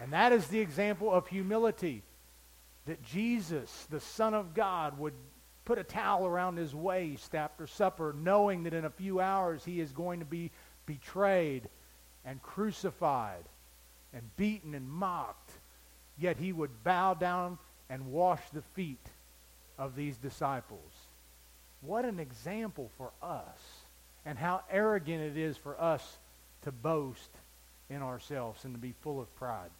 And 0.00 0.12
that 0.12 0.32
is 0.32 0.46
the 0.48 0.60
example 0.60 1.10
of 1.12 1.26
humility 1.26 2.02
that 2.86 3.02
Jesus, 3.02 3.86
the 3.90 4.00
Son 4.00 4.34
of 4.34 4.54
God, 4.54 4.98
would 4.98 5.14
put 5.66 5.78
a 5.78 5.84
towel 5.84 6.24
around 6.24 6.56
his 6.56 6.74
waist 6.74 7.34
after 7.34 7.66
supper, 7.66 8.14
knowing 8.16 8.62
that 8.62 8.72
in 8.72 8.86
a 8.86 8.90
few 8.90 9.20
hours 9.20 9.64
he 9.64 9.80
is 9.80 9.92
going 9.92 10.20
to 10.20 10.24
be 10.24 10.50
betrayed 10.86 11.68
and 12.24 12.40
crucified 12.40 13.44
and 14.14 14.22
beaten 14.36 14.74
and 14.74 14.88
mocked. 14.88 15.50
Yet 16.18 16.38
he 16.38 16.52
would 16.52 16.82
bow 16.84 17.12
down 17.14 17.58
and 17.90 18.12
wash 18.12 18.40
the 18.52 18.62
feet 18.62 19.06
of 19.76 19.94
these 19.94 20.16
disciples. 20.16 20.92
What 21.82 22.04
an 22.04 22.20
example 22.20 22.90
for 22.96 23.10
us, 23.22 23.58
and 24.24 24.38
how 24.38 24.62
arrogant 24.70 25.20
it 25.20 25.36
is 25.36 25.56
for 25.56 25.78
us 25.80 26.18
to 26.62 26.72
boast 26.72 27.30
in 27.90 28.02
ourselves 28.02 28.64
and 28.64 28.72
to 28.74 28.80
be 28.80 28.94
full 29.02 29.20
of 29.20 29.34
pride. 29.36 29.70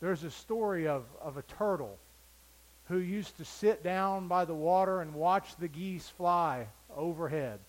There's 0.00 0.24
a 0.24 0.30
story 0.30 0.88
of, 0.88 1.04
of 1.22 1.36
a 1.36 1.42
turtle 1.42 1.96
who 2.90 2.98
used 2.98 3.36
to 3.38 3.44
sit 3.44 3.84
down 3.84 4.26
by 4.26 4.44
the 4.44 4.54
water 4.54 5.00
and 5.00 5.14
watch 5.14 5.54
the 5.56 5.68
geese 5.68 6.08
fly 6.08 6.66
overhead. 6.96 7.60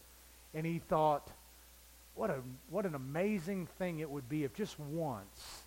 And 0.55 0.65
he 0.65 0.79
thought, 0.79 1.29
what, 2.15 2.31
a, 2.31 2.37
what 2.71 2.87
an 2.87 2.95
amazing 2.95 3.67
thing 3.77 3.99
it 3.99 4.09
would 4.09 4.27
be 4.27 4.43
if 4.43 4.55
just 4.55 4.79
once 4.79 5.61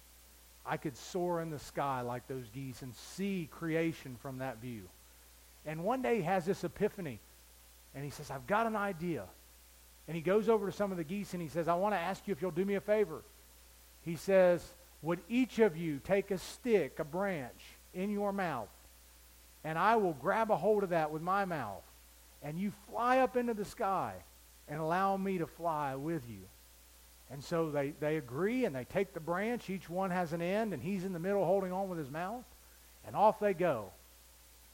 I 0.67 0.77
could 0.77 0.97
soar 0.97 1.41
in 1.41 1.51
the 1.51 1.61
sky 1.61 2.01
like 2.01 2.27
those 2.27 2.49
geese 2.53 2.83
and 2.83 2.93
see 2.97 3.49
creation 3.53 4.17
from 4.21 4.39
that 4.39 4.61
view. 4.61 4.83
And 5.65 5.85
one 5.85 6.03
day 6.03 6.17
he 6.17 6.23
has 6.23 6.45
this 6.45 6.65
epiphany. 6.65 7.21
And 7.95 8.05
he 8.05 8.11
says, 8.11 8.33
I've 8.33 8.49
got 8.49 8.67
an 8.67 8.75
idea. 8.75 9.23
And 10.09 10.17
he 10.17 10.21
goes 10.21 10.49
over 10.49 10.67
to 10.67 10.73
some 10.73 10.91
of 10.91 10.99
the 10.99 11.05
geese 11.05 11.33
and 11.33 11.41
he 11.41 11.49
says, 11.49 11.69
I 11.69 11.75
want 11.75 11.95
to 11.95 12.01
ask 12.01 12.27
you 12.27 12.33
if 12.33 12.43
you'll 12.43 12.51
do 12.51 12.65
me 12.65 12.75
a 12.75 12.81
favor. 12.81 13.23
He 14.05 14.17
says, 14.17 14.67
would 15.01 15.21
each 15.29 15.61
of 15.61 15.77
you 15.77 16.01
take 16.03 16.33
a 16.33 16.39
stick, 16.39 16.99
a 16.99 17.05
branch, 17.05 17.63
in 17.95 18.11
your 18.11 18.33
mouth, 18.33 18.69
and 19.65 19.79
I 19.79 19.97
will 19.97 20.13
grab 20.13 20.51
a 20.51 20.57
hold 20.57 20.83
of 20.83 20.91
that 20.91 21.11
with 21.11 21.23
my 21.23 21.45
mouth, 21.45 21.83
and 22.43 22.59
you 22.59 22.73
fly 22.91 23.19
up 23.19 23.37
into 23.37 23.55
the 23.55 23.65
sky 23.65 24.15
and 24.69 24.81
allow 24.81 25.17
me 25.17 25.39
to 25.39 25.47
fly 25.47 25.95
with 25.95 26.29
you. 26.29 26.41
And 27.31 27.43
so 27.43 27.71
they, 27.71 27.95
they 28.01 28.17
agree 28.17 28.65
and 28.65 28.75
they 28.75 28.85
take 28.85 29.15
the 29.15 29.21
branch. 29.21 29.71
Each 29.71 29.89
one 29.89 30.11
has 30.11 30.33
an 30.33 30.43
end, 30.43 30.73
and 30.73 30.83
he's 30.83 31.05
in 31.05 31.13
the 31.13 31.19
middle 31.19 31.45
holding 31.45 31.73
on 31.73 31.89
with 31.89 31.99
his 31.99 32.11
mouth. 32.11 32.45
And 33.07 33.17
off 33.17 33.41
they 33.41 33.55
go. 33.55 33.91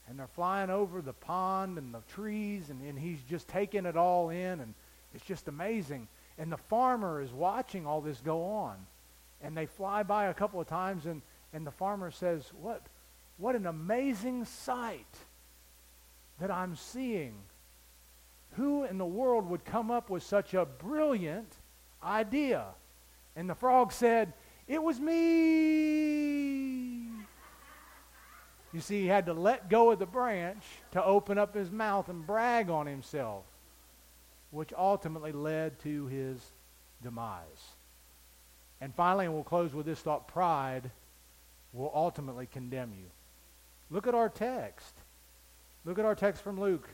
And 0.09 0.19
they're 0.19 0.27
flying 0.27 0.71
over 0.71 1.01
the 1.01 1.13
pond 1.13 1.79
and 1.79 1.95
the 1.95 2.03
trees, 2.13 2.71
and, 2.71 2.83
and 2.83 2.99
he's 2.99 3.21
just 3.29 3.49
taking 3.49 3.87
it 3.87 3.97
all 3.97 4.31
in, 4.31 4.61
and 4.61 4.75
it's 5.15 5.25
just 5.25 5.49
amazing. 5.49 6.09
And 6.39 6.51
the 6.51 6.57
farmer 6.57 7.21
is 7.21 7.33
watching 7.33 7.87
all 7.87 8.01
this 8.01 8.21
go 8.21 8.45
on 8.45 8.77
and 9.43 9.57
they 9.57 9.67
fly 9.67 10.03
by 10.03 10.27
a 10.27 10.35
couple 10.35 10.61
of 10.61 10.67
times 10.67 11.07
and, 11.07 11.23
and 11.53 11.67
the 11.67 11.71
farmer 11.71 12.11
says, 12.11 12.51
what, 12.61 12.83
what 13.41 13.57
an 13.57 13.67
amazing 13.67 14.45
sight 14.45 15.17
that 16.39 16.51
I'm 16.51 16.77
seeing. 16.77 17.35
Who 18.53 18.85
in 18.85 18.99
the 18.99 19.07
world 19.07 19.49
would 19.49 19.65
come 19.65 19.91
up 19.91 20.11
with 20.11 20.23
such 20.23 20.53
a 20.55 20.67
brilliant 20.67 21.51
idea? 22.05 22.67
And 23.35 23.49
the 23.49 23.55
frog 23.55 23.93
said, 23.93 24.35
it 24.69 24.83
was 24.83 25.01
me. 25.01 25.15
You 28.73 28.81
see, 28.81 29.01
he 29.03 29.07
had 29.09 29.27
to 29.27 29.33
let 29.33 29.69
go 29.69 29.91
of 29.91 29.99
the 29.99 30.07
branch 30.07 30.63
to 30.93 31.03
open 31.03 31.39
up 31.39 31.55
his 31.55 31.71
mouth 31.71 32.09
and 32.09 32.27
brag 32.27 32.71
on 32.71 32.87
himself, 32.87 33.45
which 34.51 34.73
ultimately 34.77 35.33
led 35.33 35.79
to 35.81 36.07
his 36.07 36.39
demise. 37.03 37.43
And 38.81 38.95
finally, 38.95 39.25
and 39.25 39.35
we'll 39.35 39.45
close 39.45 39.75
with 39.75 39.87
this 39.87 40.01
thought 40.01 40.29
pride 40.29 40.91
will 41.73 41.91
ultimately 41.95 42.47
condemn 42.47 42.93
you. 42.93 43.07
Look 43.91 44.07
at 44.07 44.15
our 44.15 44.29
text. 44.29 44.95
Look 45.85 45.99
at 45.99 46.05
our 46.05 46.15
text 46.15 46.43
from 46.43 46.61
Luke. 46.61 46.89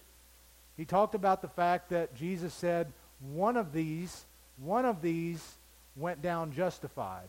He 0.76 0.84
talked 0.84 1.14
about 1.14 1.42
the 1.42 1.48
fact 1.48 1.90
that 1.90 2.14
Jesus 2.14 2.52
said, 2.54 2.92
one 3.20 3.56
of 3.56 3.72
these, 3.72 4.24
one 4.58 4.84
of 4.84 5.02
these 5.02 5.42
went 5.96 6.22
down 6.22 6.52
justified 6.52 7.28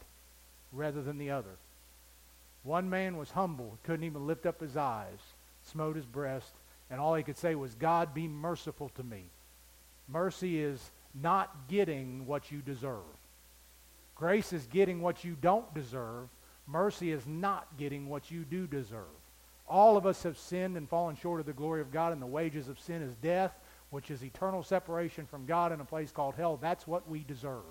rather 0.71 1.01
than 1.01 1.17
the 1.17 1.31
other. 1.31 1.55
One 2.63 2.89
man 2.89 3.17
was 3.17 3.31
humble, 3.31 3.77
couldn't 3.83 4.05
even 4.05 4.27
lift 4.27 4.45
up 4.45 4.59
his 4.59 4.75
eyes, 4.75 5.19
smote 5.63 5.95
his 5.95 6.05
breast, 6.05 6.51
and 6.89 6.99
all 6.99 7.15
he 7.15 7.23
could 7.23 7.37
say 7.37 7.55
was, 7.55 7.75
God, 7.75 8.13
be 8.13 8.27
merciful 8.27 8.89
to 8.95 9.03
me. 9.03 9.23
Mercy 10.09 10.61
is 10.61 10.91
not 11.13 11.55
getting 11.69 12.25
what 12.27 12.51
you 12.51 12.59
deserve. 12.59 13.01
Grace 14.15 14.51
is 14.51 14.65
getting 14.67 15.01
what 15.01 15.23
you 15.23 15.37
don't 15.39 15.73
deserve. 15.73 16.27
Mercy 16.65 17.11
is 17.11 17.25
not 17.25 17.67
getting 17.77 18.09
what 18.09 18.31
you 18.31 18.43
do 18.43 18.67
deserve. 18.67 19.05
All 19.67 19.97
of 19.97 20.05
us 20.05 20.23
have 20.23 20.37
sinned 20.37 20.77
and 20.77 20.87
fallen 20.87 21.15
short 21.15 21.39
of 21.39 21.45
the 21.45 21.53
glory 21.53 21.81
of 21.81 21.91
God, 21.91 22.13
and 22.13 22.21
the 22.21 22.25
wages 22.25 22.69
of 22.69 22.79
sin 22.79 23.01
is 23.01 23.13
death, 23.15 23.53
which 23.89 24.11
is 24.11 24.23
eternal 24.23 24.63
separation 24.63 25.25
from 25.25 25.45
God 25.45 25.71
in 25.71 25.81
a 25.81 25.85
place 25.85 26.11
called 26.11 26.35
hell. 26.35 26.57
That's 26.57 26.87
what 26.87 27.09
we 27.09 27.23
deserve. 27.23 27.63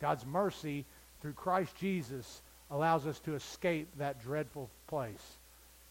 God's 0.00 0.24
mercy 0.24 0.84
through 1.20 1.32
Christ 1.32 1.74
Jesus 1.76 2.42
allows 2.70 3.06
us 3.06 3.18
to 3.20 3.34
escape 3.34 3.88
that 3.98 4.22
dreadful 4.22 4.70
place. 4.86 5.36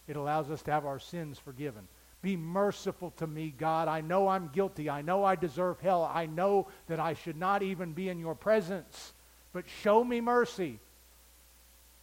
It 0.06 0.16
allows 0.16 0.50
us 0.50 0.62
to 0.62 0.70
have 0.70 0.86
our 0.86 0.98
sins 0.98 1.38
forgiven. 1.38 1.86
Be 2.22 2.36
merciful 2.36 3.12
to 3.18 3.26
me, 3.26 3.54
God. 3.56 3.88
I 3.88 4.00
know 4.00 4.28
I'm 4.28 4.48
guilty. 4.48 4.90
I 4.90 5.02
know 5.02 5.24
I 5.24 5.36
deserve 5.36 5.78
hell. 5.80 6.10
I 6.12 6.26
know 6.26 6.68
that 6.88 6.98
I 6.98 7.14
should 7.14 7.36
not 7.36 7.62
even 7.62 7.92
be 7.92 8.08
in 8.08 8.18
your 8.18 8.34
presence 8.34 9.12
but 9.52 9.64
show 9.82 10.04
me 10.04 10.20
mercy 10.20 10.78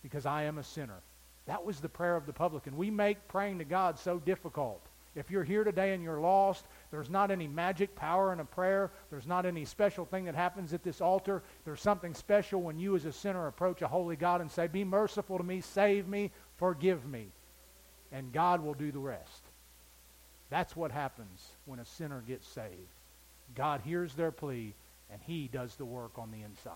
because 0.03 0.25
I 0.25 0.43
am 0.43 0.57
a 0.57 0.63
sinner. 0.63 0.99
That 1.47 1.65
was 1.65 1.79
the 1.79 1.89
prayer 1.89 2.15
of 2.15 2.25
the 2.25 2.33
publican. 2.33 2.75
We 2.75 2.89
make 2.89 3.27
praying 3.27 3.59
to 3.59 3.65
God 3.65 3.99
so 3.99 4.19
difficult. 4.19 4.81
If 5.15 5.31
you're 5.31 5.43
here 5.43 5.63
today 5.63 5.93
and 5.93 6.03
you're 6.03 6.19
lost, 6.19 6.65
there's 6.91 7.09
not 7.09 7.31
any 7.31 7.47
magic 7.47 7.95
power 7.95 8.33
in 8.33 8.41
a 8.41 8.45
prayer. 8.45 8.91
There's 9.09 9.27
not 9.27 9.45
any 9.45 9.63
special 9.63 10.05
thing 10.05 10.25
that 10.25 10.35
happens 10.35 10.73
at 10.73 10.83
this 10.83 10.99
altar. 10.99 11.41
There's 11.63 11.79
something 11.79 12.13
special 12.13 12.61
when 12.61 12.77
you 12.77 12.95
as 12.95 13.05
a 13.05 13.13
sinner 13.13 13.47
approach 13.47 13.81
a 13.81 13.87
holy 13.87 14.17
God 14.17 14.41
and 14.41 14.51
say, 14.51 14.67
be 14.67 14.83
merciful 14.83 15.37
to 15.37 15.43
me, 15.43 15.61
save 15.61 16.07
me, 16.07 16.31
forgive 16.57 17.05
me. 17.05 17.27
And 18.11 18.33
God 18.33 18.61
will 18.61 18.73
do 18.73 18.91
the 18.91 18.99
rest. 18.99 19.43
That's 20.49 20.75
what 20.75 20.91
happens 20.91 21.47
when 21.65 21.79
a 21.79 21.85
sinner 21.85 22.21
gets 22.27 22.47
saved. 22.47 22.69
God 23.55 23.81
hears 23.85 24.13
their 24.15 24.31
plea, 24.31 24.73
and 25.11 25.21
he 25.21 25.47
does 25.47 25.75
the 25.75 25.85
work 25.85 26.17
on 26.17 26.31
the 26.31 26.41
inside. 26.43 26.73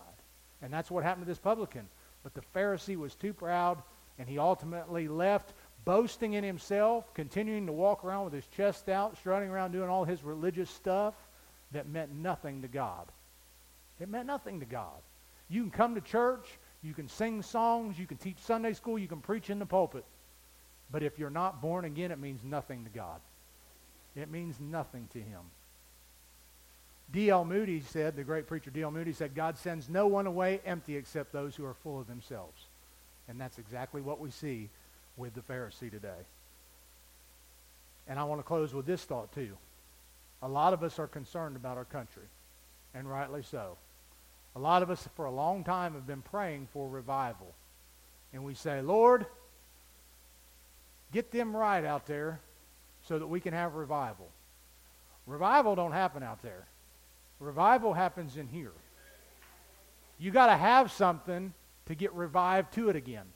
And 0.62 0.72
that's 0.72 0.90
what 0.90 1.04
happened 1.04 1.26
to 1.26 1.30
this 1.30 1.38
publican. 1.38 1.88
But 2.22 2.34
the 2.34 2.42
Pharisee 2.54 2.96
was 2.96 3.14
too 3.14 3.32
proud, 3.32 3.82
and 4.20 4.28
he 4.28 4.38
ultimately 4.38 5.08
left 5.08 5.54
boasting 5.86 6.34
in 6.34 6.44
himself, 6.44 7.12
continuing 7.14 7.64
to 7.64 7.72
walk 7.72 8.04
around 8.04 8.24
with 8.24 8.34
his 8.34 8.46
chest 8.48 8.90
out, 8.90 9.16
strutting 9.16 9.48
around 9.48 9.72
doing 9.72 9.88
all 9.88 10.04
his 10.04 10.22
religious 10.22 10.68
stuff 10.68 11.14
that 11.72 11.88
meant 11.88 12.12
nothing 12.12 12.60
to 12.60 12.68
God. 12.68 13.08
It 13.98 14.10
meant 14.10 14.26
nothing 14.26 14.60
to 14.60 14.66
God. 14.66 15.00
You 15.48 15.62
can 15.62 15.70
come 15.70 15.94
to 15.94 16.02
church, 16.02 16.46
you 16.82 16.92
can 16.92 17.08
sing 17.08 17.40
songs, 17.40 17.98
you 17.98 18.06
can 18.06 18.18
teach 18.18 18.36
Sunday 18.40 18.74
school, 18.74 18.98
you 18.98 19.08
can 19.08 19.22
preach 19.22 19.48
in 19.48 19.58
the 19.58 19.64
pulpit. 19.64 20.04
But 20.92 21.02
if 21.02 21.18
you're 21.18 21.30
not 21.30 21.62
born 21.62 21.86
again, 21.86 22.10
it 22.10 22.18
means 22.18 22.44
nothing 22.44 22.84
to 22.84 22.90
God. 22.90 23.20
It 24.14 24.30
means 24.30 24.60
nothing 24.60 25.08
to 25.14 25.18
him. 25.18 25.40
D.L. 27.10 27.46
Moody 27.46 27.80
said, 27.80 28.16
the 28.16 28.22
great 28.22 28.46
preacher 28.46 28.70
D.L. 28.70 28.90
Moody 28.90 29.14
said, 29.14 29.34
God 29.34 29.56
sends 29.56 29.88
no 29.88 30.06
one 30.06 30.26
away 30.26 30.60
empty 30.66 30.96
except 30.96 31.32
those 31.32 31.56
who 31.56 31.64
are 31.64 31.74
full 31.74 31.98
of 31.98 32.06
themselves. 32.06 32.66
And 33.30 33.40
that's 33.40 33.58
exactly 33.58 34.00
what 34.00 34.18
we 34.18 34.32
see 34.32 34.68
with 35.16 35.34
the 35.34 35.40
Pharisee 35.40 35.88
today. 35.88 36.26
And 38.08 38.18
I 38.18 38.24
want 38.24 38.40
to 38.40 38.42
close 38.42 38.74
with 38.74 38.86
this 38.86 39.04
thought 39.04 39.32
too. 39.32 39.56
A 40.42 40.48
lot 40.48 40.72
of 40.72 40.82
us 40.82 40.98
are 40.98 41.06
concerned 41.06 41.54
about 41.54 41.76
our 41.76 41.84
country, 41.84 42.24
and 42.92 43.08
rightly 43.08 43.44
so. 43.44 43.76
A 44.56 44.58
lot 44.58 44.82
of 44.82 44.90
us 44.90 45.08
for 45.14 45.26
a 45.26 45.30
long 45.30 45.62
time 45.62 45.94
have 45.94 46.08
been 46.08 46.22
praying 46.22 46.66
for 46.72 46.88
revival. 46.88 47.54
And 48.32 48.42
we 48.42 48.54
say, 48.54 48.82
Lord, 48.82 49.26
get 51.12 51.30
them 51.30 51.56
right 51.56 51.84
out 51.84 52.06
there 52.06 52.40
so 53.06 53.16
that 53.20 53.28
we 53.28 53.38
can 53.38 53.54
have 53.54 53.76
revival. 53.76 54.26
Revival 55.28 55.76
don't 55.76 55.92
happen 55.92 56.24
out 56.24 56.42
there. 56.42 56.66
Revival 57.38 57.94
happens 57.94 58.36
in 58.36 58.48
here. 58.48 58.72
You 60.18 60.32
got 60.32 60.46
to 60.46 60.56
have 60.56 60.90
something 60.90 61.54
to 61.86 61.94
get 61.94 62.12
revived 62.14 62.72
to 62.74 62.88
it 62.88 62.96
again. 62.96 63.26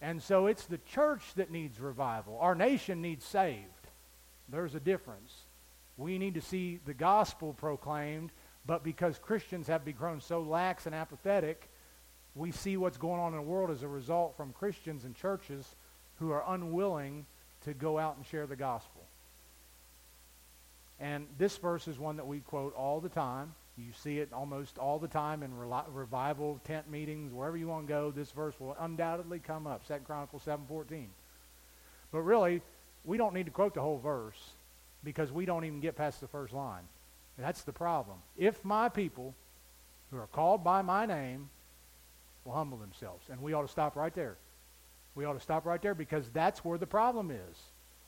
And 0.00 0.22
so 0.22 0.46
it's 0.46 0.66
the 0.66 0.78
church 0.78 1.22
that 1.36 1.50
needs 1.50 1.80
revival. 1.80 2.38
Our 2.40 2.54
nation 2.54 3.02
needs 3.02 3.24
saved. 3.24 3.64
There's 4.48 4.74
a 4.74 4.80
difference. 4.80 5.34
We 5.96 6.18
need 6.18 6.34
to 6.34 6.40
see 6.40 6.78
the 6.86 6.94
gospel 6.94 7.52
proclaimed, 7.52 8.30
but 8.64 8.84
because 8.84 9.18
Christians 9.18 9.66
have 9.66 9.84
become 9.84 10.20
so 10.20 10.40
lax 10.40 10.86
and 10.86 10.94
apathetic, 10.94 11.68
we 12.34 12.52
see 12.52 12.76
what's 12.76 12.96
going 12.96 13.20
on 13.20 13.32
in 13.32 13.38
the 13.40 13.42
world 13.42 13.70
as 13.70 13.82
a 13.82 13.88
result 13.88 14.36
from 14.36 14.52
Christians 14.52 15.04
and 15.04 15.14
churches 15.14 15.74
who 16.20 16.30
are 16.30 16.44
unwilling 16.46 17.26
to 17.64 17.74
go 17.74 17.98
out 17.98 18.16
and 18.16 18.24
share 18.24 18.46
the 18.46 18.56
gospel. 18.56 19.02
And 21.00 21.26
this 21.38 21.56
verse 21.58 21.88
is 21.88 21.98
one 21.98 22.16
that 22.16 22.26
we 22.26 22.40
quote 22.40 22.74
all 22.74 23.00
the 23.00 23.08
time. 23.08 23.54
You 23.78 23.92
see 24.02 24.18
it 24.18 24.32
almost 24.32 24.76
all 24.76 24.98
the 24.98 25.06
time 25.06 25.44
in 25.44 25.56
revival 25.56 26.60
tent 26.64 26.90
meetings, 26.90 27.32
wherever 27.32 27.56
you 27.56 27.68
want 27.68 27.86
to 27.86 27.92
go. 27.92 28.10
This 28.10 28.32
verse 28.32 28.54
will 28.58 28.76
undoubtedly 28.80 29.38
come 29.38 29.68
up. 29.68 29.86
Second 29.86 30.04
Chronicles 30.04 30.42
7.14. 30.44 31.06
But 32.10 32.22
really, 32.22 32.60
we 33.04 33.16
don't 33.16 33.34
need 33.34 33.46
to 33.46 33.52
quote 33.52 33.74
the 33.74 33.80
whole 33.80 33.98
verse 33.98 34.50
because 35.04 35.30
we 35.30 35.44
don't 35.44 35.64
even 35.64 35.78
get 35.78 35.94
past 35.94 36.20
the 36.20 36.26
first 36.26 36.52
line. 36.52 36.82
That's 37.38 37.62
the 37.62 37.72
problem. 37.72 38.18
If 38.36 38.64
my 38.64 38.88
people 38.88 39.32
who 40.10 40.16
are 40.16 40.26
called 40.26 40.64
by 40.64 40.82
my 40.82 41.06
name 41.06 41.48
will 42.44 42.54
humble 42.54 42.78
themselves. 42.78 43.26
And 43.30 43.40
we 43.40 43.52
ought 43.52 43.62
to 43.62 43.68
stop 43.68 43.94
right 43.94 44.14
there. 44.14 44.36
We 45.14 45.24
ought 45.24 45.34
to 45.34 45.40
stop 45.40 45.66
right 45.66 45.80
there 45.80 45.94
because 45.94 46.28
that's 46.30 46.64
where 46.64 46.78
the 46.78 46.86
problem 46.86 47.30
is. 47.30 47.56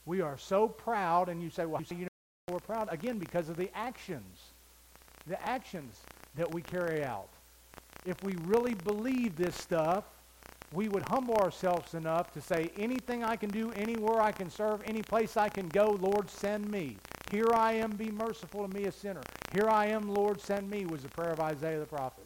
We 0.07 0.21
are 0.21 0.39
so 0.39 0.67
proud, 0.67 1.29
and 1.29 1.43
you 1.43 1.51
say, 1.51 1.67
well, 1.67 1.83
you 1.91 1.97
know, 1.99 2.09
we're 2.49 2.59
proud. 2.59 2.89
Again, 2.91 3.19
because 3.19 3.49
of 3.49 3.57
the 3.57 3.71
actions 3.75 4.39
the 5.27 5.41
actions 5.49 6.01
that 6.37 6.53
we 6.53 6.63
carry 6.63 7.05
out. 7.05 7.29
If 8.07 8.23
we 8.23 8.35
really 8.45 8.75
believe 8.75 9.37
this 9.37 9.55
stuff, 9.55 10.05
we 10.73 10.89
would 10.89 11.03
humble 11.09 11.37
ourselves 11.37 11.95
enough 11.95 12.33
to 12.33 12.41
say, 12.41 12.71
anything 12.79 13.25
I 13.25 13.37
can 13.37 13.51
do, 13.51 13.73
anywhere 13.73 14.21
I 14.21 14.33
can 14.33 14.49
serve, 14.49 14.83
any 14.85 15.03
place 15.03 15.37
I 15.37 15.49
can 15.49 15.69
go, 15.69 15.99
Lord, 16.01 16.31
send 16.31 16.71
me. 16.71 16.97
Here 17.31 17.49
I 17.53 17.73
am, 17.75 17.91
be 17.91 18.11
merciful 18.11 18.67
to 18.67 18.75
me, 18.75 18.85
a 18.85 18.93
sinner. 18.93 19.23
Here 19.53 19.69
I 19.69 19.87
am, 19.87 20.09
Lord, 20.09 20.41
send 20.41 20.71
me, 20.71 20.87
was 20.87 21.03
the 21.03 21.09
prayer 21.09 21.31
of 21.31 21.41
Isaiah 21.41 21.81
the 21.81 21.87
prophet. 21.87 22.25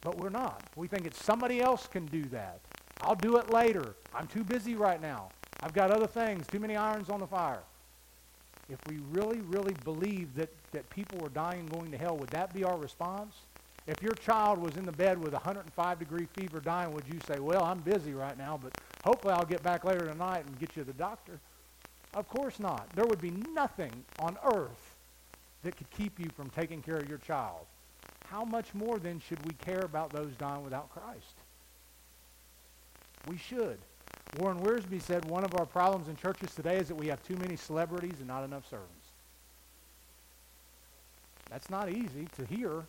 But 0.00 0.16
we're 0.18 0.30
not. 0.30 0.62
We 0.76 0.86
think 0.86 1.06
it's 1.06 1.22
somebody 1.22 1.60
else 1.60 1.88
can 1.88 2.06
do 2.06 2.22
that. 2.26 2.60
I'll 3.00 3.16
do 3.16 3.36
it 3.36 3.50
later. 3.50 3.94
I'm 4.14 4.28
too 4.28 4.44
busy 4.44 4.76
right 4.76 5.00
now. 5.00 5.30
I've 5.60 5.72
got 5.72 5.90
other 5.90 6.06
things, 6.06 6.46
too 6.46 6.60
many 6.60 6.76
irons 6.76 7.08
on 7.08 7.18
the 7.18 7.26
fire 7.26 7.62
if 8.70 8.78
we 8.86 8.98
really, 9.10 9.40
really 9.40 9.74
believe 9.84 10.34
that, 10.36 10.52
that 10.72 10.88
people 10.90 11.18
were 11.18 11.30
dying 11.30 11.60
and 11.60 11.70
going 11.70 11.90
to 11.90 11.98
hell, 11.98 12.16
would 12.16 12.28
that 12.30 12.52
be 12.52 12.64
our 12.64 12.76
response? 12.76 13.34
If 13.86 14.02
your 14.02 14.14
child 14.14 14.58
was 14.58 14.76
in 14.76 14.84
the 14.84 14.92
bed 14.92 15.18
with 15.18 15.32
a 15.32 15.40
105 15.40 15.98
degree 15.98 16.26
fever 16.34 16.60
dying, 16.60 16.92
would 16.92 17.04
you 17.08 17.18
say, 17.26 17.38
well, 17.38 17.64
I'm 17.64 17.80
busy 17.80 18.12
right 18.12 18.36
now, 18.36 18.60
but 18.62 18.72
hopefully 19.02 19.32
I'll 19.32 19.46
get 19.46 19.62
back 19.62 19.84
later 19.84 20.06
tonight 20.06 20.44
and 20.46 20.58
get 20.60 20.76
you 20.76 20.82
to 20.84 20.86
the 20.86 20.98
doctor? 20.98 21.38
Of 22.12 22.28
course 22.28 22.60
not. 22.60 22.86
There 22.94 23.06
would 23.06 23.20
be 23.20 23.30
nothing 23.30 23.92
on 24.18 24.36
earth 24.44 24.94
that 25.62 25.76
could 25.76 25.90
keep 25.90 26.20
you 26.20 26.28
from 26.36 26.50
taking 26.50 26.82
care 26.82 26.96
of 26.96 27.08
your 27.08 27.18
child. 27.18 27.64
How 28.26 28.44
much 28.44 28.74
more 28.74 28.98
then 28.98 29.22
should 29.26 29.44
we 29.46 29.54
care 29.54 29.80
about 29.80 30.10
those 30.10 30.32
dying 30.38 30.62
without 30.62 30.90
Christ? 30.92 31.34
We 33.26 33.38
should. 33.38 33.78
Warren 34.36 34.60
Wiersbe 34.60 35.00
said 35.00 35.24
one 35.24 35.44
of 35.44 35.54
our 35.54 35.64
problems 35.66 36.08
in 36.08 36.16
churches 36.16 36.54
today 36.54 36.76
is 36.76 36.88
that 36.88 36.94
we 36.94 37.06
have 37.08 37.22
too 37.22 37.36
many 37.36 37.56
celebrities 37.56 38.14
and 38.18 38.28
not 38.28 38.44
enough 38.44 38.68
servants. 38.68 38.92
That's 41.50 41.70
not 41.70 41.88
easy 41.88 42.28
to 42.36 42.44
hear, 42.44 42.84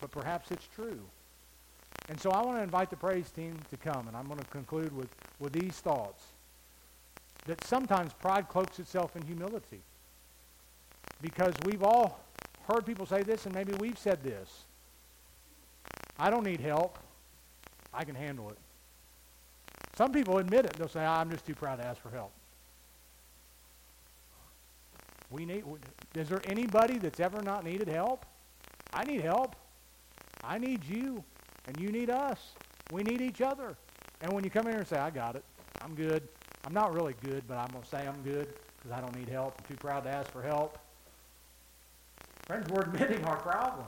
but 0.00 0.10
perhaps 0.10 0.50
it's 0.50 0.66
true. 0.74 1.00
And 2.08 2.18
so 2.20 2.30
I 2.30 2.42
want 2.42 2.58
to 2.58 2.62
invite 2.62 2.90
the 2.90 2.96
praise 2.96 3.30
team 3.30 3.56
to 3.70 3.76
come, 3.76 4.08
and 4.08 4.16
I'm 4.16 4.26
going 4.26 4.38
to 4.40 4.46
conclude 4.46 4.96
with, 4.96 5.08
with 5.38 5.52
these 5.52 5.74
thoughts. 5.74 6.24
That 7.46 7.62
sometimes 7.64 8.12
pride 8.14 8.48
cloaks 8.48 8.78
itself 8.78 9.16
in 9.16 9.22
humility. 9.22 9.80
Because 11.20 11.54
we've 11.64 11.82
all 11.82 12.20
heard 12.68 12.86
people 12.86 13.06
say 13.06 13.22
this, 13.22 13.46
and 13.46 13.54
maybe 13.54 13.72
we've 13.74 13.98
said 13.98 14.22
this. 14.22 14.64
I 16.18 16.30
don't 16.30 16.44
need 16.44 16.60
help. 16.60 16.98
I 17.92 18.04
can 18.04 18.14
handle 18.14 18.50
it. 18.50 18.58
Some 20.00 20.12
people 20.12 20.38
admit 20.38 20.64
it. 20.64 20.72
They'll 20.78 20.88
say, 20.88 21.04
ah, 21.04 21.20
I'm 21.20 21.30
just 21.30 21.44
too 21.44 21.54
proud 21.54 21.76
to 21.76 21.84
ask 21.84 22.00
for 22.00 22.08
help. 22.08 22.32
We 25.30 25.44
need, 25.44 25.62
is 26.14 26.26
there 26.30 26.40
anybody 26.46 26.96
that's 26.96 27.20
ever 27.20 27.42
not 27.42 27.64
needed 27.64 27.86
help? 27.86 28.24
I 28.94 29.04
need 29.04 29.20
help. 29.20 29.56
I 30.42 30.56
need 30.56 30.82
you, 30.86 31.22
and 31.66 31.78
you 31.78 31.92
need 31.92 32.08
us. 32.08 32.38
We 32.90 33.02
need 33.02 33.20
each 33.20 33.42
other. 33.42 33.76
And 34.22 34.32
when 34.32 34.42
you 34.42 34.48
come 34.48 34.64
in 34.68 34.72
here 34.72 34.78
and 34.78 34.88
say, 34.88 34.96
I 34.96 35.10
got 35.10 35.36
it, 35.36 35.44
I'm 35.82 35.94
good. 35.94 36.26
I'm 36.64 36.72
not 36.72 36.94
really 36.94 37.14
good, 37.22 37.46
but 37.46 37.58
I'm 37.58 37.68
going 37.68 37.82
to 37.82 37.90
say 37.90 38.08
I'm 38.08 38.22
good 38.22 38.48
because 38.78 38.96
I 38.96 39.02
don't 39.02 39.14
need 39.14 39.28
help. 39.28 39.54
I'm 39.58 39.68
too 39.68 39.78
proud 39.78 40.04
to 40.04 40.10
ask 40.10 40.32
for 40.32 40.40
help. 40.40 40.78
Friends, 42.46 42.70
we're 42.70 42.84
admitting 42.84 43.22
our 43.26 43.36
problem. 43.36 43.84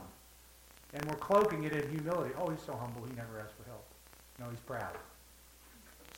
And 0.93 1.03
we're 1.05 1.15
cloaking 1.15 1.63
it 1.63 1.71
in 1.71 1.89
humility. 1.89 2.35
Oh, 2.37 2.51
he's 2.51 2.61
so 2.61 2.73
humble, 2.73 3.03
he 3.03 3.15
never 3.15 3.39
asked 3.39 3.55
for 3.57 3.67
help. 3.67 3.87
No, 4.39 4.45
he's 4.51 4.59
proud 4.59 4.95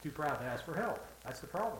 too 0.06 0.12
proud 0.12 0.40
to 0.40 0.46
ask 0.46 0.64
for 0.64 0.76
help. 0.76 1.04
That's 1.24 1.40
the 1.40 1.48
problem. 1.48 1.80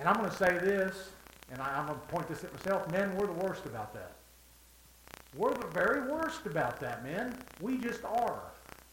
And 0.00 0.08
I'm 0.08 0.16
going 0.16 0.28
to 0.28 0.36
say 0.36 0.58
this, 0.58 1.10
and 1.52 1.62
I, 1.62 1.78
am 1.78 1.86
going 1.86 2.00
to 2.00 2.06
point 2.06 2.26
this 2.26 2.42
at 2.42 2.52
myself. 2.52 2.90
Men, 2.90 3.16
we're 3.16 3.28
the 3.28 3.32
worst 3.46 3.64
about 3.64 3.94
that. 3.94 4.10
We're 5.36 5.54
the 5.54 5.68
very 5.68 6.10
worst 6.10 6.46
about 6.46 6.80
that, 6.80 7.04
men. 7.04 7.38
We 7.60 7.78
just 7.78 8.04
are. 8.04 8.40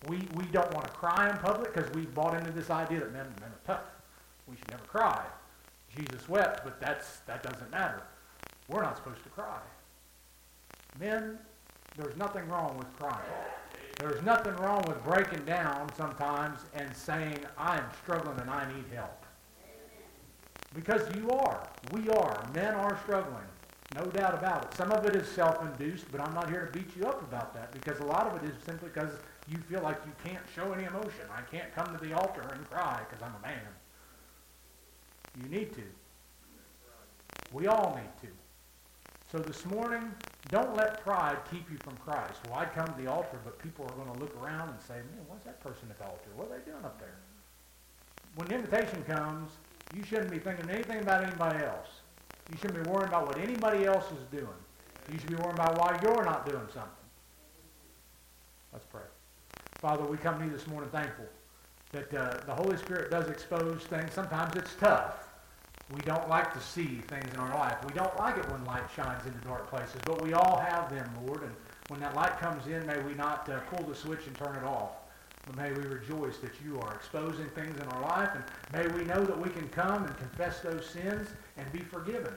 We, 0.08 0.18
we 0.36 0.44
don't 0.52 0.72
want 0.76 0.86
to 0.86 0.92
cry 0.92 1.32
in 1.32 1.38
public 1.38 1.74
because 1.74 1.92
we've 1.94 2.14
bought 2.14 2.36
into 2.36 2.52
this 2.52 2.70
idea 2.70 3.00
that 3.00 3.12
men, 3.12 3.26
men 3.40 3.50
are 3.50 3.66
tough. 3.66 3.86
We 4.48 4.56
should 4.58 4.70
never 4.70 4.84
cry. 4.84 5.26
Jesus 5.98 6.30
wept, 6.30 6.64
but 6.64 6.80
that's, 6.80 7.18
that 7.22 7.42
doesn't 7.42 7.72
matter. 7.72 8.04
We're 8.68 8.84
not 8.84 8.96
supposed 8.96 9.24
to 9.24 9.30
cry. 9.30 9.60
Men, 11.00 11.40
there's 11.98 12.16
nothing 12.16 12.48
wrong 12.48 12.78
with 12.78 12.96
crying. 13.00 13.26
There's 14.02 14.24
nothing 14.24 14.56
wrong 14.56 14.84
with 14.88 15.04
breaking 15.04 15.46
down 15.46 15.88
sometimes 15.96 16.62
and 16.74 16.92
saying, 16.96 17.38
I 17.56 17.78
am 17.78 17.86
struggling 18.02 18.40
and 18.40 18.50
I 18.50 18.68
need 18.74 18.86
help. 18.92 19.24
Because 20.74 21.04
you 21.16 21.30
are. 21.30 21.68
We 21.92 22.10
are. 22.10 22.44
Men 22.56 22.74
are 22.74 22.98
struggling. 23.04 23.44
No 23.94 24.06
doubt 24.06 24.34
about 24.34 24.66
it. 24.66 24.74
Some 24.74 24.92
of 24.92 25.06
it 25.06 25.16
is 25.16 25.28
self-induced, 25.28 26.12
but 26.12 26.20
I'm 26.20 26.34
not 26.34 26.50
here 26.50 26.66
to 26.66 26.80
beat 26.80 26.98
you 26.98 27.06
up 27.06 27.22
about 27.22 27.54
that 27.54 27.72
because 27.74 28.00
a 28.00 28.06
lot 28.06 28.26
of 28.26 28.42
it 28.42 28.50
is 28.50 28.56
simply 28.66 28.90
because 28.90 29.12
you 29.48 29.58
feel 29.70 29.84
like 29.84 29.98
you 30.04 30.14
can't 30.24 30.44
show 30.56 30.72
any 30.72 30.86
emotion. 30.86 31.28
I 31.32 31.42
can't 31.56 31.72
come 31.76 31.96
to 31.96 32.04
the 32.04 32.14
altar 32.14 32.42
and 32.56 32.68
cry 32.72 33.02
because 33.08 33.22
I'm 33.22 33.36
a 33.36 33.48
man. 33.48 33.60
You 35.44 35.48
need 35.48 35.74
to. 35.74 35.84
We 37.54 37.68
all 37.68 37.96
need 38.02 38.28
to. 38.28 38.34
So 39.32 39.38
this 39.40 39.66
morning, 39.66 40.12
don't 40.50 40.76
let 40.76 41.02
pride 41.06 41.38
keep 41.50 41.72
you 41.72 41.78
from 41.78 41.96
Christ. 42.04 42.42
Well, 42.50 42.60
I'd 42.60 42.74
come 42.74 42.86
to 42.88 43.02
the 43.02 43.10
altar, 43.10 43.40
but 43.46 43.58
people 43.60 43.86
are 43.86 43.96
going 43.96 44.12
to 44.14 44.20
look 44.20 44.36
around 44.44 44.68
and 44.68 44.78
say, 44.82 44.96
man, 44.96 45.24
what's 45.28 45.46
that 45.46 45.62
person 45.62 45.88
at 45.90 45.98
the 46.00 46.04
altar? 46.04 46.28
What 46.36 46.52
are 46.52 46.60
they 46.60 46.70
doing 46.70 46.84
up 46.84 47.00
there? 47.00 47.16
When 48.36 48.50
the 48.50 48.56
invitation 48.56 49.02
comes, 49.04 49.52
you 49.96 50.04
shouldn't 50.04 50.32
be 50.32 50.40
thinking 50.40 50.70
anything 50.70 51.00
about 51.00 51.24
anybody 51.24 51.64
else. 51.64 51.88
You 52.52 52.58
shouldn't 52.58 52.84
be 52.84 52.90
worrying 52.90 53.08
about 53.08 53.26
what 53.26 53.38
anybody 53.38 53.86
else 53.86 54.04
is 54.12 54.26
doing. 54.32 54.48
You 55.10 55.18
should 55.18 55.30
be 55.30 55.36
worrying 55.36 55.54
about 55.54 55.80
why 55.80 55.98
you're 56.04 56.26
not 56.26 56.46
doing 56.46 56.68
something. 56.74 56.92
Let's 58.74 58.86
pray. 58.86 59.02
Father, 59.80 60.04
we 60.04 60.18
come 60.18 60.40
to 60.40 60.46
you 60.46 60.52
this 60.52 60.68
morning 60.68 60.90
thankful 60.90 61.26
that 61.94 62.14
uh, 62.14 62.46
the 62.46 62.54
Holy 62.54 62.76
Spirit 62.76 63.10
does 63.10 63.30
expose 63.30 63.84
things. 63.84 64.12
Sometimes 64.12 64.58
it's 64.58 64.76
tough. 64.76 65.31
We 65.94 66.00
don't 66.02 66.30
like 66.30 66.54
to 66.54 66.60
see 66.62 67.02
things 67.08 67.34
in 67.34 67.40
our 67.40 67.54
life. 67.54 67.76
We 67.86 67.94
don't 67.94 68.16
like 68.18 68.38
it 68.38 68.50
when 68.50 68.64
light 68.64 68.84
shines 68.96 69.26
into 69.26 69.40
dark 69.40 69.70
places, 69.70 70.00
but 70.06 70.22
we 70.22 70.32
all 70.32 70.58
have 70.58 70.90
them, 70.90 71.10
Lord. 71.26 71.44
And 71.44 71.52
when 71.90 72.00
that 72.00 72.16
light 72.16 72.40
comes 72.40 72.66
in, 72.68 72.86
may 72.86 73.00
we 73.02 73.14
not 73.14 73.50
uh, 73.50 73.60
pull 73.72 73.86
the 73.86 73.96
switch 73.96 74.26
and 74.26 74.36
turn 74.36 74.56
it 74.56 74.64
off. 74.64 74.92
But 75.46 75.58
may 75.58 75.74
we 75.74 75.82
rejoice 75.82 76.38
that 76.38 76.52
you 76.64 76.80
are 76.80 76.96
exposing 76.96 77.48
things 77.50 77.78
in 77.78 77.88
our 77.90 78.02
life, 78.04 78.30
and 78.36 78.44
may 78.72 78.88
we 78.96 79.04
know 79.04 79.22
that 79.26 79.38
we 79.38 79.50
can 79.50 79.68
come 79.70 80.06
and 80.06 80.18
confess 80.18 80.62
those 80.62 80.86
sins 80.88 81.28
and 81.58 81.70
be 81.74 81.80
forgiven. 81.80 82.34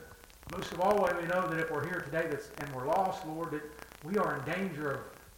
Most 0.56 0.72
of 0.72 0.80
all, 0.80 1.06
may 1.06 1.22
we 1.22 1.28
know 1.28 1.46
that 1.48 1.60
if 1.60 1.70
we're 1.70 1.86
here 1.86 2.00
today 2.00 2.36
and 2.58 2.74
we're 2.74 2.86
lost, 2.86 3.24
Lord, 3.24 3.52
that 3.52 3.62
we 4.02 4.16
are 4.16 4.38
in 4.38 4.52
danger 4.52 4.90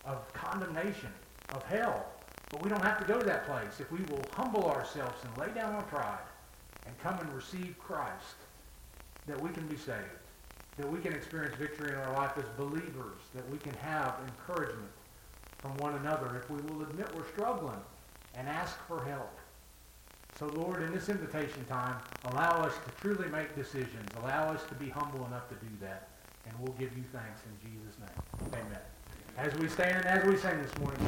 of, 0.05 0.13
of 0.15 0.33
condemnation, 0.33 1.11
of 1.53 1.63
hell. 1.65 2.07
But 2.51 2.63
we 2.63 2.71
don't 2.71 2.83
have 2.83 2.99
to 3.01 3.05
go 3.13 3.19
to 3.19 3.27
that 3.27 3.47
place 3.47 3.81
if 3.81 3.93
we 3.93 3.99
will 4.09 4.23
humble 4.33 4.71
ourselves 4.71 5.23
and 5.25 5.37
lay 5.37 5.53
down 5.53 5.75
our 5.75 5.83
pride 5.83 6.19
and 6.87 6.99
come 7.01 7.19
and 7.19 7.33
receive 7.33 7.77
Christ, 7.79 8.37
that 9.27 9.41
we 9.41 9.51
can 9.51 9.67
be 9.67 9.77
saved, 9.77 9.99
that 10.79 10.91
we 10.91 10.99
can 11.01 11.13
experience 11.13 11.57
victory 11.57 11.93
in 11.93 11.97
our 11.97 12.15
life 12.15 12.33
as 12.37 12.45
believers, 12.57 13.19
that 13.35 13.49
we 13.51 13.59
can 13.59 13.75
have 13.75 14.15
encouragement 14.27 14.91
from 15.59 15.77
one 15.79 15.95
another 15.95 16.37
if 16.37 16.51
we 16.51 16.61
will 16.63 16.83
admit 16.83 17.09
we're 17.15 17.27
struggling 17.29 17.81
and 18.35 18.49
ask 18.49 18.79
for 18.87 19.03
help. 19.05 19.39
So, 20.39 20.47
Lord, 20.49 20.83
in 20.83 20.93
this 20.93 21.09
invitation 21.09 21.65
time, 21.65 21.97
allow 22.27 22.61
us 22.61 22.75
to 22.75 22.91
truly 23.01 23.29
make 23.31 23.57
decisions. 23.57 24.11
Allow 24.23 24.51
us 24.53 24.63
to 24.69 24.75
be 24.75 24.91
humble 24.91 25.25
enough 25.27 25.49
to 25.49 25.55
do 25.55 25.73
that. 25.81 26.09
And 26.47 26.55
we'll 26.61 26.75
give 26.75 26.97
you 26.97 27.05
thanks 27.11 27.41
in 27.47 27.71
Jesus' 27.71 27.97
name. 27.99 28.61
Amen. 28.63 28.81
As 29.39 29.55
we 29.59 29.69
stand, 29.69 30.05
as 30.05 30.25
we 30.25 30.37
sing 30.37 30.63
this 30.63 30.79
morning, 30.79 30.99